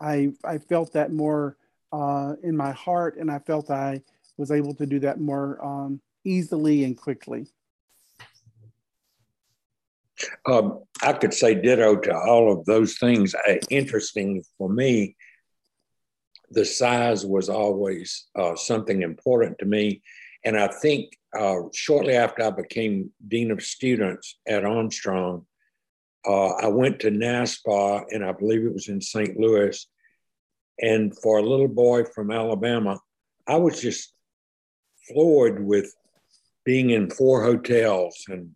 I 0.00 0.32
I 0.44 0.58
felt 0.58 0.94
that 0.94 1.12
more 1.12 1.58
uh, 1.92 2.34
in 2.42 2.56
my 2.56 2.72
heart, 2.72 3.16
and 3.18 3.30
I 3.30 3.38
felt 3.38 3.70
I 3.70 4.02
was 4.38 4.50
able 4.50 4.74
to 4.74 4.86
do 4.86 4.98
that 5.00 5.20
more 5.20 5.62
um, 5.62 6.00
easily 6.24 6.84
and 6.84 6.96
quickly. 6.96 7.46
Um, 10.46 10.84
I 11.02 11.12
could 11.12 11.34
say 11.34 11.54
ditto 11.54 11.96
to 11.96 12.14
all 12.14 12.52
of 12.52 12.64
those 12.64 12.98
things. 12.98 13.34
Uh, 13.34 13.56
interesting 13.70 14.42
for 14.58 14.68
me, 14.68 15.16
the 16.50 16.64
size 16.64 17.24
was 17.24 17.48
always 17.48 18.26
uh, 18.36 18.54
something 18.54 19.02
important 19.02 19.58
to 19.58 19.64
me. 19.64 20.02
And 20.44 20.58
I 20.58 20.68
think 20.68 21.16
uh, 21.38 21.60
shortly 21.72 22.14
after 22.14 22.44
I 22.44 22.50
became 22.50 23.10
Dean 23.26 23.50
of 23.50 23.62
Students 23.62 24.38
at 24.46 24.64
Armstrong, 24.64 25.46
uh, 26.26 26.50
I 26.50 26.68
went 26.68 27.00
to 27.00 27.10
NASPA, 27.10 28.04
and 28.10 28.24
I 28.24 28.32
believe 28.32 28.64
it 28.64 28.72
was 28.72 28.88
in 28.88 29.00
St. 29.00 29.36
Louis. 29.36 29.86
And 30.80 31.16
for 31.18 31.38
a 31.38 31.42
little 31.42 31.68
boy 31.68 32.04
from 32.04 32.30
Alabama, 32.30 33.00
I 33.46 33.56
was 33.56 33.80
just 33.80 34.12
floored 35.08 35.64
with 35.64 35.92
being 36.64 36.90
in 36.90 37.10
four 37.10 37.42
hotels 37.42 38.24
and 38.28 38.50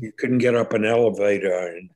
you 0.00 0.12
couldn't 0.18 0.38
get 0.38 0.54
up 0.54 0.72
an 0.72 0.84
elevator. 0.84 1.52
And 1.52 1.90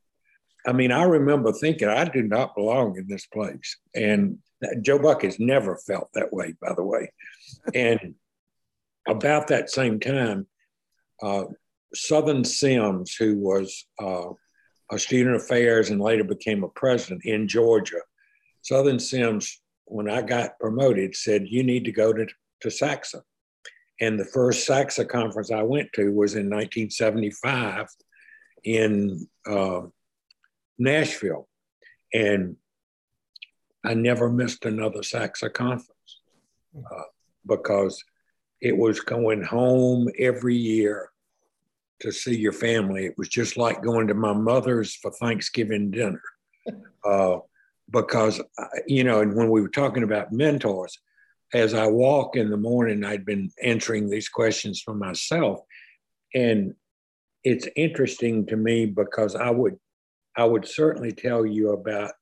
I 0.66 0.72
mean, 0.72 0.92
I 0.92 1.04
remember 1.04 1.52
thinking, 1.52 1.88
I 1.88 2.04
do 2.04 2.22
not 2.22 2.54
belong 2.54 2.96
in 2.96 3.06
this 3.06 3.26
place. 3.26 3.76
And 3.94 4.38
Joe 4.80 4.98
Buck 4.98 5.22
has 5.22 5.38
never 5.38 5.76
felt 5.76 6.10
that 6.14 6.32
way, 6.32 6.54
by 6.60 6.74
the 6.74 6.84
way. 6.84 7.12
And 7.74 8.14
about 9.06 9.48
that 9.48 9.70
same 9.70 10.00
time, 10.00 10.46
uh, 11.22 11.44
Southern 11.94 12.44
Sims, 12.44 13.14
who 13.14 13.38
was 13.38 13.86
uh, 14.00 14.30
a 14.90 14.98
student 14.98 15.36
affairs 15.36 15.90
and 15.90 16.00
later 16.00 16.24
became 16.24 16.64
a 16.64 16.68
president 16.68 17.24
in 17.24 17.48
Georgia. 17.48 18.00
Southern 18.62 18.98
Sims, 18.98 19.60
when 19.84 20.10
I 20.10 20.22
got 20.22 20.58
promoted, 20.58 21.14
said, 21.14 21.46
You 21.48 21.62
need 21.62 21.84
to 21.84 21.92
go 21.92 22.12
to, 22.12 22.26
to 22.62 22.68
SACSA. 22.68 23.22
And 24.00 24.18
the 24.18 24.24
first 24.24 24.68
SACSA 24.68 25.08
conference 25.08 25.50
I 25.50 25.62
went 25.62 25.92
to 25.94 26.12
was 26.12 26.34
in 26.34 26.50
1975 26.50 27.88
in 28.64 29.26
uh, 29.46 29.82
Nashville. 30.78 31.48
And 32.12 32.56
I 33.84 33.94
never 33.94 34.28
missed 34.28 34.64
another 34.64 35.00
SACSA 35.00 35.52
conference 35.52 36.20
uh, 36.76 37.02
because 37.46 38.02
it 38.60 38.76
was 38.76 39.00
going 39.00 39.42
home 39.42 40.08
every 40.18 40.56
year 40.56 41.10
to 42.00 42.12
see 42.12 42.36
your 42.36 42.52
family. 42.52 43.06
It 43.06 43.16
was 43.16 43.28
just 43.28 43.56
like 43.56 43.82
going 43.82 44.08
to 44.08 44.14
my 44.14 44.32
mother's 44.32 44.94
for 44.94 45.10
Thanksgiving 45.12 45.90
dinner. 45.90 46.22
Uh, 47.04 47.38
because, 47.92 48.40
uh, 48.58 48.64
you 48.88 49.04
know, 49.04 49.20
and 49.20 49.36
when 49.36 49.48
we 49.48 49.60
were 49.60 49.68
talking 49.68 50.02
about 50.02 50.32
mentors, 50.32 50.98
as 51.54 51.74
I 51.74 51.86
walk 51.86 52.36
in 52.36 52.50
the 52.50 52.56
morning, 52.56 53.04
I'd 53.04 53.24
been 53.24 53.50
answering 53.62 54.08
these 54.08 54.28
questions 54.28 54.80
for 54.80 54.94
myself. 54.94 55.60
And 56.34 56.74
it's 57.44 57.68
interesting 57.76 58.46
to 58.46 58.56
me 58.56 58.86
because 58.86 59.36
I 59.36 59.50
would, 59.50 59.76
I 60.36 60.44
would 60.44 60.66
certainly 60.66 61.12
tell 61.12 61.46
you 61.46 61.70
about 61.70 62.12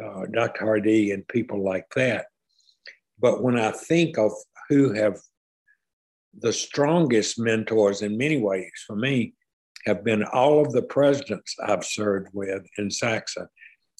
uh, 0.00 0.26
Dr. 0.32 0.64
Hardy 0.64 1.12
and 1.12 1.26
people 1.28 1.64
like 1.64 1.86
that. 1.96 2.26
But 3.18 3.42
when 3.42 3.58
I 3.58 3.70
think 3.70 4.18
of 4.18 4.32
who 4.68 4.92
have 4.92 5.20
the 6.38 6.52
strongest 6.52 7.38
mentors 7.38 8.02
in 8.02 8.18
many 8.18 8.38
ways 8.38 8.72
for 8.86 8.96
me 8.96 9.34
have 9.86 10.04
been 10.04 10.24
all 10.24 10.64
of 10.64 10.72
the 10.72 10.82
presidents 10.82 11.54
I've 11.64 11.84
served 11.84 12.28
with 12.32 12.66
in 12.78 12.88
SACSA 12.88 13.46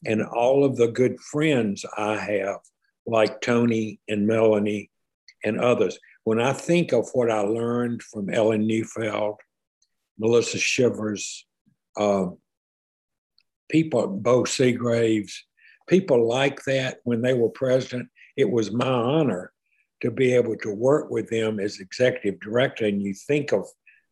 and 0.04 0.22
all 0.22 0.64
of 0.64 0.76
the 0.76 0.88
good 0.88 1.20
friends 1.20 1.84
I 1.96 2.16
have, 2.16 2.58
like 3.06 3.40
Tony 3.40 4.00
and 4.08 4.26
Melanie 4.26 4.90
and 5.44 5.60
others. 5.60 5.98
When 6.24 6.40
I 6.40 6.52
think 6.52 6.92
of 6.92 7.08
what 7.12 7.30
I 7.30 7.40
learned 7.40 8.02
from 8.02 8.30
Ellen 8.30 8.66
Neufeld, 8.66 9.40
Melissa 10.18 10.58
Shivers, 10.58 11.46
uh, 11.96 12.26
people, 13.68 14.06
Bo 14.06 14.44
Segraves, 14.44 15.44
people 15.86 16.26
like 16.26 16.64
that 16.64 16.98
when 17.04 17.20
they 17.20 17.34
were 17.34 17.50
president, 17.50 18.08
it 18.36 18.50
was 18.50 18.72
my 18.72 18.86
honor 18.86 19.52
to 20.00 20.10
be 20.10 20.34
able 20.34 20.56
to 20.56 20.74
work 20.74 21.10
with 21.10 21.28
them 21.28 21.60
as 21.60 21.80
executive 21.80 22.40
director. 22.40 22.86
And 22.86 23.02
you 23.02 23.14
think 23.14 23.52
of 23.52 23.66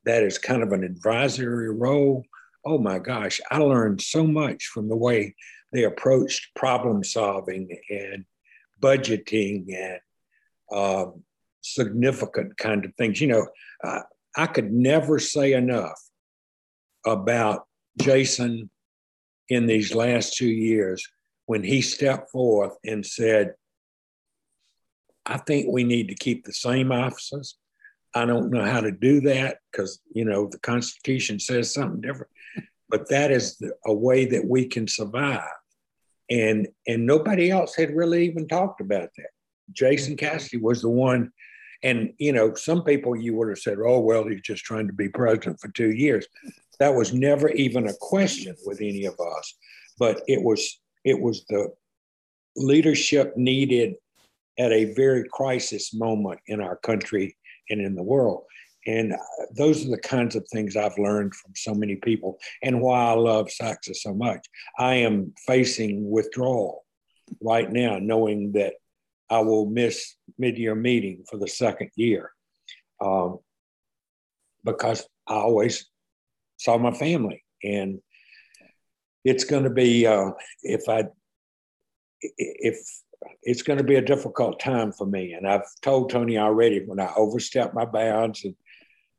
that 0.05 0.22
as 0.22 0.38
kind 0.38 0.62
of 0.62 0.72
an 0.72 0.84
advisory 0.84 1.70
role. 1.70 2.24
Oh 2.64 2.78
my 2.78 2.99
gosh, 2.99 3.40
I 3.51 3.59
learned 3.59 4.01
so 4.01 4.26
much 4.26 4.66
from 4.66 4.88
the 4.88 4.97
way 4.97 5.34
they 5.72 5.84
approached 5.84 6.55
problem 6.55 7.03
solving 7.03 7.78
and 7.90 8.24
budgeting 8.83 9.66
and 9.74 10.01
um, 10.76 11.22
significant 11.62 12.57
kind 12.59 12.85
of 12.85 12.95
things. 12.97 13.20
You 13.20 13.28
know, 13.28 13.47
uh, 13.85 14.01
I 14.37 14.47
could 14.47 14.72
never 14.72 15.18
say 15.18 15.53
enough 15.53 16.01
about 17.07 17.66
Jason 18.01 18.70
in 19.49 19.66
these 19.66 19.95
last 19.95 20.37
two 20.37 20.49
years 20.49 21.07
when 21.47 21.62
he 21.62 21.83
stepped 21.83 22.30
forth 22.30 22.74
and 22.85 23.05
said, 23.05 23.55
I 25.26 25.39
think 25.39 25.66
we 25.70 25.85
need 25.85 26.09
to 26.09 26.14
keep 26.14 26.45
the 26.45 26.53
same 26.53 26.91
offices. 26.91 27.57
I 28.14 28.26
don't 28.26 28.51
know 28.51 28.64
how 28.64 28.80
to 28.80 28.91
do 28.91 29.20
that 29.22 29.59
because, 29.70 30.01
you 30.12 30.24
know, 30.24 30.49
the 30.51 30.59
Constitution 30.59 31.39
says 31.39 31.72
something 31.72 32.01
different, 32.01 32.30
but 32.89 33.09
that 33.09 33.30
is 33.30 33.57
the, 33.57 33.72
a 33.87 33.95
way 33.95 34.26
that 34.26 34.47
we 34.47 34.66
can 34.66 34.87
survive. 34.87 35.49
And, 36.31 36.68
and 36.87 37.07
nobody 37.07 37.51
else 37.51 37.75
had 37.75 37.95
really 37.95 38.27
even 38.27 38.49
talked 38.49 38.81
about 38.81 39.11
that. 39.16 39.31
Jason 39.73 40.16
mm-hmm. 40.16 40.27
Cassidy 40.27 40.59
was 40.59 40.83
the 40.83 40.89
one. 40.89 41.31
And, 41.83 42.12
you 42.18 42.33
know, 42.33 42.55
some 42.55 42.85
people 42.85 43.16
you 43.16 43.35
would 43.37 43.49
have 43.49 43.59
said, 43.59 43.79
oh, 43.85 44.01
well, 44.01 44.27
he's 44.27 44.41
just 44.43 44.64
trying 44.64 44.87
to 44.87 44.93
be 44.93 45.09
president 45.09 45.61
for 45.61 45.68
two 45.68 45.91
years. 45.91 46.27
That 46.79 46.95
was 46.95 47.12
never 47.12 47.51
even 47.51 47.89
a 47.89 47.95
question 48.01 48.55
with 48.64 48.81
any 48.81 49.05
of 49.05 49.14
us. 49.18 49.55
But 49.99 50.23
it 50.29 50.43
was, 50.43 50.81
it 51.05 51.20
was 51.20 51.45
the 51.49 51.73
leadership 52.57 53.37
needed 53.37 53.95
at 54.59 54.73
a 54.73 54.93
very 54.95 55.25
crisis 55.33 55.93
moment 55.93 56.41
in 56.47 56.61
our 56.61 56.77
country 56.77 57.37
and 57.68 57.81
in 57.81 57.95
the 57.95 58.03
world. 58.03 58.45
And 58.87 59.12
uh, 59.12 59.16
those 59.57 59.87
are 59.87 59.91
the 59.91 59.99
kinds 59.99 60.35
of 60.35 60.47
things 60.49 60.76
I've 60.76 60.99
learned 60.99 61.35
from 61.35 61.53
so 61.55 61.74
many 61.74 61.97
people 61.97 62.39
and 62.62 62.80
why 62.80 63.11
I 63.11 63.14
love 63.14 63.49
SACSA 63.49 63.95
so 63.95 64.12
much. 64.12 64.45
I 64.78 64.95
am 64.97 65.33
facing 65.47 66.11
withdrawal 66.11 66.85
right 67.41 67.70
now, 67.70 67.99
knowing 67.99 68.53
that 68.53 68.74
I 69.30 69.39
will 69.41 69.66
miss 69.66 70.16
mid-year 70.39 70.74
meeting 70.74 71.24
for 71.30 71.39
the 71.39 71.49
second 71.49 71.91
year 71.97 72.33
um, 73.01 73.39
because 74.64 75.07
I 75.26 75.35
always 75.35 75.89
saw 76.59 76.76
my 76.76 76.93
family. 76.93 77.45
And 77.62 78.01
it's 79.24 79.45
going 79.45 79.64
to 79.64 79.70
be, 79.70 80.07
uh, 80.07 80.33
if 80.62 80.89
I, 80.89 81.05
if 82.20 82.78
it's 83.43 83.62
going 83.62 83.78
to 83.78 83.85
be 83.85 83.97
a 83.97 84.03
difficult 84.03 84.61
time 84.61 84.93
for 84.93 85.07
me. 85.07 85.33
And 85.33 85.47
I've 85.47 85.66
told 85.80 86.11
Tony 86.11 86.39
already 86.39 86.85
when 86.85 87.01
I 87.01 87.12
overstep 87.16 87.74
my 87.74 87.85
bounds 87.85 88.45
and 88.45 88.55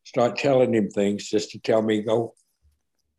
start 0.03 0.37
telling 0.37 0.73
him 0.73 0.89
things 0.89 1.29
just 1.29 1.51
to 1.51 1.59
tell 1.59 1.81
me, 1.81 2.01
go 2.01 2.33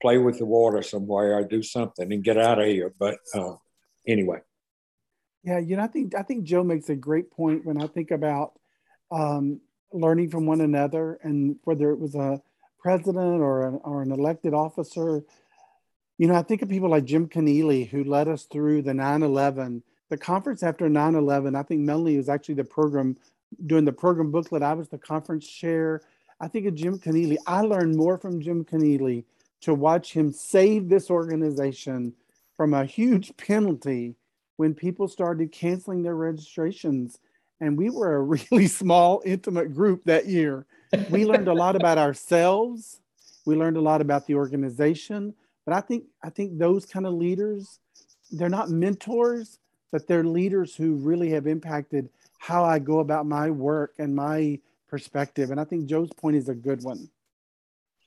play 0.02 0.18
with 0.18 0.38
the 0.38 0.46
water 0.46 0.82
somewhere 0.82 1.34
or 1.34 1.44
do 1.44 1.62
something 1.62 2.12
and 2.12 2.24
get 2.24 2.38
out 2.38 2.60
of 2.60 2.66
here. 2.66 2.92
But 2.98 3.18
uh, 3.34 3.54
anyway. 4.06 4.40
Yeah, 5.42 5.58
you 5.58 5.76
know, 5.76 5.82
I 5.82 5.88
think 5.88 6.14
I 6.14 6.22
think 6.22 6.44
Joe 6.44 6.64
makes 6.64 6.88
a 6.88 6.96
great 6.96 7.30
point 7.30 7.66
when 7.66 7.80
I 7.80 7.86
think 7.86 8.10
about 8.10 8.52
um, 9.10 9.60
learning 9.92 10.30
from 10.30 10.46
one 10.46 10.62
another 10.62 11.18
and 11.22 11.56
whether 11.64 11.90
it 11.90 11.98
was 11.98 12.14
a 12.14 12.40
president 12.78 13.42
or 13.42 13.66
an, 13.66 13.80
or 13.84 14.02
an 14.02 14.10
elected 14.10 14.54
officer. 14.54 15.22
You 16.16 16.28
know, 16.28 16.34
I 16.34 16.42
think 16.42 16.62
of 16.62 16.70
people 16.70 16.88
like 16.88 17.04
Jim 17.04 17.28
Keneally 17.28 17.88
who 17.88 18.04
led 18.04 18.28
us 18.28 18.44
through 18.44 18.82
the 18.82 18.94
9 18.94 19.22
11 19.22 19.82
the 20.10 20.16
conference 20.16 20.62
after 20.62 20.88
9-11 20.88 21.56
i 21.56 21.62
think 21.62 21.80
melanie 21.80 22.16
was 22.16 22.28
actually 22.28 22.54
the 22.54 22.64
program 22.64 23.16
doing 23.66 23.84
the 23.84 23.92
program 23.92 24.30
booklet 24.30 24.62
i 24.62 24.72
was 24.72 24.88
the 24.88 24.98
conference 24.98 25.46
chair 25.46 26.00
i 26.40 26.48
think 26.48 26.66
of 26.66 26.74
jim 26.74 26.98
keneally. 26.98 27.36
I 27.46 27.60
learned 27.62 27.96
more 27.96 28.18
from 28.18 28.40
jim 28.40 28.64
keneally 28.64 29.24
to 29.62 29.74
watch 29.74 30.12
him 30.12 30.32
save 30.32 30.88
this 30.88 31.10
organization 31.10 32.12
from 32.56 32.74
a 32.74 32.84
huge 32.84 33.36
penalty 33.36 34.16
when 34.56 34.74
people 34.74 35.08
started 35.08 35.50
canceling 35.50 36.02
their 36.02 36.14
registrations. 36.14 37.18
And 37.60 37.76
we 37.76 37.90
were 37.90 38.16
a 38.16 38.22
really 38.52 38.68
small 38.68 39.22
intimate 39.24 39.74
group 39.74 40.04
that 40.04 40.26
year. 40.26 40.66
We 41.10 41.24
learned 41.24 41.48
a 41.48 41.54
lot 41.54 41.74
about 41.74 41.98
ourselves. 41.98 43.00
We 43.46 43.56
learned 43.56 43.76
a 43.76 43.80
lot 43.80 44.00
about 44.00 44.26
the 44.26 44.34
organization. 44.34 45.34
But 45.64 45.74
i 45.74 45.80
think 45.80 46.04
i 46.22 46.28
think 46.30 46.58
those 46.58 46.84
kind 46.84 47.06
of 47.06 47.14
leaders 47.14 47.80
they're 48.30 48.48
not 48.48 48.68
mentors 48.68 49.58
but 49.94 50.08
they're 50.08 50.24
leaders 50.24 50.74
who 50.74 50.96
really 50.96 51.30
have 51.30 51.46
impacted 51.46 52.08
how 52.38 52.64
I 52.64 52.80
go 52.80 52.98
about 52.98 53.26
my 53.26 53.48
work 53.48 53.94
and 54.00 54.12
my 54.12 54.58
perspective. 54.94 55.50
And 55.50 55.58
I 55.58 55.64
think 55.64 55.86
Joe's 55.86 56.12
point 56.12 56.36
is 56.36 56.48
a 56.48 56.54
good 56.54 56.84
one. 56.84 57.08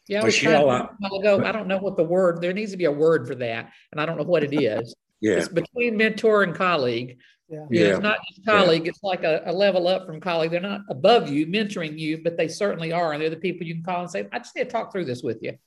Yeah, 0.08 0.22
I 0.22 0.24
was 0.24 0.36
Michelle, 0.36 0.68
trying 0.68 0.88
to 1.12 1.16
ago. 1.18 1.44
I 1.44 1.52
don't 1.52 1.68
know 1.68 1.80
what 1.80 1.98
the 1.98 2.04
word. 2.06 2.42
There 2.42 2.54
needs 2.54 2.72
to 2.72 2.78
be 2.78 2.86
a 2.86 2.92
word 2.92 3.28
for 3.28 3.36
that, 3.36 3.74
and 3.92 4.00
I 4.00 4.06
don't 4.06 4.16
know 4.16 4.24
what 4.24 4.42
it 4.42 4.54
is. 4.54 4.96
yeah, 5.20 5.34
it's 5.34 5.50
between 5.50 5.98
mentor 5.98 6.44
and 6.44 6.56
colleague. 6.56 7.18
Yeah, 7.50 7.66
yeah. 7.70 7.86
it's 7.88 8.00
not 8.00 8.20
just 8.30 8.46
colleague. 8.46 8.86
Yeah. 8.86 8.92
It's 8.92 9.04
like 9.04 9.26
a, 9.26 9.42
a, 9.48 9.52
level 9.52 9.90
up 9.90 10.06
from 10.06 10.22
colleague. 10.22 10.52
They're 10.52 10.62
not 10.62 10.82
above 10.90 11.28
you, 11.28 11.46
mentoring 11.46 12.00
you, 12.00 12.22
but 12.24 12.38
they 12.38 12.48
certainly 12.48 12.94
are, 12.94 13.12
and 13.12 13.22
they're 13.22 13.30
the 13.30 13.36
people 13.36 13.68
you 13.68 13.74
can 13.74 13.84
call 13.84 14.00
and 14.00 14.10
say, 14.10 14.30
"I 14.32 14.38
just 14.38 14.56
need 14.56 14.64
to 14.64 14.70
talk 14.70 14.94
through 14.94 15.06
this 15.06 15.24
with 15.24 15.44
you," 15.44 15.58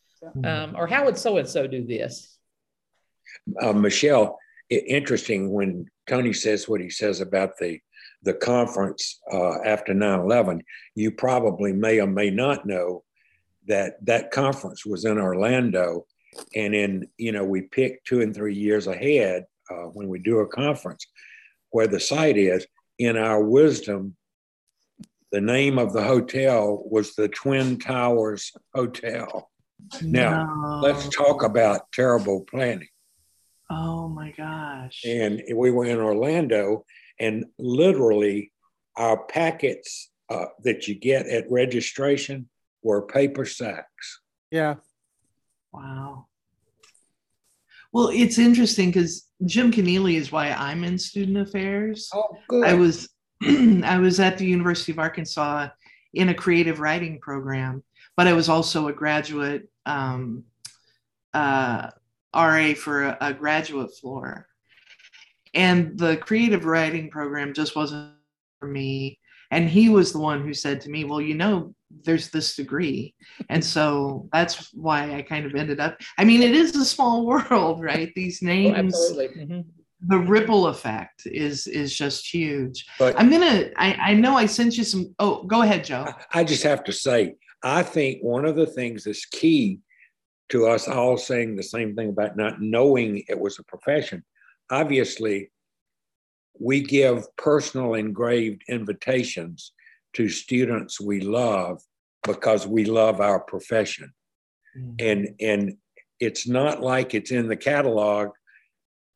yeah. 0.43 0.63
um, 0.63 0.75
or 0.75 0.87
"How 0.87 1.05
would 1.05 1.19
so 1.19 1.37
and 1.37 1.47
so 1.47 1.67
do 1.67 1.87
this?" 1.87 2.39
Uh, 3.61 3.75
Michelle, 3.75 4.39
interesting 4.71 5.53
when 5.53 5.87
Tony 6.07 6.33
says 6.33 6.67
what 6.67 6.81
he 6.81 6.89
says 6.89 7.21
about 7.21 7.59
the 7.59 7.79
the 8.23 8.35
conference 8.35 9.21
uh, 9.33 9.63
after 9.63 9.95
9-11 9.95 10.61
you 10.95 11.11
probably 11.11 11.73
may 11.73 12.01
or 12.01 12.07
may 12.07 12.31
not 12.31 12.67
know 12.67 13.03
that 13.67 14.05
that 14.05 14.31
conference 14.31 14.85
was 14.85 15.05
in 15.05 15.19
orlando 15.19 16.07
and 16.55 16.75
in 16.75 17.07
you 17.17 17.33
know 17.33 17.45
we 17.45 17.63
pick 17.63 18.05
two 18.05 18.21
and 18.21 18.35
three 18.35 18.55
years 18.55 18.87
ahead 18.87 19.45
uh, 19.71 19.85
when 19.85 20.09
we 20.09 20.19
do 20.19 20.39
a 20.41 20.49
conference 20.49 21.07
where 21.71 21.87
the 21.87 22.01
site 22.01 22.37
is 22.37 22.67
in 22.99 23.17
our 23.17 23.43
wisdom 23.43 24.17
the 25.33 25.41
name 25.41 25.79
of 25.79 25.93
the 25.93 26.03
hotel 26.03 26.83
was 26.91 27.15
the 27.15 27.29
twin 27.29 27.79
towers 27.79 28.53
hotel 28.75 29.51
now 30.03 30.45
no. 30.45 30.81
let's 30.83 31.09
talk 31.09 31.43
about 31.43 31.91
terrible 31.93 32.43
planning 32.43 32.89
Oh 33.71 34.09
my 34.09 34.33
gosh. 34.37 35.03
And 35.07 35.43
we 35.55 35.71
were 35.71 35.85
in 35.85 35.99
Orlando, 35.99 36.85
and 37.21 37.45
literally, 37.59 38.53
our 38.97 39.25
packets 39.25 40.11
uh, 40.31 40.47
that 40.65 40.89
you 40.89 40.95
get 40.95 41.27
at 41.27 41.51
registration 41.51 42.49
were 42.83 43.03
paper 43.03 43.45
sacks. 43.45 44.21
Yeah. 44.51 44.77
Wow. 45.73 46.27
Well, 47.93 48.09
it's 48.09 48.39
interesting 48.39 48.89
because 48.91 49.29
Jim 49.45 49.73
Keneally 49.73 50.15
is 50.15 50.33
why 50.33 50.51
I'm 50.51 50.85
in 50.85 50.99
student 50.99 51.39
affairs. 51.39 52.09
Oh, 52.15 52.37
good. 52.49 52.67
I 52.67 52.75
was 52.75 53.09
I 53.43 53.99
was 53.99 54.21
at 54.21 54.39
the 54.39 54.47
University 54.47 54.93
of 54.93 54.99
Arkansas 54.99 55.69
in 56.15 56.29
a 56.29 56.35
creative 56.35 56.81
writing 56.81 57.19
program, 57.21 57.83
but 58.17 58.27
I 58.27 58.33
was 58.33 58.49
also 58.49 58.89
a 58.89 58.93
graduate 58.93 59.69
um, 59.87 60.45
uh, 61.35 61.91
RA 62.35 62.75
for 62.75 63.05
a, 63.05 63.19
a 63.21 63.35
graduate 63.35 63.91
floor. 64.01 64.47
And 65.55 65.99
the 65.99 66.17
creative 66.17 66.65
writing 66.65 67.11
program 67.11 67.53
just 67.53 67.75
wasn't 67.77 68.13
for 68.59 68.69
me. 68.69 69.19
And 69.51 69.69
he 69.69 69.89
was 69.89 70.13
the 70.13 70.21
one 70.21 70.43
who 70.43 70.55
said 70.55 70.81
to 70.83 70.91
me, 70.91 71.05
Well, 71.05 71.21
you 71.21 71.35
know, 71.35 71.75
there's 72.05 72.31
this 72.31 72.55
degree. 72.55 73.15
And 73.49 73.65
so 73.65 74.29
that's 74.33 74.73
why 74.73 75.15
I 75.15 75.23
kind 75.23 75.45
of 75.45 75.55
ended 75.55 75.81
up. 75.81 75.99
I 76.19 76.25
mean, 76.25 76.43
it 76.43 76.55
is 76.55 76.77
a 76.77 76.85
small 76.85 77.27
world, 77.51 77.83
right? 77.83 78.13
These 78.15 78.43
names. 78.43 78.77
Oh, 78.77 78.79
absolutely. 78.79 79.45
Mm-hmm 79.45 79.61
the 80.07 80.19
ripple 80.19 80.69
effect 80.69 81.27
is 81.27 81.67
is 81.67 81.95
just 81.95 82.33
huge. 82.33 82.87
But 82.99 83.19
I'm 83.19 83.31
gonna. 83.31 83.71
I, 83.77 83.93
I 83.95 84.15
know 84.15 84.37
I 84.37 84.47
sent 84.47 84.77
you 84.77 84.85
some. 84.85 85.15
Oh, 85.19 85.43
go 85.45 85.63
ahead, 85.63 85.85
Joe. 85.85 86.07
I 86.33 86.45
just 86.45 86.63
have 86.63 86.85
to 86.85 86.93
say, 86.93 87.35
I 87.63 87.83
think 87.83 88.23
one 88.23 88.45
of 88.45 88.57
the 88.57 88.67
things 88.67 89.05
that's 89.05 89.27
key 89.27 89.81
to 90.51 90.67
us 90.67 90.89
all 90.89 91.17
saying 91.17 91.57
the 91.57 91.63
same 91.63 91.95
thing 91.95 92.09
about 92.09 92.37
not 92.37 92.61
knowing 92.61 93.23
it 93.29 93.39
was 93.39 93.59
a 93.59 93.65
profession. 93.65 94.25
Obviously, 94.71 95.51
we 96.59 96.81
give 96.83 97.25
personal 97.37 97.95
engraved 97.95 98.63
invitations 98.69 99.73
to 100.15 100.29
students 100.29 101.01
we 101.01 101.21
love 101.21 101.83
because 102.25 102.67
we 102.67 102.85
love 102.85 103.21
our 103.21 103.41
profession. 103.41 104.13
Mm-hmm. 104.77 104.95
And 104.99 105.35
and 105.41 105.77
it's 106.21 106.47
not 106.47 106.83
like 106.83 107.15
it's 107.15 107.31
in 107.31 107.49
the 107.49 107.57
catalog 107.57 108.31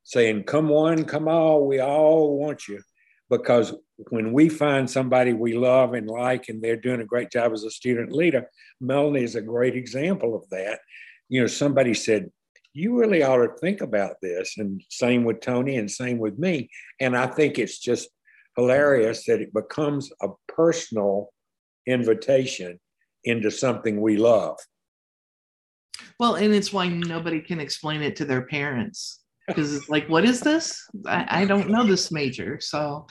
saying, 0.04 0.44
Come 0.44 0.70
on, 0.70 1.04
come 1.04 1.28
on, 1.28 1.66
we 1.66 1.80
all 1.80 2.38
want 2.38 2.66
you. 2.66 2.80
Because 3.30 3.74
when 3.96 4.32
we 4.32 4.48
find 4.48 4.90
somebody 4.90 5.32
we 5.32 5.54
love 5.54 5.94
and 5.94 6.08
like 6.08 6.48
and 6.48 6.62
they're 6.62 6.76
doing 6.76 7.00
a 7.00 7.06
great 7.06 7.30
job 7.30 7.52
as 7.52 7.64
a 7.64 7.70
student 7.70 8.12
leader, 8.12 8.48
Melanie 8.80 9.24
is 9.24 9.34
a 9.34 9.42
great 9.42 9.76
example 9.76 10.34
of 10.34 10.48
that. 10.50 10.80
You 11.28 11.40
know, 11.40 11.46
somebody 11.46 11.94
said, 11.94 12.30
You 12.74 12.98
really 12.98 13.22
ought 13.22 13.38
to 13.38 13.56
think 13.60 13.80
about 13.80 14.16
this. 14.20 14.58
And 14.58 14.82
same 14.90 15.24
with 15.24 15.40
Tony 15.40 15.76
and 15.76 15.90
same 15.90 16.18
with 16.18 16.38
me. 16.38 16.68
And 17.00 17.16
I 17.16 17.26
think 17.26 17.58
it's 17.58 17.78
just 17.78 18.08
hilarious 18.56 19.24
that 19.26 19.40
it 19.40 19.54
becomes 19.54 20.10
a 20.20 20.28
personal 20.48 21.30
invitation 21.86 22.78
into 23.24 23.50
something 23.50 24.00
we 24.00 24.16
love. 24.16 24.58
Well, 26.18 26.34
and 26.34 26.52
it's 26.52 26.72
why 26.72 26.88
nobody 26.88 27.40
can 27.40 27.60
explain 27.60 28.02
it 28.02 28.16
to 28.16 28.24
their 28.24 28.42
parents 28.42 29.20
because 29.46 29.74
it's 29.74 29.88
like, 29.88 30.08
what 30.08 30.24
is 30.24 30.40
this? 30.40 30.86
I, 31.06 31.42
I 31.42 31.44
don't 31.44 31.70
know 31.70 31.84
this 31.84 32.10
major. 32.10 32.58
So 32.60 33.06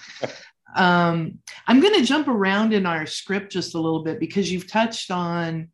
um, 0.76 1.40
I'm 1.68 1.80
going 1.80 1.94
to 1.96 2.06
jump 2.06 2.28
around 2.28 2.74
in 2.74 2.86
our 2.86 3.06
script 3.06 3.52
just 3.52 3.76
a 3.76 3.80
little 3.80 4.04
bit 4.04 4.20
because 4.20 4.52
you've 4.52 4.70
touched 4.70 5.12
on 5.12 5.70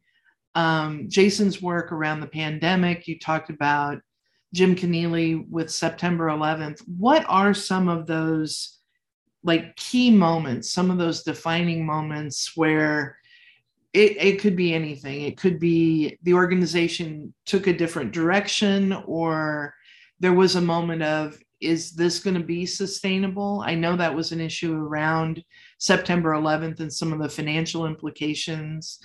um, 0.55 1.05
Jason's 1.09 1.61
work 1.61 1.91
around 1.91 2.19
the 2.19 2.27
pandemic. 2.27 3.07
You 3.07 3.19
talked 3.19 3.49
about 3.49 3.99
Jim 4.53 4.75
Keneally 4.75 5.47
with 5.49 5.69
September 5.69 6.27
11th. 6.27 6.81
What 6.87 7.25
are 7.27 7.53
some 7.53 7.87
of 7.87 8.07
those 8.07 8.79
like 9.43 9.75
key 9.75 10.11
moments, 10.11 10.71
some 10.71 10.91
of 10.91 10.97
those 10.97 11.23
defining 11.23 11.85
moments 11.85 12.57
where 12.57 13.17
it, 13.93 14.17
it 14.17 14.41
could 14.41 14.55
be 14.55 14.73
anything? 14.73 15.21
It 15.21 15.37
could 15.37 15.59
be 15.59 16.17
the 16.23 16.33
organization 16.33 17.33
took 17.45 17.67
a 17.67 17.73
different 17.73 18.11
direction 18.11 18.93
or 19.05 19.73
there 20.19 20.33
was 20.33 20.55
a 20.55 20.61
moment 20.61 21.03
of 21.03 21.39
is 21.61 21.91
this 21.91 22.19
going 22.19 22.35
to 22.35 22.43
be 22.43 22.65
sustainable 22.65 23.61
i 23.65 23.75
know 23.75 23.95
that 23.95 24.15
was 24.15 24.31
an 24.31 24.39
issue 24.39 24.73
around 24.73 25.43
september 25.77 26.31
11th 26.31 26.79
and 26.79 26.91
some 26.91 27.11
of 27.11 27.19
the 27.19 27.27
financial 27.27 27.85
implications 27.85 28.99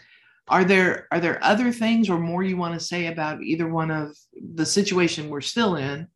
are 0.48 0.64
there 0.64 1.08
are 1.10 1.20
there 1.20 1.42
other 1.42 1.72
things 1.72 2.10
or 2.10 2.18
more 2.18 2.42
you 2.42 2.56
want 2.56 2.74
to 2.78 2.84
say 2.84 3.06
about 3.06 3.42
either 3.42 3.68
one 3.68 3.90
of 3.90 4.16
the 4.54 4.66
situation 4.66 5.30
we're 5.30 5.40
still 5.40 5.76
in 5.76 6.06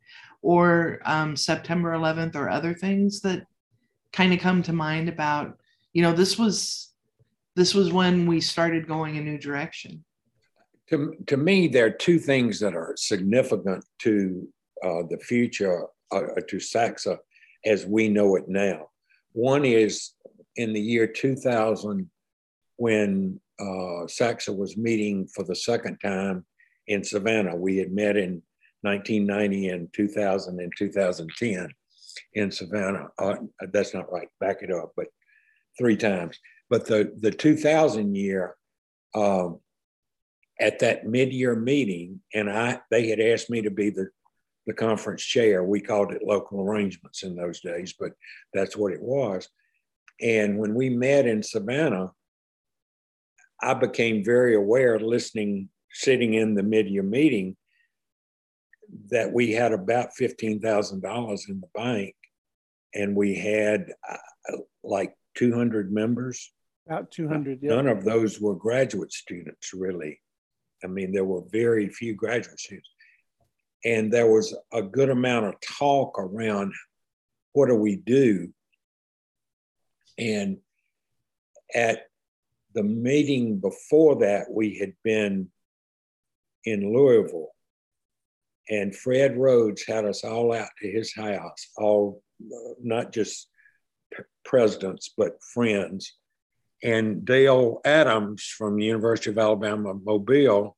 or 0.43 1.01
um, 1.05 1.35
september 1.37 1.93
11th 1.93 2.37
or 2.37 2.49
other 2.49 2.74
things 2.74 3.20
that 3.20 3.47
kind 4.12 4.33
of 4.33 4.41
come 4.41 4.62
to 4.62 4.72
mind 4.72 5.09
about 5.09 5.59
you 5.93 6.03
know 6.03 6.12
this 6.12 6.39
was 6.39 6.93
this 7.57 7.74
was 7.74 7.93
when 7.93 8.26
we 8.26 8.41
started 8.41 8.87
going 8.87 9.16
a 9.16 9.20
new 9.20 9.39
direction 9.39 10.05
to, 10.89 11.14
to 11.26 11.37
me 11.37 11.68
there 11.68 11.87
are 11.87 11.91
two 11.91 12.18
things 12.18 12.61
that 12.61 12.74
are 12.74 12.95
significant 12.97 13.85
to 13.99 14.49
uh, 14.83 15.03
the 15.09 15.18
future 15.18 15.87
uh, 16.11 16.20
to 16.47 16.57
SACSA 16.57 17.18
as 17.64 17.87
we 17.87 18.09
know 18.09 18.37
it 18.37 18.49
now. 18.49 18.89
One 19.33 19.64
is 19.64 20.12
in 20.57 20.72
the 20.72 20.81
year 20.81 21.07
2000 21.07 22.09
when 22.76 23.41
uh, 23.61 24.06
SACSA 24.06 24.56
was 24.56 24.76
meeting 24.76 25.26
for 25.34 25.44
the 25.44 25.54
second 25.54 25.98
time 25.98 26.44
in 26.86 27.02
Savannah. 27.04 27.56
We 27.56 27.76
had 27.76 27.92
met 27.92 28.16
in 28.16 28.42
1990 28.82 29.68
and 29.68 29.92
2000 29.92 30.61
and 30.61 30.72
2010 30.76 31.68
in 32.34 32.50
Savannah. 32.50 33.09
Uh, 33.18 33.36
that's 33.72 33.94
not 33.94 34.11
right, 34.12 34.28
back 34.40 34.59
it 34.62 34.72
up, 34.72 34.92
but 34.96 35.06
three 35.76 35.96
times. 35.96 36.38
But 36.70 36.86
the, 36.86 37.12
the 37.20 37.30
2000 37.30 38.14
year, 38.14 38.54
um, 39.14 39.61
at 40.61 40.78
that 40.80 41.06
mid-year 41.06 41.54
meeting, 41.54 42.20
and 42.34 42.50
I 42.50 42.80
they 42.90 43.09
had 43.09 43.20
asked 43.20 43.50
me 43.50 43.62
to 43.62 43.70
be 43.70 43.90
the 43.90 44.09
the 44.66 44.74
conference 44.74 45.22
chair. 45.22 45.64
We 45.64 45.80
called 45.80 46.12
it 46.12 46.22
local 46.22 46.61
arrangements 46.61 47.22
in 47.22 47.34
those 47.34 47.61
days, 47.61 47.94
but 47.98 48.12
that's 48.52 48.76
what 48.76 48.92
it 48.92 49.00
was. 49.00 49.48
And 50.20 50.59
when 50.59 50.74
we 50.74 50.90
met 50.90 51.26
in 51.26 51.42
Savannah, 51.42 52.11
I 53.61 53.74
became 53.74 54.24
very 54.24 54.54
aware, 54.54 54.98
listening, 55.00 55.68
sitting 55.92 56.34
in 56.34 56.54
the 56.54 56.62
mid-year 56.62 57.02
meeting, 57.02 57.56
that 59.11 59.32
we 59.32 59.52
had 59.52 59.72
about 59.72 60.14
fifteen 60.14 60.61
thousand 60.61 61.02
dollars 61.02 61.46
in 61.48 61.61
the 61.61 61.68
bank, 61.74 62.14
and 62.94 63.14
we 63.14 63.34
had 63.34 63.92
uh, 64.09 64.56
like 64.82 65.14
two 65.34 65.54
hundred 65.54 65.92
members. 65.92 66.52
About 66.86 67.11
two 67.11 67.28
hundred. 67.28 67.62
None 67.62 67.86
of 67.86 68.04
those 68.04 68.40
were 68.40 68.54
graduate 68.54 69.12
students, 69.12 69.74
really. 69.74 70.20
I 70.82 70.86
mean, 70.86 71.12
there 71.12 71.24
were 71.24 71.42
very 71.50 71.88
few 71.88 72.14
graduate 72.14 72.61
students 72.61 72.88
and 73.84 74.12
there 74.12 74.26
was 74.26 74.56
a 74.72 74.82
good 74.82 75.11
amount 75.11 75.46
of 75.46 75.54
talk 75.61 76.18
around 76.18 76.72
what 77.52 77.66
do 77.68 77.74
we 77.74 77.96
do 77.96 78.52
and 80.18 80.59
at 81.74 82.07
the 82.79 82.85
meeting 82.85 83.59
before 83.59 84.20
that 84.20 84.47
we 84.49 84.79
had 84.79 84.93
been 85.03 85.49
in 86.64 86.93
louisville 86.95 87.51
and 88.70 88.95
fred 88.95 89.37
rhodes 89.37 89.85
had 89.85 90.05
us 90.05 90.22
all 90.22 90.53
out 90.53 90.68
to 90.81 90.89
his 90.89 91.12
house 91.12 91.70
all 91.76 92.22
not 92.81 93.12
just 93.12 93.49
presidents 94.45 95.11
but 95.18 95.43
friends 95.53 96.14
and 96.85 97.24
dale 97.24 97.81
adams 97.85 98.45
from 98.57 98.76
the 98.76 98.85
university 98.85 99.31
of 99.31 99.39
alabama 99.39 99.93
mobile 100.05 100.76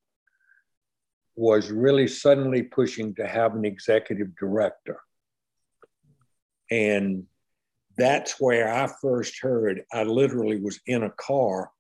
was 1.37 1.71
really 1.71 2.09
suddenly 2.09 2.63
pushing 2.63 3.15
to 3.15 3.27
have 3.27 3.55
an 3.55 3.65
executive 3.65 4.37
director. 4.37 5.01
And 6.71 7.25
that's 7.97 8.41
where 8.41 8.73
I 8.73 8.91
first 9.01 9.41
heard, 9.41 9.83
I 9.93 10.05
literally 10.05 10.61
was 10.61 10.81
in 10.87 11.03
a 11.03 11.11
car 11.11 11.71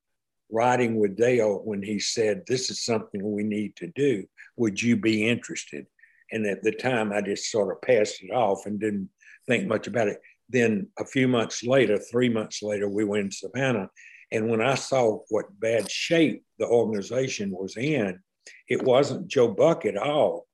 riding 0.52 0.98
with 0.98 1.16
Dale 1.16 1.60
when 1.64 1.82
he 1.82 1.98
said, 1.98 2.42
This 2.46 2.70
is 2.70 2.84
something 2.84 3.20
we 3.22 3.42
need 3.42 3.76
to 3.76 3.88
do. 3.88 4.24
Would 4.56 4.80
you 4.80 4.96
be 4.96 5.28
interested? 5.28 5.86
And 6.32 6.46
at 6.46 6.62
the 6.62 6.72
time, 6.72 7.12
I 7.12 7.20
just 7.20 7.50
sort 7.50 7.74
of 7.74 7.82
passed 7.82 8.22
it 8.22 8.30
off 8.30 8.66
and 8.66 8.78
didn't 8.78 9.08
think 9.46 9.66
much 9.66 9.86
about 9.86 10.08
it. 10.08 10.20
Then 10.48 10.88
a 10.98 11.04
few 11.04 11.28
months 11.28 11.62
later, 11.64 11.98
three 11.98 12.28
months 12.28 12.62
later, 12.62 12.88
we 12.88 13.04
went 13.04 13.32
to 13.32 13.38
Savannah. 13.38 13.90
And 14.32 14.48
when 14.48 14.60
I 14.60 14.74
saw 14.74 15.20
what 15.28 15.58
bad 15.58 15.90
shape 15.90 16.44
the 16.58 16.66
organization 16.66 17.50
was 17.50 17.76
in, 17.76 18.20
it 18.68 18.82
wasn't 18.82 19.28
Joe 19.28 19.48
Buck 19.48 19.84
at 19.84 19.96
all. 19.96 20.46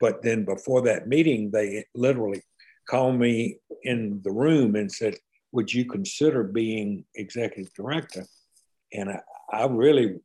But 0.00 0.22
then 0.22 0.44
before 0.44 0.82
that 0.82 1.08
meeting, 1.08 1.50
they 1.50 1.84
literally 1.94 2.42
called 2.86 3.18
me 3.18 3.58
in 3.82 4.20
the 4.22 4.30
room 4.30 4.76
and 4.76 4.90
said, 4.92 5.16
Would 5.52 5.72
you 5.72 5.86
consider 5.86 6.44
being 6.44 7.04
executive 7.14 7.72
director? 7.72 8.26
And 8.96 9.10
I, 9.10 9.20
I 9.52 9.66
really 9.66 10.16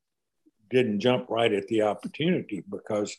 didn't 0.69 1.01
jump 1.01 1.29
right 1.29 1.51
at 1.51 1.67
the 1.67 1.83
opportunity 1.83 2.63
because 2.69 3.15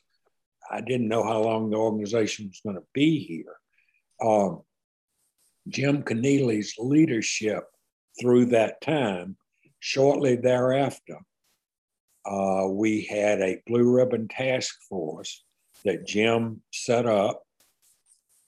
I 0.70 0.80
didn't 0.80 1.08
know 1.08 1.22
how 1.22 1.42
long 1.42 1.70
the 1.70 1.76
organization 1.76 2.48
was 2.48 2.60
going 2.64 2.76
to 2.76 2.86
be 2.94 3.18
here. 3.18 3.56
Um, 4.26 4.62
Jim 5.68 6.02
Keneally's 6.02 6.74
leadership 6.78 7.64
through 8.20 8.46
that 8.46 8.80
time, 8.80 9.36
shortly 9.80 10.36
thereafter, 10.36 11.18
uh, 12.24 12.68
we 12.70 13.04
had 13.04 13.40
a 13.40 13.60
blue 13.66 13.90
ribbon 13.90 14.28
task 14.28 14.76
force 14.88 15.44
that 15.84 16.06
Jim 16.06 16.62
set 16.72 17.06
up. 17.06 17.42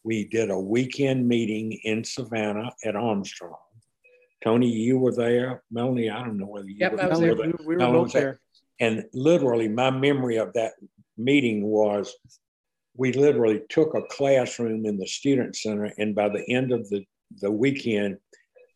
We 0.05 0.25
did 0.25 0.51
a 0.51 0.59
weekend 0.59 1.27
meeting 1.27 1.73
in 1.73 2.05
Savannah 2.05 2.73
at 2.85 2.95
Armstrong. 2.95 3.57
Tony, 4.45 4.69
you 4.69 4.99
were 4.99 5.15
there. 5.15 5.63
Melanie, 5.71 6.11
I 6.11 6.23
don't 6.23 6.37
know 6.37 6.47
whether 6.47 6.69
you 6.69 6.77
Yep, 6.79 6.93
were 6.93 7.03
I 7.03 7.07
was 7.09 7.21
there. 7.21 7.35
there. 7.35 7.47
We, 7.47 7.53
we 7.67 7.75
were 7.75 7.79
Melanie 7.79 7.99
both 8.05 8.13
there. 8.13 8.23
there. 8.23 8.41
And 8.81 9.05
literally, 9.15 9.69
my 9.69 9.91
memory 9.91 10.37
of 10.37 10.53
that 10.53 10.75
meeting 11.17 11.65
was 11.65 12.15
we 12.97 13.13
literally 13.13 13.63
took 13.71 13.95
a 13.95 14.03
classroom 14.03 14.85
in 14.85 14.99
the 14.99 15.07
student 15.07 15.57
center, 15.57 15.91
and 15.97 16.15
by 16.15 16.29
the 16.29 16.45
end 16.49 16.73
of 16.73 16.89
the, 16.91 17.05
the 17.41 17.51
weekend, 17.51 18.19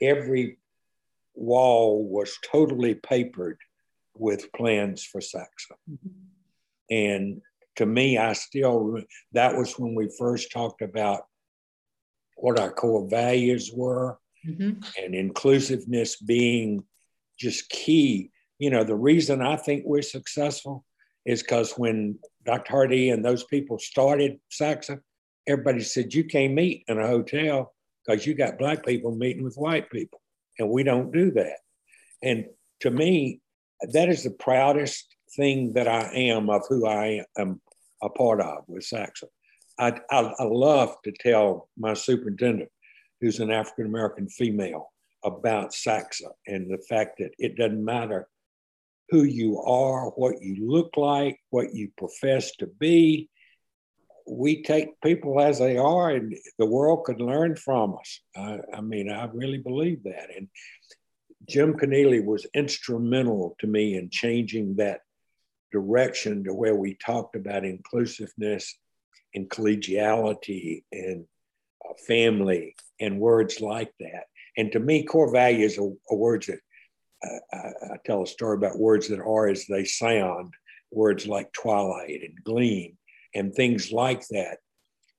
every 0.01 0.59
wall 1.35 2.05
was 2.09 2.37
totally 2.51 2.95
papered 2.95 3.59
with 4.15 4.51
plans 4.53 5.05
for 5.05 5.21
SACSA. 5.21 5.77
Mm-hmm. 5.91 6.09
And 6.91 7.43
to 7.77 7.87
me, 7.87 8.17
I 8.19 8.33
still, 8.33 9.03
that 9.33 9.55
was 9.57 9.79
when 9.79 9.95
we 9.95 10.11
first 10.19 10.51
talked 10.51 10.83
about 10.83 11.27
what 12.37 12.59
our 12.59 12.73
core 12.73 13.07
values 13.09 13.71
were 13.73 14.19
Mhm. 14.47 14.85
and 15.03 15.15
inclusiveness 15.15 16.17
being 16.17 16.85
just 17.39 17.69
key. 17.71 18.31
You 18.59 18.71
know, 18.71 18.85
the 18.85 18.97
reason 18.97 19.43
I 19.43 19.57
think 19.57 19.85
we're 19.85 20.03
successful 20.03 20.85
is 21.25 21.43
because 21.43 21.73
when 21.73 22.19
Dr. 22.45 22.71
Hardy 22.71 23.11
and 23.11 23.25
those 23.25 23.45
people 23.45 23.79
started 23.79 24.41
SACSA, 24.51 25.01
everybody 25.47 25.81
said, 25.83 26.15
You 26.15 26.25
can't 26.25 26.55
meet 26.55 26.85
in 26.89 26.99
a 26.99 27.07
hotel 27.07 27.75
because 28.05 28.27
you 28.27 28.35
got 28.35 28.59
black 28.59 28.85
people 28.85 29.15
meeting 29.15 29.45
with 29.45 29.57
white 29.57 29.91
people. 29.91 30.21
And 30.59 30.71
we 30.71 30.83
don't 30.83 31.13
do 31.13 31.31
that. 31.33 31.59
And 32.23 32.47
to 32.81 32.91
me, 32.91 33.41
that 33.93 34.09
is 34.09 34.25
the 34.25 34.31
proudest 34.31 35.15
thing 35.37 35.75
that 35.75 35.87
I 35.87 36.11
am 36.15 36.51
of 36.51 36.63
who 36.69 36.87
I 36.87 37.25
am 37.37 37.61
a 38.03 38.09
part 38.09 38.41
of 38.41 38.65
with 38.67 38.85
SACSA. 38.85 39.25
I, 39.79 40.01
I, 40.11 40.35
I 40.39 40.45
love 40.45 40.97
to 41.05 41.13
tell 41.13 41.69
my 41.77 41.95
superintendent, 41.95 42.71
who's 43.21 43.41
an 43.41 43.51
African 43.51 43.87
American 43.87 44.29
female, 44.29 44.91
about 45.25 45.73
SACSA 45.73 46.31
and 46.47 46.71
the 46.71 46.83
fact 46.89 47.19
that 47.19 47.33
it 47.39 47.57
doesn't 47.57 47.85
matter 47.85 48.29
who 49.11 49.25
you 49.25 49.61
are, 49.61 50.11
what 50.11 50.41
you 50.43 50.71
look 50.71 50.97
like, 50.97 51.41
what 51.51 51.75
you 51.75 51.91
profess 51.97 52.55
to 52.57 52.67
be. 52.67 53.29
We 54.27 54.63
take 54.63 55.01
people 55.01 55.41
as 55.41 55.59
they 55.59 55.79
are, 55.79 56.11
and 56.11 56.37
the 56.59 56.67
world 56.67 57.05
could 57.05 57.21
learn 57.21 57.57
from 57.57 57.97
us. 57.99 58.21
I, 58.37 58.59
I 58.75 58.81
mean, 58.83 59.11
I 59.11 59.25
really 59.33 59.59
believe 59.59 60.03
that. 60.05 60.29
And 60.37 60.49
Jim 61.49 61.75
Keneally 61.75 62.23
was 62.23 62.47
instrumental 62.55 63.57
to 63.61 63.67
me 63.67 63.97
in 63.97 64.11
changing 64.11 64.77
that 64.77 65.01
direction 65.73 66.45
to 66.45 66.53
where 66.53 66.75
we 66.75 66.95
talked 66.95 67.37
about 67.37 67.65
inclusiveness 67.65 68.79
and 69.35 69.49
collegiality 69.49 70.85
and 70.93 71.25
uh, 71.89 71.95
family 72.07 72.75
and 73.01 73.19
words 73.21 73.61
like 73.61 73.93
that. 74.01 74.25
And 74.57 74.73
to 74.73 74.81
me, 74.81 75.05
core 75.05 75.33
values 75.33 75.79
are, 75.79 75.93
are 76.11 76.17
words 76.17 76.47
that 76.47 76.59
uh, 77.25 77.57
I, 77.57 77.95
I 77.95 77.97
tell 78.05 78.23
a 78.23 78.27
story 78.27 78.57
about 78.57 78.79
words 78.79 79.09
that 79.09 79.21
are 79.21 79.49
as 79.49 79.67
they 79.67 79.85
sound, 79.85 80.55
words 80.91 81.27
like 81.27 81.53
twilight 81.53 82.23
and 82.23 82.43
gleam 82.45 82.97
and 83.35 83.55
things 83.55 83.93
like 83.93 84.27
that. 84.29 84.59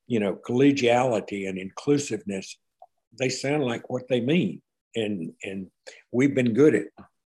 You 0.08 0.20
know, 0.20 0.36
collegiality 0.48 1.48
and 1.48 1.58
inclusiveness, 1.58 2.58
they 3.18 3.30
sound 3.30 3.64
like 3.64 3.90
what 3.90 4.08
they 4.10 4.22
mean. 4.22 4.62
And, 4.96 5.34
and 5.44 5.68
we've 6.12 6.34
been 6.34 6.54
good 6.54 6.76
at 6.76 6.86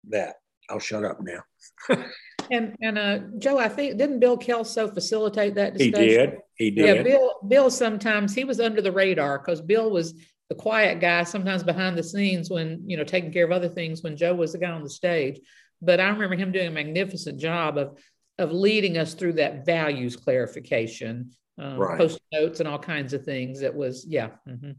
that. 0.09 0.36
I'll 0.70 0.78
shut 0.78 1.05
up 1.05 1.20
now. 1.20 1.42
And 2.51 2.76
and 2.80 2.98
uh, 2.98 3.18
Joe, 3.38 3.59
I 3.59 3.68
think 3.68 3.96
didn't 3.96 4.18
Bill 4.18 4.36
Kelso 4.36 4.88
facilitate 4.88 5.55
that 5.55 5.76
He 5.76 5.90
discussion? 5.90 6.09
did. 6.09 6.38
He 6.57 6.70
did. 6.70 6.96
Yeah. 6.96 7.03
Bill. 7.03 7.34
Bill 7.46 7.70
sometimes 7.70 8.34
he 8.34 8.44
was 8.44 8.61
under 8.61 8.82
the 8.82 8.92
radar 8.92 9.38
because 9.38 9.61
Bill 9.61 9.90
was 9.90 10.14
the 10.51 10.55
quiet 10.57 11.01
guy, 11.01 11.22
sometimes 11.22 11.62
behind 11.62 11.96
the 11.96 12.03
scenes 12.03 12.51
when 12.51 12.82
you 12.86 12.96
know 12.96 13.05
taking 13.05 13.32
care 13.32 13.44
of 13.44 13.53
other 13.53 13.68
things 13.68 14.03
when 14.03 14.16
Joe 14.16 14.34
was 14.34 14.53
the 14.53 14.59
guy 14.59 14.72
on 14.72 14.82
the 14.82 14.90
stage. 14.90 15.40
But 15.80 16.01
I 16.01 16.09
remember 16.11 16.34
him 16.36 16.53
doing 16.53 16.66
a 16.66 16.70
magnificent 16.72 17.38
job 17.40 17.78
of 17.78 17.96
of 18.38 18.51
leading 18.53 18.98
us 18.98 19.14
through 19.14 19.34
that 19.34 19.64
values 19.64 20.16
clarification, 20.16 21.30
um, 21.59 21.76
Right. 21.78 21.98
post 21.98 22.20
notes, 22.32 22.59
and 22.61 22.68
all 22.68 22.78
kinds 22.80 23.12
of 23.14 23.24
things. 23.24 23.62
It 23.62 23.74
was 23.74 24.05
yeah. 24.09 24.30
mhm. 24.46 24.74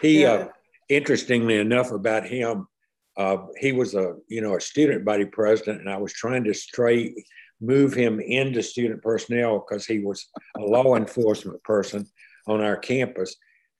He, 0.00 0.22
Yeah. 0.22 0.32
uh, 0.32 0.48
interestingly 0.88 1.56
enough, 1.58 1.90
about 1.90 2.24
him, 2.24 2.68
uh, 3.16 3.38
he 3.58 3.72
was 3.72 3.94
a 3.94 4.14
you 4.28 4.40
know 4.40 4.56
a 4.56 4.60
student 4.60 5.04
body 5.04 5.24
president, 5.26 5.80
and 5.80 5.90
I 5.90 5.96
was 5.96 6.12
trying 6.12 6.44
to 6.44 6.54
straight 6.54 7.14
move 7.60 7.92
him 7.92 8.20
into 8.20 8.62
student 8.62 9.02
personnel 9.02 9.64
because 9.68 9.84
he 9.84 9.98
was 9.98 10.28
a 10.56 10.60
law 10.60 10.94
enforcement 10.94 11.60
person 11.64 12.06
on 12.46 12.60
our 12.60 12.76
campus, 12.76 13.34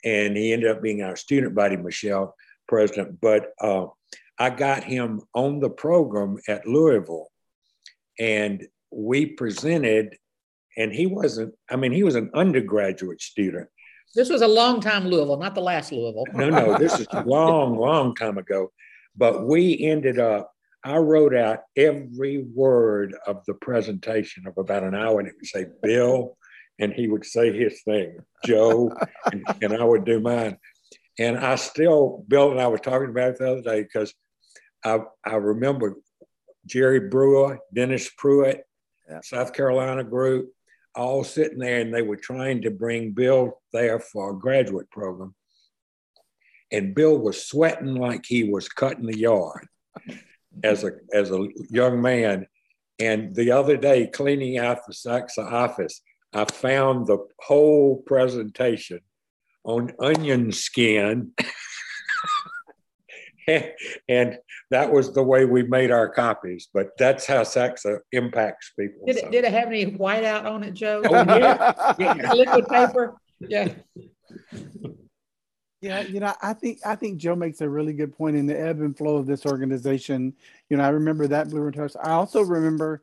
and 0.04 0.36
he 0.36 0.52
ended 0.52 0.70
up 0.70 0.82
being 0.82 1.02
our 1.02 1.16
student 1.16 1.54
body 1.54 1.76
Michelle 1.76 2.34
president. 2.66 3.20
But 3.20 3.52
uh, 3.60 3.86
I 4.38 4.50
got 4.50 4.84
him 4.84 5.22
on 5.34 5.60
the 5.60 5.70
program 5.70 6.38
at 6.46 6.66
Louisville, 6.66 7.28
and 8.18 8.66
we 8.90 9.26
presented, 9.26 10.16
and 10.76 10.92
he 10.92 11.06
wasn't. 11.06 11.54
I 11.70 11.76
mean, 11.76 11.92
he 11.92 12.04
was 12.04 12.14
an 12.14 12.30
undergraduate 12.34 13.20
student. 13.20 13.68
This 14.14 14.30
was 14.30 14.42
a 14.42 14.48
long 14.48 14.80
time 14.80 15.06
Louisville, 15.06 15.38
not 15.38 15.54
the 15.54 15.60
last 15.60 15.92
Louisville. 15.92 16.24
No, 16.32 16.48
no, 16.48 16.78
this 16.78 16.98
is 16.98 17.06
a 17.10 17.22
long, 17.26 17.76
long 17.76 18.14
time 18.14 18.38
ago. 18.38 18.72
But 19.16 19.46
we 19.46 19.78
ended 19.84 20.18
up, 20.18 20.52
I 20.84 20.96
wrote 20.96 21.34
out 21.34 21.60
every 21.76 22.44
word 22.54 23.14
of 23.26 23.44
the 23.46 23.54
presentation 23.54 24.46
of 24.46 24.56
about 24.56 24.84
an 24.84 24.94
hour, 24.94 25.18
and 25.18 25.28
it 25.28 25.34
would 25.36 25.46
say 25.46 25.66
Bill, 25.82 26.37
and 26.78 26.92
he 26.92 27.08
would 27.08 27.24
say 27.24 27.56
his 27.56 27.82
thing, 27.82 28.18
Joe, 28.44 28.92
and, 29.32 29.44
and 29.62 29.72
I 29.74 29.84
would 29.84 30.04
do 30.04 30.20
mine. 30.20 30.58
And 31.18 31.36
I 31.36 31.56
still, 31.56 32.24
Bill 32.28 32.52
and 32.52 32.60
I 32.60 32.68
were 32.68 32.78
talking 32.78 33.10
about 33.10 33.30
it 33.30 33.38
the 33.38 33.50
other 33.52 33.62
day 33.62 33.82
because 33.82 34.14
I, 34.84 35.00
I 35.24 35.34
remember 35.34 35.96
Jerry 36.66 37.08
Brewer, 37.08 37.58
Dennis 37.74 38.08
Pruitt, 38.16 38.64
Yeah. 39.08 39.20
South 39.22 39.52
Carolina 39.52 40.04
group, 40.04 40.50
all 40.94 41.24
sitting 41.24 41.58
there, 41.58 41.80
and 41.80 41.92
they 41.92 42.02
were 42.02 42.16
trying 42.16 42.62
to 42.62 42.70
bring 42.70 43.12
Bill 43.12 43.60
there 43.72 43.98
for 43.98 44.30
a 44.30 44.38
graduate 44.38 44.90
program 44.90 45.34
and 46.70 46.94
Bill 46.94 47.18
was 47.18 47.46
sweating 47.46 47.94
like 47.94 48.24
he 48.26 48.44
was 48.44 48.68
cutting 48.68 49.06
the 49.06 49.18
yard 49.18 49.66
as 50.64 50.84
a 50.84 50.92
as 51.12 51.30
a 51.30 51.48
young 51.70 52.00
man. 52.00 52.46
And 53.00 53.34
the 53.34 53.52
other 53.52 53.76
day, 53.76 54.08
cleaning 54.08 54.58
out 54.58 54.84
the 54.86 54.92
SACSA 54.92 55.50
office, 55.50 56.02
I 56.32 56.44
found 56.44 57.06
the 57.06 57.18
whole 57.40 58.02
presentation 58.06 59.00
on 59.64 59.92
onion 60.00 60.52
skin. 60.52 61.32
and 64.08 64.38
that 64.70 64.92
was 64.92 65.12
the 65.14 65.22
way 65.22 65.44
we 65.46 65.62
made 65.62 65.90
our 65.90 66.08
copies. 66.08 66.68
But 66.72 66.90
that's 66.98 67.26
how 67.26 67.42
SACSA 67.42 67.96
uh, 67.96 67.98
impacts 68.12 68.72
people. 68.78 69.06
Did 69.06 69.18
So- 69.18 69.26
it, 69.26 69.32
did 69.32 69.44
it 69.44 69.52
have 69.52 69.68
any 69.68 69.86
whiteout 69.86 70.44
on 70.44 70.62
it, 70.64 70.74
Joe? 70.74 71.02
Oh, 71.04 71.10
yeah. 71.10 71.94
Yeah. 71.98 72.32
Liquid 72.34 72.68
paper? 72.68 73.16
Yeah. 73.40 73.68
Yeah, 75.80 76.00
you 76.00 76.18
know, 76.18 76.34
I 76.42 76.54
think 76.54 76.80
I 76.84 76.96
think 76.96 77.18
Joe 77.18 77.36
makes 77.36 77.60
a 77.60 77.68
really 77.68 77.92
good 77.92 78.12
point 78.16 78.36
in 78.36 78.46
the 78.46 78.60
ebb 78.60 78.80
and 78.80 78.98
flow 78.98 79.16
of 79.16 79.26
this 79.26 79.46
organization. 79.46 80.34
You 80.68 80.76
know, 80.76 80.82
I 80.82 80.88
remember 80.88 81.28
that 81.28 81.50
Blue 81.50 81.60
Ridge 81.60 81.76
House. 81.76 81.94
I 82.02 82.10
also 82.10 82.42
remember 82.42 83.02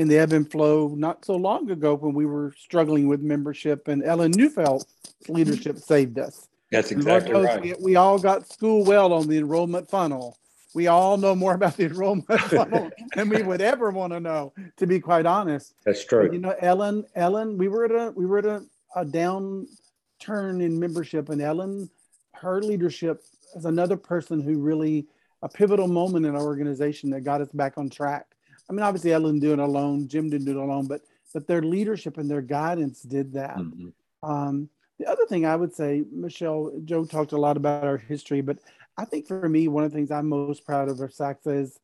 in 0.00 0.08
the 0.08 0.16
ebb 0.16 0.32
and 0.32 0.50
flow 0.50 0.94
not 0.96 1.26
so 1.26 1.36
long 1.36 1.70
ago 1.70 1.94
when 1.94 2.14
we 2.14 2.24
were 2.24 2.54
struggling 2.56 3.06
with 3.06 3.20
membership 3.20 3.86
and 3.86 4.02
Ellen 4.02 4.32
Neufeld's 4.32 4.86
leadership 5.28 5.76
saved 5.76 6.18
us. 6.18 6.48
That's 6.72 6.90
exactly 6.90 7.34
right. 7.34 7.60
we, 7.60 7.74
we 7.78 7.96
all 7.96 8.18
got 8.18 8.50
school 8.50 8.82
well 8.82 9.12
on 9.12 9.28
the 9.28 9.36
enrollment 9.36 9.90
funnel. 9.90 10.38
We 10.74 10.86
all 10.86 11.18
know 11.18 11.34
more 11.34 11.52
about 11.52 11.76
the 11.76 11.84
enrollment 11.90 12.40
funnel 12.40 12.90
than 13.14 13.28
we 13.28 13.42
would 13.42 13.60
ever 13.60 13.90
want 13.90 14.14
to 14.14 14.20
know, 14.20 14.54
to 14.78 14.86
be 14.86 15.00
quite 15.00 15.26
honest. 15.26 15.74
That's 15.84 16.02
But, 16.02 16.08
true. 16.08 16.32
you 16.32 16.38
know, 16.38 16.54
Ellen, 16.60 17.04
Ellen, 17.14 17.58
we 17.58 17.68
were 17.68 17.84
at 17.84 17.90
a 17.90 18.10
we 18.12 18.24
were 18.24 18.38
at 18.38 18.46
a, 18.46 18.62
a 18.96 19.04
downturn 19.04 19.66
in 20.62 20.80
membership, 20.80 21.28
and 21.28 21.42
Ellen, 21.42 21.90
her 22.36 22.62
leadership 22.62 23.22
is 23.54 23.66
another 23.66 23.98
person 23.98 24.40
who 24.40 24.60
really 24.60 25.08
a 25.42 25.48
pivotal 25.48 25.88
moment 25.88 26.24
in 26.24 26.34
our 26.34 26.42
organization 26.42 27.10
that 27.10 27.20
got 27.20 27.42
us 27.42 27.48
back 27.52 27.76
on 27.76 27.90
track. 27.90 28.34
I 28.70 28.72
mean, 28.72 28.84
obviously 28.84 29.12
Ellen 29.12 29.40
did 29.40 29.50
it 29.50 29.58
alone, 29.58 30.06
Jim 30.06 30.30
didn't 30.30 30.46
do 30.46 30.52
it 30.52 30.62
alone, 30.62 30.86
but 30.86 31.02
but 31.34 31.46
their 31.46 31.62
leadership 31.62 32.18
and 32.18 32.30
their 32.30 32.40
guidance 32.42 33.02
did 33.02 33.32
that. 33.34 33.56
Mhm. 33.56 33.92
Um, 34.22 34.68
the 34.98 35.06
other 35.06 35.26
thing 35.26 35.44
I 35.46 35.56
would 35.56 35.74
say, 35.74 36.04
Michelle, 36.12 36.72
Joe 36.84 37.04
talked 37.04 37.32
a 37.32 37.36
lot 37.38 37.56
about 37.56 37.84
our 37.84 37.96
history, 37.98 38.40
but 38.40 38.58
I 38.96 39.04
think 39.04 39.26
for 39.26 39.48
me, 39.48 39.66
one 39.68 39.84
of 39.84 39.90
the 39.90 39.96
things 39.96 40.10
I'm 40.10 40.28
most 40.28 40.64
proud 40.64 40.88
of 40.88 41.00
of 41.00 41.10
SACSA 41.10 41.56
is 41.60 41.80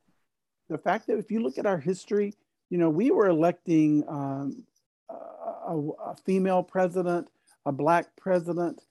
the 0.69 0.79
fact 0.79 1.07
that 1.09 1.19
if 1.19 1.31
you 1.31 1.41
look 1.41 1.59
at 1.59 1.67
our 1.67 1.79
history, 1.79 2.35
you 2.71 2.79
know, 2.79 2.91
we 2.91 3.11
were 3.11 3.29
electing 3.29 4.05
um, 4.09 4.65
a, 5.09 5.15
a- 5.15 6.11
a 6.13 6.17
female 6.25 6.63
president, 6.63 7.29
a 7.65 7.73
black 7.73 8.15
president, 8.17 8.83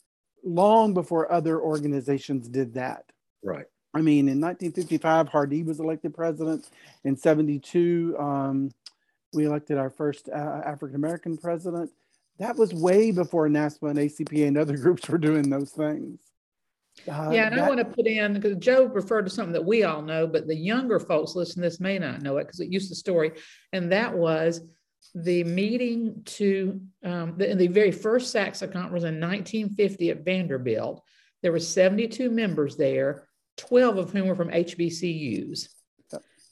long 0.44 0.94
before 0.94 1.32
other 1.32 1.60
organizations 1.62 2.48
did 2.48 2.74
that. 2.76 3.12
Right. 3.44 3.66
I 3.96 4.02
mean, 4.02 4.28
in 4.28 4.42
1955, 4.42 5.30
Hardy 5.30 5.64
was 5.64 5.80
elected 5.80 6.14
president. 6.14 6.70
In 7.06 7.16
72, 7.16 8.16
um, 8.20 8.70
we 9.34 9.46
elected 9.46 9.78
our 9.78 9.90
first 9.90 10.28
uh, 10.30 10.62
African 10.66 10.98
American 10.98 11.38
president. 11.38 11.90
that 12.38 12.58
was 12.58 12.74
way 12.74 13.12
before 13.12 13.48
NASPA 13.48 13.90
and 13.92 14.00
ACPA 14.00 14.48
and 14.48 14.58
other 14.58 14.78
groups 14.86 15.08
were 15.08 15.18
doing 15.18 15.50
those 15.50 15.72
things. 15.72 16.20
Uh, 17.10 17.30
yeah, 17.32 17.48
and 17.48 17.58
that, 17.58 17.66
I 17.66 17.68
want 17.70 17.80
to 17.80 17.86
put 17.86 18.06
in 18.06 18.34
because 18.34 18.58
Joe 18.58 18.86
referred 18.86 19.24
to 19.24 19.30
something 19.30 19.54
that 19.54 19.66
we 19.66 19.84
all 19.84 20.02
know, 20.02 20.28
but 20.28 20.48
the 20.48 20.56
younger 20.56 21.00
folks 21.00 21.36
listening 21.36 21.64
to 21.64 21.70
this 21.70 21.80
may 21.80 21.98
not 21.98 22.22
know 22.22 22.38
it 22.38 22.46
because 22.46 22.60
it 22.60 22.72
used 22.72 22.92
the 22.92 22.96
story, 22.96 23.32
and 23.72 23.92
that 23.92 24.14
was 24.14 24.62
the 25.14 25.44
meeting 25.44 26.22
to 26.26 26.82
um, 27.04 27.36
the, 27.38 27.54
the 27.56 27.68
very 27.68 27.92
first 27.92 28.34
SACSA 28.34 28.72
conference 28.72 29.04
in 29.04 29.20
1950 29.20 30.10
at 30.10 30.26
Vanderbilt. 30.26 31.04
There 31.42 31.52
were 31.52 31.60
72 31.60 32.32
members 32.32 32.76
there, 32.76 33.25
12 33.58 33.98
of 33.98 34.12
whom 34.12 34.28
were 34.28 34.36
from 34.36 34.50
HBCUs. 34.50 35.70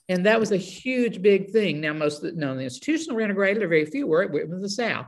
And 0.08 0.26
that 0.26 0.38
was 0.38 0.52
a 0.52 0.56
huge, 0.56 1.22
big 1.22 1.50
thing. 1.50 1.80
Now, 1.80 1.94
most 1.94 2.22
of 2.22 2.34
the, 2.34 2.38
no, 2.38 2.54
the 2.54 2.64
institutions 2.64 3.12
were 3.12 3.22
integrated, 3.22 3.62
or 3.62 3.68
very 3.68 3.86
few 3.86 4.06
were. 4.06 4.22
It 4.22 4.50
was 4.50 4.60
the 4.60 4.68
South. 4.68 5.06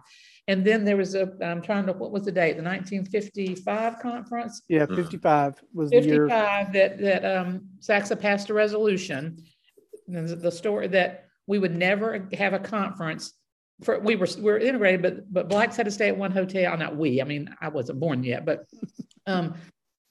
And 0.48 0.64
then 0.64 0.84
there 0.84 0.96
was 0.96 1.14
a, 1.14 1.32
I'm 1.42 1.60
trying 1.60 1.86
to, 1.86 1.92
what 1.92 2.12
was 2.12 2.24
the 2.24 2.32
date? 2.32 2.56
The 2.56 2.62
1955 2.62 3.98
conference? 3.98 4.62
Yeah, 4.68 4.86
55 4.86 5.62
was 5.74 5.90
55 5.90 6.72
that, 6.72 6.98
that 6.98 7.24
um, 7.24 7.68
SACSA 7.80 8.18
passed 8.18 8.48
a 8.50 8.54
resolution. 8.54 9.44
The, 10.06 10.36
the 10.36 10.52
story 10.52 10.86
that 10.88 11.24
we 11.48 11.58
would 11.58 11.76
never 11.76 12.28
have 12.34 12.52
a 12.52 12.60
conference 12.60 13.34
for, 13.82 13.98
we 13.98 14.16
were, 14.16 14.28
we 14.36 14.44
were 14.44 14.58
integrated, 14.58 15.02
but, 15.02 15.32
but 15.32 15.48
blacks 15.48 15.76
had 15.76 15.86
to 15.86 15.92
stay 15.92 16.08
at 16.08 16.16
one 16.16 16.30
hotel. 16.30 16.76
Not 16.78 16.96
we, 16.96 17.20
I 17.20 17.24
mean, 17.24 17.54
I 17.60 17.68
wasn't 17.68 18.00
born 18.00 18.22
yet, 18.22 18.46
but, 18.46 18.66
um, 19.26 19.54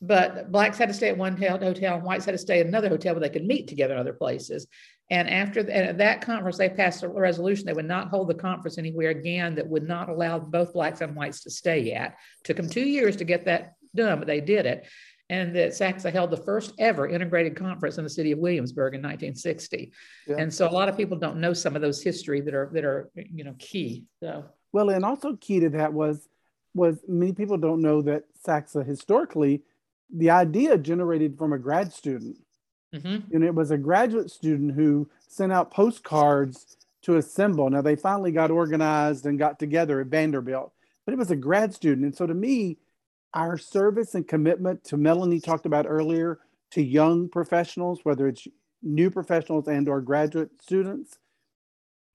but 0.05 0.51
blacks 0.51 0.77
had 0.77 0.89
to 0.89 0.93
stay 0.93 1.09
at 1.09 1.17
one 1.17 1.37
hotel 1.37 1.95
and 1.95 2.03
whites 2.03 2.25
had 2.25 2.33
to 2.33 2.37
stay 2.37 2.59
at 2.59 2.65
another 2.65 2.89
hotel 2.89 3.13
where 3.13 3.21
they 3.21 3.29
could 3.29 3.45
meet 3.45 3.67
together 3.67 3.93
in 3.93 3.99
other 3.99 4.13
places. 4.13 4.67
And 5.11 5.29
after 5.29 5.59
and 5.59 5.69
at 5.69 5.97
that 5.99 6.21
conference, 6.21 6.57
they 6.57 6.69
passed 6.69 7.03
a 7.03 7.07
resolution 7.07 7.65
they 7.65 7.73
would 7.73 7.85
not 7.85 8.09
hold 8.09 8.27
the 8.27 8.33
conference 8.33 8.77
anywhere 8.77 9.11
again 9.11 9.55
that 9.55 9.67
would 9.67 9.87
not 9.87 10.09
allow 10.09 10.39
both 10.39 10.73
blacks 10.73 11.01
and 11.01 11.15
whites 11.15 11.41
to 11.43 11.51
stay 11.51 11.93
at. 11.93 12.15
Took 12.43 12.57
them 12.57 12.69
two 12.69 12.85
years 12.85 13.15
to 13.17 13.23
get 13.23 13.45
that 13.45 13.75
done, 13.93 14.17
but 14.17 14.27
they 14.27 14.41
did 14.41 14.65
it. 14.65 14.87
And 15.29 15.55
that 15.55 15.71
SACSA 15.71 16.11
held 16.11 16.29
the 16.29 16.37
first 16.37 16.73
ever 16.77 17.07
integrated 17.07 17.55
conference 17.55 17.97
in 17.97 18.03
the 18.03 18.09
city 18.09 18.31
of 18.31 18.39
Williamsburg 18.39 18.93
in 18.93 19.01
1960. 19.01 19.91
Yeah. 20.27 20.35
And 20.37 20.53
so 20.53 20.67
a 20.67 20.71
lot 20.71 20.87
of 20.87 20.97
people 20.97 21.17
don't 21.17 21.37
know 21.37 21.53
some 21.53 21.75
of 21.75 21.81
those 21.81 22.01
history 22.01 22.41
that 22.41 22.53
are 22.53 22.69
that 22.73 22.85
are 22.85 23.09
you 23.15 23.43
know 23.43 23.55
key. 23.59 24.05
So 24.19 24.45
well, 24.71 24.89
and 24.89 25.05
also 25.05 25.35
key 25.35 25.59
to 25.61 25.69
that 25.69 25.93
was 25.93 26.27
was 26.75 26.99
many 27.07 27.31
people 27.31 27.57
don't 27.57 27.81
know 27.81 28.01
that 28.03 28.23
SACSA 28.45 28.85
historically, 28.85 29.61
the 30.13 30.29
idea 30.29 30.77
generated 30.77 31.37
from 31.37 31.53
a 31.53 31.59
grad 31.59 31.93
student 31.93 32.37
Mm-hmm. 32.95 33.33
And 33.33 33.43
it 33.43 33.53
was 33.53 33.71
a 33.71 33.77
graduate 33.77 34.31
student 34.31 34.73
who 34.73 35.09
sent 35.27 35.51
out 35.51 35.71
postcards 35.71 36.77
to 37.03 37.17
assemble. 37.17 37.69
Now 37.69 37.81
they 37.81 37.95
finally 37.95 38.31
got 38.31 38.51
organized 38.51 39.25
and 39.25 39.37
got 39.37 39.59
together 39.59 39.99
at 39.99 40.07
Vanderbilt, 40.07 40.71
but 41.05 41.13
it 41.13 41.17
was 41.17 41.31
a 41.31 41.35
grad 41.35 41.73
student. 41.73 42.05
And 42.05 42.15
so 42.15 42.25
to 42.25 42.33
me, 42.33 42.77
our 43.33 43.57
service 43.57 44.15
and 44.15 44.27
commitment 44.27 44.83
to 44.85 44.97
Melanie 44.97 45.41
talked 45.41 45.65
about 45.65 45.85
earlier 45.87 46.39
to 46.71 46.81
young 46.81 47.27
professionals, 47.27 47.99
whether 48.03 48.27
it's 48.27 48.47
new 48.81 49.11
professionals 49.11 49.67
and 49.67 49.89
or 49.89 49.99
graduate 49.99 50.51
students, 50.61 51.17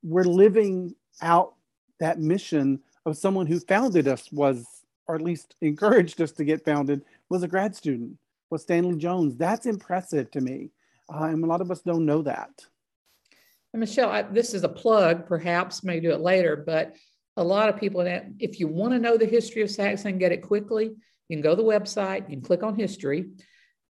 we're 0.02 0.24
living 0.24 0.94
out 1.20 1.54
that 1.98 2.18
mission 2.18 2.80
of 3.04 3.18
someone 3.18 3.46
who 3.46 3.60
founded 3.60 4.08
us 4.08 4.32
was, 4.32 4.64
or 5.06 5.14
at 5.14 5.20
least 5.20 5.56
encouraged 5.60 6.22
us 6.22 6.32
to 6.32 6.44
get 6.44 6.64
founded, 6.64 7.02
was 7.30 7.42
a 7.42 7.48
grad 7.48 7.74
student 7.74 8.18
was 8.50 8.62
Stanley 8.62 8.96
Jones. 8.96 9.36
That's 9.36 9.66
impressive 9.66 10.30
to 10.32 10.40
me. 10.40 10.70
Uh, 11.12 11.24
and 11.24 11.42
a 11.42 11.46
lot 11.46 11.60
of 11.60 11.70
us 11.70 11.80
don't 11.80 12.04
know 12.04 12.22
that. 12.22 12.50
And 13.72 13.80
Michelle, 13.80 14.10
I, 14.10 14.22
this 14.22 14.52
is 14.52 14.64
a 14.64 14.68
plug, 14.68 15.26
perhaps, 15.26 15.84
may 15.84 16.00
do 16.00 16.10
it 16.10 16.20
later, 16.20 16.56
but 16.56 16.96
a 17.36 17.44
lot 17.44 17.68
of 17.68 17.78
people, 17.78 18.02
if 18.38 18.58
you 18.58 18.66
want 18.66 18.92
to 18.92 18.98
know 18.98 19.16
the 19.16 19.26
history 19.26 19.62
of 19.62 19.68
SACSA, 19.68 20.18
get 20.18 20.32
it 20.32 20.42
quickly, 20.42 20.90
you 21.28 21.36
can 21.36 21.42
go 21.42 21.50
to 21.50 21.62
the 21.62 21.68
website, 21.68 22.28
you 22.28 22.36
can 22.36 22.42
click 22.42 22.64
on 22.64 22.74
history, 22.74 23.26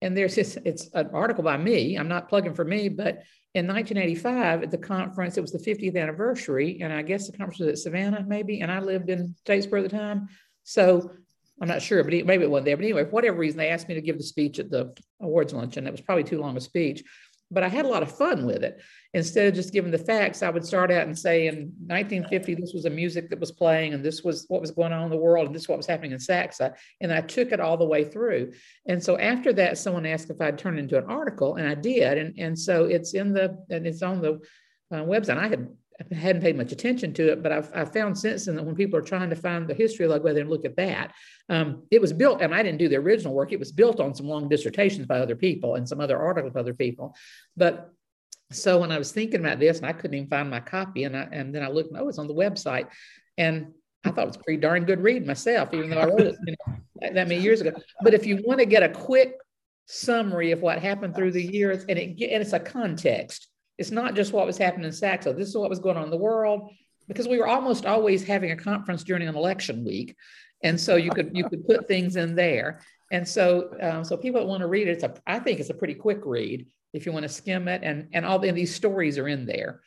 and 0.02 0.16
there's 0.16 0.34
this, 0.34 0.58
it's 0.64 0.90
an 0.94 1.10
article 1.12 1.44
by 1.44 1.56
me. 1.56 1.96
I'm 1.96 2.08
not 2.08 2.28
plugging 2.28 2.54
for 2.54 2.64
me, 2.64 2.88
but 2.88 3.22
in 3.54 3.66
1985 3.66 4.64
at 4.64 4.70
the 4.70 4.78
conference, 4.78 5.38
it 5.38 5.40
was 5.40 5.52
the 5.52 5.58
50th 5.58 5.96
anniversary, 5.96 6.80
and 6.82 6.92
I 6.92 7.02
guess 7.02 7.26
the 7.26 7.36
conference 7.36 7.60
was 7.60 7.68
at 7.68 7.78
Savannah, 7.78 8.24
maybe, 8.26 8.60
and 8.60 8.70
I 8.70 8.80
lived 8.80 9.10
in 9.10 9.34
Statesboro 9.46 9.84
at 9.84 9.90
the 9.90 9.96
time. 9.96 10.28
So 10.64 11.12
I'm 11.60 11.68
not 11.68 11.82
sure, 11.82 12.02
but 12.04 12.12
maybe 12.12 12.44
it 12.44 12.50
wasn't 12.50 12.66
there. 12.66 12.76
But 12.76 12.84
anyway, 12.84 13.04
for 13.04 13.10
whatever 13.10 13.36
reason, 13.36 13.58
they 13.58 13.70
asked 13.70 13.88
me 13.88 13.94
to 13.94 14.00
give 14.00 14.18
the 14.18 14.24
speech 14.24 14.58
at 14.58 14.70
the 14.70 14.94
awards 15.20 15.52
luncheon. 15.52 15.86
It 15.86 15.92
was 15.92 16.00
probably 16.00 16.24
too 16.24 16.40
long 16.40 16.56
a 16.56 16.60
speech, 16.60 17.02
but 17.50 17.62
I 17.62 17.68
had 17.68 17.84
a 17.84 17.88
lot 17.88 18.02
of 18.02 18.16
fun 18.16 18.44
with 18.44 18.62
it. 18.62 18.80
Instead 19.14 19.46
of 19.48 19.54
just 19.54 19.72
giving 19.72 19.90
the 19.90 19.98
facts, 19.98 20.42
I 20.42 20.50
would 20.50 20.64
start 20.64 20.90
out 20.90 21.06
and 21.06 21.18
say, 21.18 21.46
in 21.46 21.72
1950, 21.86 22.54
this 22.54 22.74
was 22.74 22.84
a 22.84 22.90
music 22.90 23.30
that 23.30 23.40
was 23.40 23.50
playing, 23.50 23.94
and 23.94 24.04
this 24.04 24.22
was 24.22 24.44
what 24.48 24.60
was 24.60 24.70
going 24.70 24.92
on 24.92 25.04
in 25.04 25.10
the 25.10 25.16
world, 25.16 25.46
and 25.46 25.54
this 25.54 25.62
is 25.62 25.68
what 25.68 25.78
was 25.78 25.86
happening 25.86 26.12
in 26.12 26.18
SACSA. 26.18 26.74
And 27.00 27.12
I 27.12 27.22
took 27.22 27.50
it 27.50 27.60
all 27.60 27.76
the 27.76 27.86
way 27.86 28.04
through. 28.04 28.52
And 28.86 29.02
so 29.02 29.18
after 29.18 29.52
that, 29.54 29.78
someone 29.78 30.04
asked 30.04 30.30
if 30.30 30.40
I'd 30.40 30.58
turn 30.58 30.76
it 30.76 30.82
into 30.82 30.98
an 30.98 31.06
article, 31.06 31.56
and 31.56 31.66
I 31.66 31.74
did. 31.74 32.18
And, 32.18 32.38
and 32.38 32.58
so 32.58 32.84
it's 32.84 33.14
in 33.14 33.32
the, 33.32 33.56
and 33.70 33.86
it's 33.86 34.02
on 34.02 34.20
the 34.20 34.34
uh, 34.92 35.04
website. 35.04 35.38
I 35.38 35.48
had 35.48 35.68
I 36.00 36.14
hadn't 36.14 36.42
paid 36.42 36.56
much 36.56 36.70
attention 36.70 37.12
to 37.14 37.32
it, 37.32 37.42
but 37.42 37.50
I've, 37.50 37.70
I've, 37.74 37.92
found 37.92 38.16
since 38.16 38.46
then 38.46 38.54
that 38.54 38.64
when 38.64 38.76
people 38.76 38.98
are 38.98 39.02
trying 39.02 39.30
to 39.30 39.36
find 39.36 39.66
the 39.66 39.74
history, 39.74 40.06
whether 40.06 40.40
and 40.40 40.48
look 40.48 40.64
at 40.64 40.76
that, 40.76 41.12
um, 41.48 41.82
it 41.90 42.00
was 42.00 42.12
built, 42.12 42.40
and 42.40 42.54
I 42.54 42.62
didn't 42.62 42.78
do 42.78 42.88
the 42.88 42.96
original 42.96 43.34
work. 43.34 43.52
It 43.52 43.58
was 43.58 43.72
built 43.72 43.98
on 43.98 44.14
some 44.14 44.26
long 44.26 44.48
dissertations 44.48 45.06
by 45.06 45.18
other 45.18 45.34
people 45.34 45.74
and 45.74 45.88
some 45.88 46.00
other 46.00 46.16
articles 46.16 46.52
by 46.52 46.60
other 46.60 46.74
people. 46.74 47.16
But 47.56 47.90
so 48.52 48.78
when 48.78 48.92
I 48.92 48.98
was 48.98 49.10
thinking 49.10 49.40
about 49.40 49.58
this, 49.58 49.78
and 49.78 49.86
I 49.86 49.92
couldn't 49.92 50.14
even 50.14 50.28
find 50.28 50.48
my 50.48 50.60
copy, 50.60 51.04
and 51.04 51.16
I, 51.16 51.28
and 51.32 51.52
then 51.52 51.64
I 51.64 51.68
looked, 51.68 51.92
oh, 51.96 52.08
it's 52.08 52.18
on 52.18 52.28
the 52.28 52.34
website, 52.34 52.88
and 53.36 53.72
I 54.04 54.10
thought 54.10 54.24
it 54.24 54.28
was 54.28 54.36
pretty 54.36 54.60
darn 54.60 54.84
good 54.84 55.02
read 55.02 55.26
myself, 55.26 55.74
even 55.74 55.90
though 55.90 55.98
I 55.98 56.06
wrote 56.06 56.20
it 56.20 56.36
you 56.46 56.54
know, 56.66 56.78
that 57.00 57.28
many 57.28 57.40
years 57.40 57.60
ago. 57.60 57.72
But 58.02 58.14
if 58.14 58.24
you 58.24 58.40
want 58.46 58.60
to 58.60 58.66
get 58.66 58.84
a 58.84 58.88
quick 58.88 59.34
summary 59.86 60.52
of 60.52 60.62
what 60.62 60.78
happened 60.78 61.16
through 61.16 61.32
the 61.32 61.42
years, 61.42 61.84
and 61.88 61.98
it 61.98 62.10
and 62.10 62.42
it's 62.42 62.52
a 62.52 62.60
context 62.60 63.47
it's 63.78 63.90
not 63.90 64.14
just 64.14 64.32
what 64.32 64.46
was 64.46 64.58
happening 64.58 64.86
in 64.86 64.92
SACSA. 64.92 65.36
This 65.36 65.48
is 65.48 65.56
what 65.56 65.70
was 65.70 65.78
going 65.78 65.96
on 65.96 66.04
in 66.04 66.10
the 66.10 66.16
world 66.16 66.70
because 67.06 67.28
we 67.28 67.38
were 67.38 67.46
almost 67.46 67.86
always 67.86 68.22
having 68.24 68.50
a 68.50 68.56
conference 68.56 69.02
during 69.02 69.26
an 69.26 69.34
election 69.34 69.84
week, 69.84 70.16
and 70.62 70.78
so 70.78 70.96
you 70.96 71.10
could 71.10 71.30
you 71.34 71.48
could 71.48 71.66
put 71.66 71.88
things 71.88 72.16
in 72.16 72.34
there. 72.34 72.80
And 73.10 73.26
so 73.26 73.70
um, 73.80 74.04
so 74.04 74.16
people 74.16 74.40
that 74.40 74.46
want 74.46 74.60
to 74.60 74.66
read 74.66 74.88
it, 74.88 74.92
it's 74.92 75.04
a 75.04 75.14
I 75.26 75.38
think 75.38 75.60
it's 75.60 75.70
a 75.70 75.74
pretty 75.74 75.94
quick 75.94 76.20
read 76.24 76.66
if 76.92 77.06
you 77.06 77.12
want 77.12 77.22
to 77.22 77.28
skim 77.28 77.68
it, 77.68 77.82
and 77.82 78.08
and 78.12 78.26
all 78.26 78.44
and 78.44 78.56
these 78.56 78.74
stories 78.74 79.16
are 79.16 79.28
in 79.28 79.46
there. 79.46 79.80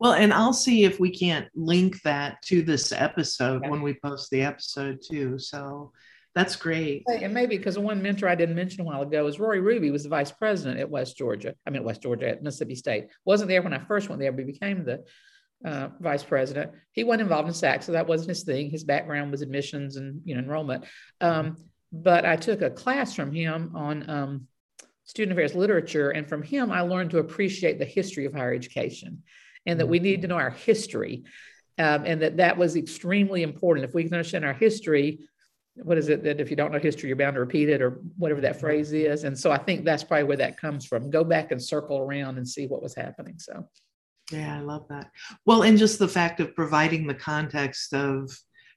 Well, 0.00 0.12
and 0.12 0.32
I'll 0.32 0.52
see 0.52 0.84
if 0.84 0.98
we 0.98 1.10
can't 1.10 1.46
link 1.54 2.02
that 2.02 2.42
to 2.46 2.62
this 2.62 2.90
episode 2.90 3.66
when 3.68 3.80
we 3.80 3.94
post 3.94 4.30
the 4.30 4.42
episode 4.42 5.00
too. 5.08 5.38
So 5.38 5.92
that's 6.36 6.54
great. 6.54 7.02
And 7.08 7.32
maybe 7.32 7.56
because 7.56 7.76
the 7.76 7.80
one 7.80 8.02
mentor 8.02 8.28
I 8.28 8.34
didn't 8.34 8.56
mention 8.56 8.82
a 8.82 8.84
while 8.84 9.00
ago 9.00 9.26
is 9.26 9.40
Rory 9.40 9.60
Ruby 9.60 9.90
was 9.90 10.02
the 10.02 10.10
vice 10.10 10.30
president 10.30 10.78
at 10.78 10.90
West 10.90 11.16
Georgia. 11.16 11.54
I 11.66 11.70
mean, 11.70 11.82
West 11.82 12.02
Georgia 12.02 12.28
at 12.28 12.42
Mississippi 12.42 12.74
State. 12.74 13.06
Wasn't 13.24 13.48
there 13.48 13.62
when 13.62 13.72
I 13.72 13.78
first 13.78 14.10
went 14.10 14.20
there, 14.20 14.32
but 14.32 14.46
became 14.46 14.84
the 14.84 15.02
uh, 15.64 15.88
vice 15.98 16.22
president. 16.22 16.72
He 16.92 17.04
wasn't 17.04 17.22
involved 17.22 17.48
in 17.48 17.54
SAC, 17.54 17.82
so 17.82 17.92
that 17.92 18.06
wasn't 18.06 18.28
his 18.28 18.42
thing. 18.42 18.68
His 18.68 18.84
background 18.84 19.30
was 19.30 19.40
admissions 19.40 19.96
and 19.96 20.20
you 20.26 20.34
know 20.34 20.42
enrollment. 20.42 20.84
Um, 21.22 21.56
but 21.90 22.26
I 22.26 22.36
took 22.36 22.60
a 22.60 22.68
class 22.68 23.14
from 23.14 23.32
him 23.32 23.72
on 23.74 24.10
um, 24.10 24.46
student 25.04 25.32
affairs 25.32 25.54
literature, 25.54 26.10
and 26.10 26.28
from 26.28 26.42
him 26.42 26.70
I 26.70 26.82
learned 26.82 27.12
to 27.12 27.18
appreciate 27.18 27.78
the 27.78 27.86
history 27.86 28.26
of 28.26 28.34
higher 28.34 28.52
education, 28.52 29.22
and 29.64 29.80
that 29.80 29.88
we 29.88 30.00
need 30.00 30.20
to 30.20 30.28
know 30.28 30.36
our 30.36 30.50
history, 30.50 31.24
um, 31.78 32.04
and 32.04 32.20
that 32.20 32.36
that 32.36 32.58
was 32.58 32.76
extremely 32.76 33.42
important. 33.42 33.86
If 33.86 33.94
we 33.94 34.04
can 34.04 34.12
understand 34.12 34.44
our 34.44 34.52
history, 34.52 35.20
what 35.82 35.98
is 35.98 36.08
it 36.08 36.22
that 36.24 36.40
if 36.40 36.50
you 36.50 36.56
don't 36.56 36.72
know 36.72 36.78
history, 36.78 37.08
you're 37.08 37.16
bound 37.16 37.34
to 37.34 37.40
repeat 37.40 37.68
it 37.68 37.82
or 37.82 38.00
whatever 38.16 38.40
that 38.40 38.58
phrase 38.58 38.92
is. 38.92 39.24
And 39.24 39.38
so 39.38 39.50
I 39.50 39.58
think 39.58 39.84
that's 39.84 40.04
probably 40.04 40.24
where 40.24 40.36
that 40.38 40.56
comes 40.56 40.86
from. 40.86 41.10
Go 41.10 41.24
back 41.24 41.52
and 41.52 41.62
circle 41.62 41.98
around 41.98 42.38
and 42.38 42.48
see 42.48 42.66
what 42.66 42.82
was 42.82 42.94
happening. 42.94 43.38
So, 43.38 43.68
yeah, 44.32 44.56
I 44.56 44.60
love 44.60 44.86
that. 44.88 45.10
Well, 45.44 45.62
and 45.62 45.76
just 45.76 45.98
the 45.98 46.08
fact 46.08 46.40
of 46.40 46.54
providing 46.54 47.06
the 47.06 47.14
context 47.14 47.92
of 47.92 48.30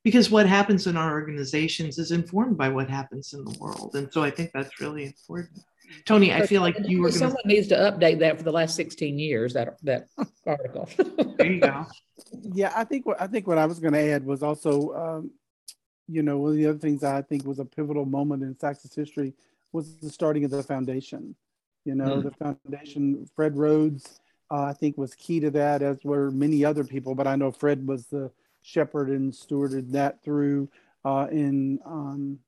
because 0.03 0.29
what 0.29 0.45
happens 0.45 0.87
in 0.87 0.95
our 0.97 1.11
organizations 1.11 1.97
is 1.99 2.11
informed 2.11 2.57
by 2.57 2.69
what 2.69 2.89
happens 2.89 3.33
in 3.33 3.43
the 3.43 3.57
world. 3.59 3.95
And 3.95 4.11
so 4.11 4.23
I 4.23 4.31
think 4.31 4.51
that's 4.53 4.79
really 4.79 5.05
important. 5.05 5.59
Tony, 6.05 6.33
I 6.33 6.45
feel 6.45 6.61
like 6.61 6.77
you 6.83 7.01
were 7.01 7.11
someone 7.11 7.37
gonna... 7.43 7.55
needs 7.55 7.67
to 7.69 7.75
update 7.75 8.19
that 8.19 8.37
for 8.37 8.43
the 8.43 8.51
last 8.51 8.75
16 8.75 9.17
years, 9.17 9.53
that 9.53 9.75
that 9.83 10.07
article. 10.45 10.87
there 11.37 11.51
you 11.51 11.61
go. 11.61 11.85
Yeah, 12.53 12.71
I 12.75 12.83
think 12.83 13.05
what 13.05 13.19
I 13.19 13.27
think 13.27 13.47
what 13.47 13.57
I 13.57 13.65
was 13.65 13.79
going 13.79 13.93
to 13.93 13.99
add 13.99 14.25
was 14.25 14.43
also 14.43 14.93
um, 14.93 15.31
you 16.09 16.23
know, 16.23 16.37
one 16.37 16.51
of 16.51 16.57
the 16.57 16.65
other 16.65 16.79
things 16.79 17.03
I 17.03 17.21
think 17.21 17.45
was 17.45 17.59
a 17.59 17.65
pivotal 17.65 18.05
moment 18.05 18.43
in 18.43 18.55
SACSA's 18.55 18.95
history 18.95 19.33
was 19.71 19.95
the 19.97 20.09
starting 20.09 20.43
of 20.43 20.51
the 20.51 20.63
foundation. 20.63 21.35
You 21.85 21.95
know, 21.95 22.17
mm. 22.17 22.23
the 22.23 22.31
foundation, 22.31 23.29
Fred 23.35 23.55
Rhodes, 23.55 24.19
uh, 24.51 24.63
I 24.63 24.73
think 24.73 24.97
was 24.97 25.13
key 25.15 25.39
to 25.41 25.51
that, 25.51 25.81
as 25.81 26.03
were 26.03 26.31
many 26.31 26.65
other 26.65 26.83
people. 26.83 27.15
But 27.15 27.27
I 27.27 27.35
know 27.35 27.51
Fred 27.51 27.87
was 27.87 28.07
the 28.07 28.31
shepherd 28.61 29.09
and 29.09 29.31
stewarded 29.31 29.91
that 29.91 30.23
through 30.23 30.69
uh, 31.05 31.27
in 31.31 31.79
um, 31.85 32.39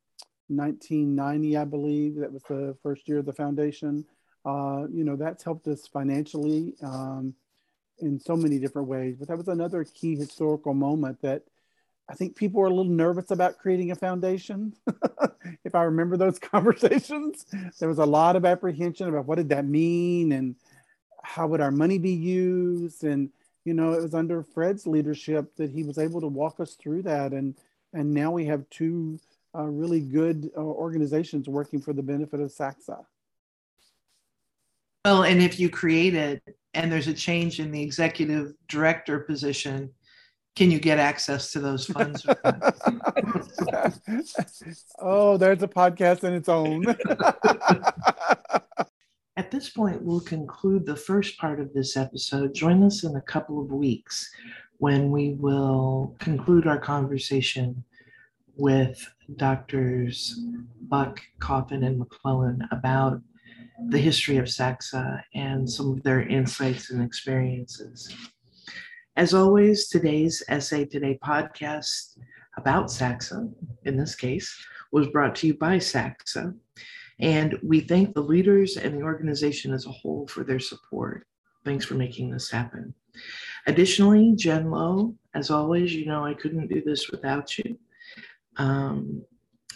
1990, 0.48 1.58
I 1.58 1.66
believe. 1.66 2.16
That 2.16 2.34
was 2.34 2.44
the 2.44 2.76
first 2.82 3.08
year 3.08 3.20
of 3.20 3.26
the 3.26 3.34
foundation. 3.34 4.06
Uh, 4.44 4.88
you 4.92 5.04
know, 5.04 5.16
that's 5.16 5.44
helped 5.44 5.68
us 5.68 5.88
financially 5.88 6.74
um, 6.82 7.36
in 8.00 8.20
so 8.20 8.36
many 8.36 8.58
different 8.58 8.88
ways. 8.88 9.16
But 9.18 9.28
that 9.28 9.38
was 9.38 9.48
another 9.48 9.84
key 9.84 10.16
historical 10.16 10.74
moment 10.74 11.22
that 11.22 11.44
I 12.12 12.14
think 12.14 12.36
people 12.36 12.62
are 12.62 12.66
a 12.66 12.70
little 12.70 12.92
nervous 12.92 13.32
about 13.32 13.58
creating 13.58 13.92
a 13.92 13.96
foundation. 13.96 14.74
if 15.64 15.74
I 15.74 15.84
remember 15.84 16.18
those 16.18 16.38
conversations, 16.40 17.46
there 17.80 17.88
was 17.88 18.00
a 18.00 18.06
lot 18.06 18.36
of 18.36 18.44
apprehension 18.44 19.08
about 19.08 19.28
what 19.28 19.38
did 19.38 19.48
that 19.50 19.66
mean 19.66 20.34
and 20.34 20.56
how 21.24 21.48
would 21.48 21.62
our 21.62 21.72
money 21.72 21.98
be 22.00 22.12
used. 22.12 23.06
And, 23.06 23.30
you 23.64 23.74
know, 23.74 23.94
it 23.94 24.02
was 24.02 24.14
under 24.14 24.44
Fred's 24.44 24.86
leadership 24.86 25.56
that 25.56 25.72
he 25.72 25.84
was 25.84 25.98
able 25.98 26.20
to 26.20 26.28
walk 26.28 26.60
us 26.60 26.74
through 26.74 27.04
that. 27.04 27.32
And, 27.32 27.56
and 27.94 28.14
now 28.14 28.32
we 28.32 28.46
have 28.48 28.70
two 28.70 29.18
uh, 29.56 29.64
really 29.64 30.02
good 30.02 30.52
uh, 30.58 30.60
organizations 30.60 31.48
working 31.48 31.80
for 31.80 31.94
the 31.94 32.04
benefit 32.04 32.42
of 32.42 32.52
SACSA. 32.52 33.06
Well, 35.06 35.24
and 35.24 35.42
if 35.42 35.62
you 35.62 35.70
create 35.70 36.14
it 36.14 36.44
and 36.74 36.92
there's 36.92 37.08
a 37.08 37.14
change 37.14 37.62
in 37.62 37.72
the 37.72 37.82
executive 37.82 38.54
director 38.68 39.20
position, 39.22 39.92
can 40.56 40.70
you 40.70 40.80
get 40.80 41.00
access 41.00 41.52
to 41.52 41.60
those 41.60 41.86
funds? 41.86 42.26
oh, 45.00 45.38
there's 45.38 45.64
a 45.64 45.68
podcast 45.68 46.24
in 46.24 46.34
its 46.34 46.50
own. 46.50 46.86
At 49.38 49.50
this 49.50 49.70
point, 49.70 50.04
we'll 50.04 50.20
conclude 50.22 50.86
the 50.86 50.96
first 50.96 51.38
part 51.38 51.60
of 51.62 51.74
this 51.74 51.96
episode. 51.96 52.54
Join 52.54 52.84
us 52.84 53.04
in 53.06 53.16
a 53.16 53.22
couple 53.22 53.62
of 53.62 53.72
weeks 53.72 54.30
when 54.78 55.10
we 55.10 55.36
will 55.40 56.16
conclude 56.20 56.68
our 56.68 56.80
conversation 56.80 57.84
with 58.58 59.08
doctors 59.38 60.40
Buck, 60.82 61.22
Cawthon, 61.40 61.86
and 61.86 61.98
McClellan 61.98 62.68
about 62.72 63.22
the 63.88 63.98
history 63.98 64.38
of 64.38 64.46
SACSA 64.46 65.24
and 65.34 65.70
some 65.70 65.92
of 65.94 66.04
their 66.04 66.22
insights 66.22 66.92
and 66.92 67.02
experiences. 67.02 68.14
As 69.18 69.34
always, 69.34 69.90
today's 69.90 70.42
SA 70.48 70.86
Today 70.90 71.20
podcast 71.22 72.18
about 72.58 72.86
SACSA, 72.86 73.54
in 73.84 73.98
this 73.98 74.16
case, 74.16 74.56
was 74.94 75.10
brought 75.10 75.36
to 75.36 75.48
you 75.48 75.54
by 75.54 75.78
SACSA. 75.78 76.56
And 77.20 77.60
we 77.62 77.82
thank 77.82 78.14
the 78.14 78.22
leaders 78.22 78.78
and 78.78 78.98
the 78.98 79.04
organization 79.04 79.74
as 79.74 79.86
a 79.86 79.92
whole 79.92 80.28
for 80.28 80.46
their 80.46 80.62
support. 80.62 81.28
Thanks 81.66 81.84
for 81.84 81.96
making 81.96 82.32
this 82.32 82.50
happen. 82.50 82.94
Additionally, 83.68 84.32
Jen 84.38 84.72
Lowe, 84.72 85.14
as 85.36 85.52
always, 85.52 85.94
you 85.94 86.06
know 86.06 86.26
I 86.26 86.34
couldn't 86.34 86.70
do 86.70 86.82
this 86.82 87.10
without 87.10 87.58
you. 87.58 87.78
Um, 88.56 89.26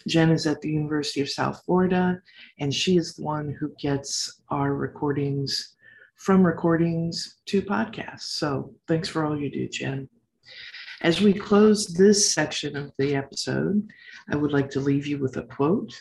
Jen 0.07 0.31
is 0.31 0.47
at 0.47 0.61
the 0.61 0.69
University 0.69 1.19
of 1.19 1.29
South 1.29 1.61
Florida, 1.65 2.21
and 2.59 2.73
she 2.73 2.95
is 2.95 3.15
the 3.15 3.23
one 3.23 3.53
who 3.59 3.73
gets 3.81 4.41
our 4.49 4.75
recordings 4.75 5.74
from 6.15 6.45
recordings 6.45 7.37
to 7.45 7.61
podcasts. 7.61 8.21
So 8.21 8.73
thanks 8.87 9.09
for 9.09 9.25
all 9.25 9.39
you 9.39 9.49
do, 9.49 9.67
Jen. 9.67 10.09
As 11.01 11.21
we 11.21 11.33
close 11.33 11.87
this 11.87 12.33
section 12.33 12.75
of 12.75 12.91
the 12.97 13.15
episode, 13.15 13.87
I 14.31 14.35
would 14.35 14.51
like 14.53 14.69
to 14.71 14.79
leave 14.79 15.05
you 15.05 15.19
with 15.19 15.37
a 15.37 15.43
quote. 15.43 15.93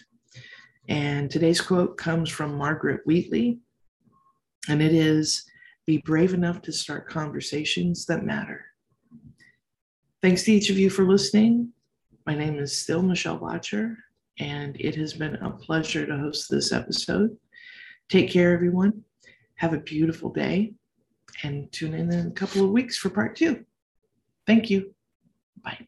And 0.89 1.31
today's 1.31 1.61
quote 1.61 1.97
comes 1.97 2.31
from 2.31 2.57
Margaret 2.57 3.01
Wheatley, 3.05 3.59
and 4.69 4.81
it 4.81 4.93
is 4.93 5.45
Be 5.87 5.99
brave 5.99 6.33
enough 6.33 6.63
to 6.63 6.73
start 6.73 7.09
conversations 7.09 8.07
that 8.07 8.25
matter. 8.25 8.65
Thanks 10.23 10.45
to 10.45 10.53
each 10.53 10.71
of 10.71 10.79
you 10.79 10.89
for 10.89 11.05
listening. 11.05 11.73
My 12.25 12.35
name 12.35 12.59
is 12.59 12.79
still 12.79 13.03
Michelle 13.03 13.39
Boettcher, 13.39 13.97
and 14.39 14.77
it 14.81 14.95
has 14.95 15.13
been 15.13 15.35
a 15.37 15.51
pleasure 15.51 16.07
to 16.07 16.17
host 16.17 16.49
this 16.49 16.73
episode. 16.73 17.37
Take 18.09 18.31
care, 18.31 18.55
everyone. 18.55 19.05
Have 19.57 19.73
a 19.73 19.79
beautiful 19.79 20.31
day 20.31 20.75
and 21.43 21.71
tune 21.73 21.95
in 21.95 22.13
in 22.13 22.29
a 22.29 22.31
couple 22.33 22.65
of 22.65 22.71
weeks 22.71 22.97
for 22.97 23.11
part 23.11 23.37
two. 23.37 23.65
Thank 24.47 24.71
you. 24.71 24.95
Bye. 25.63 25.87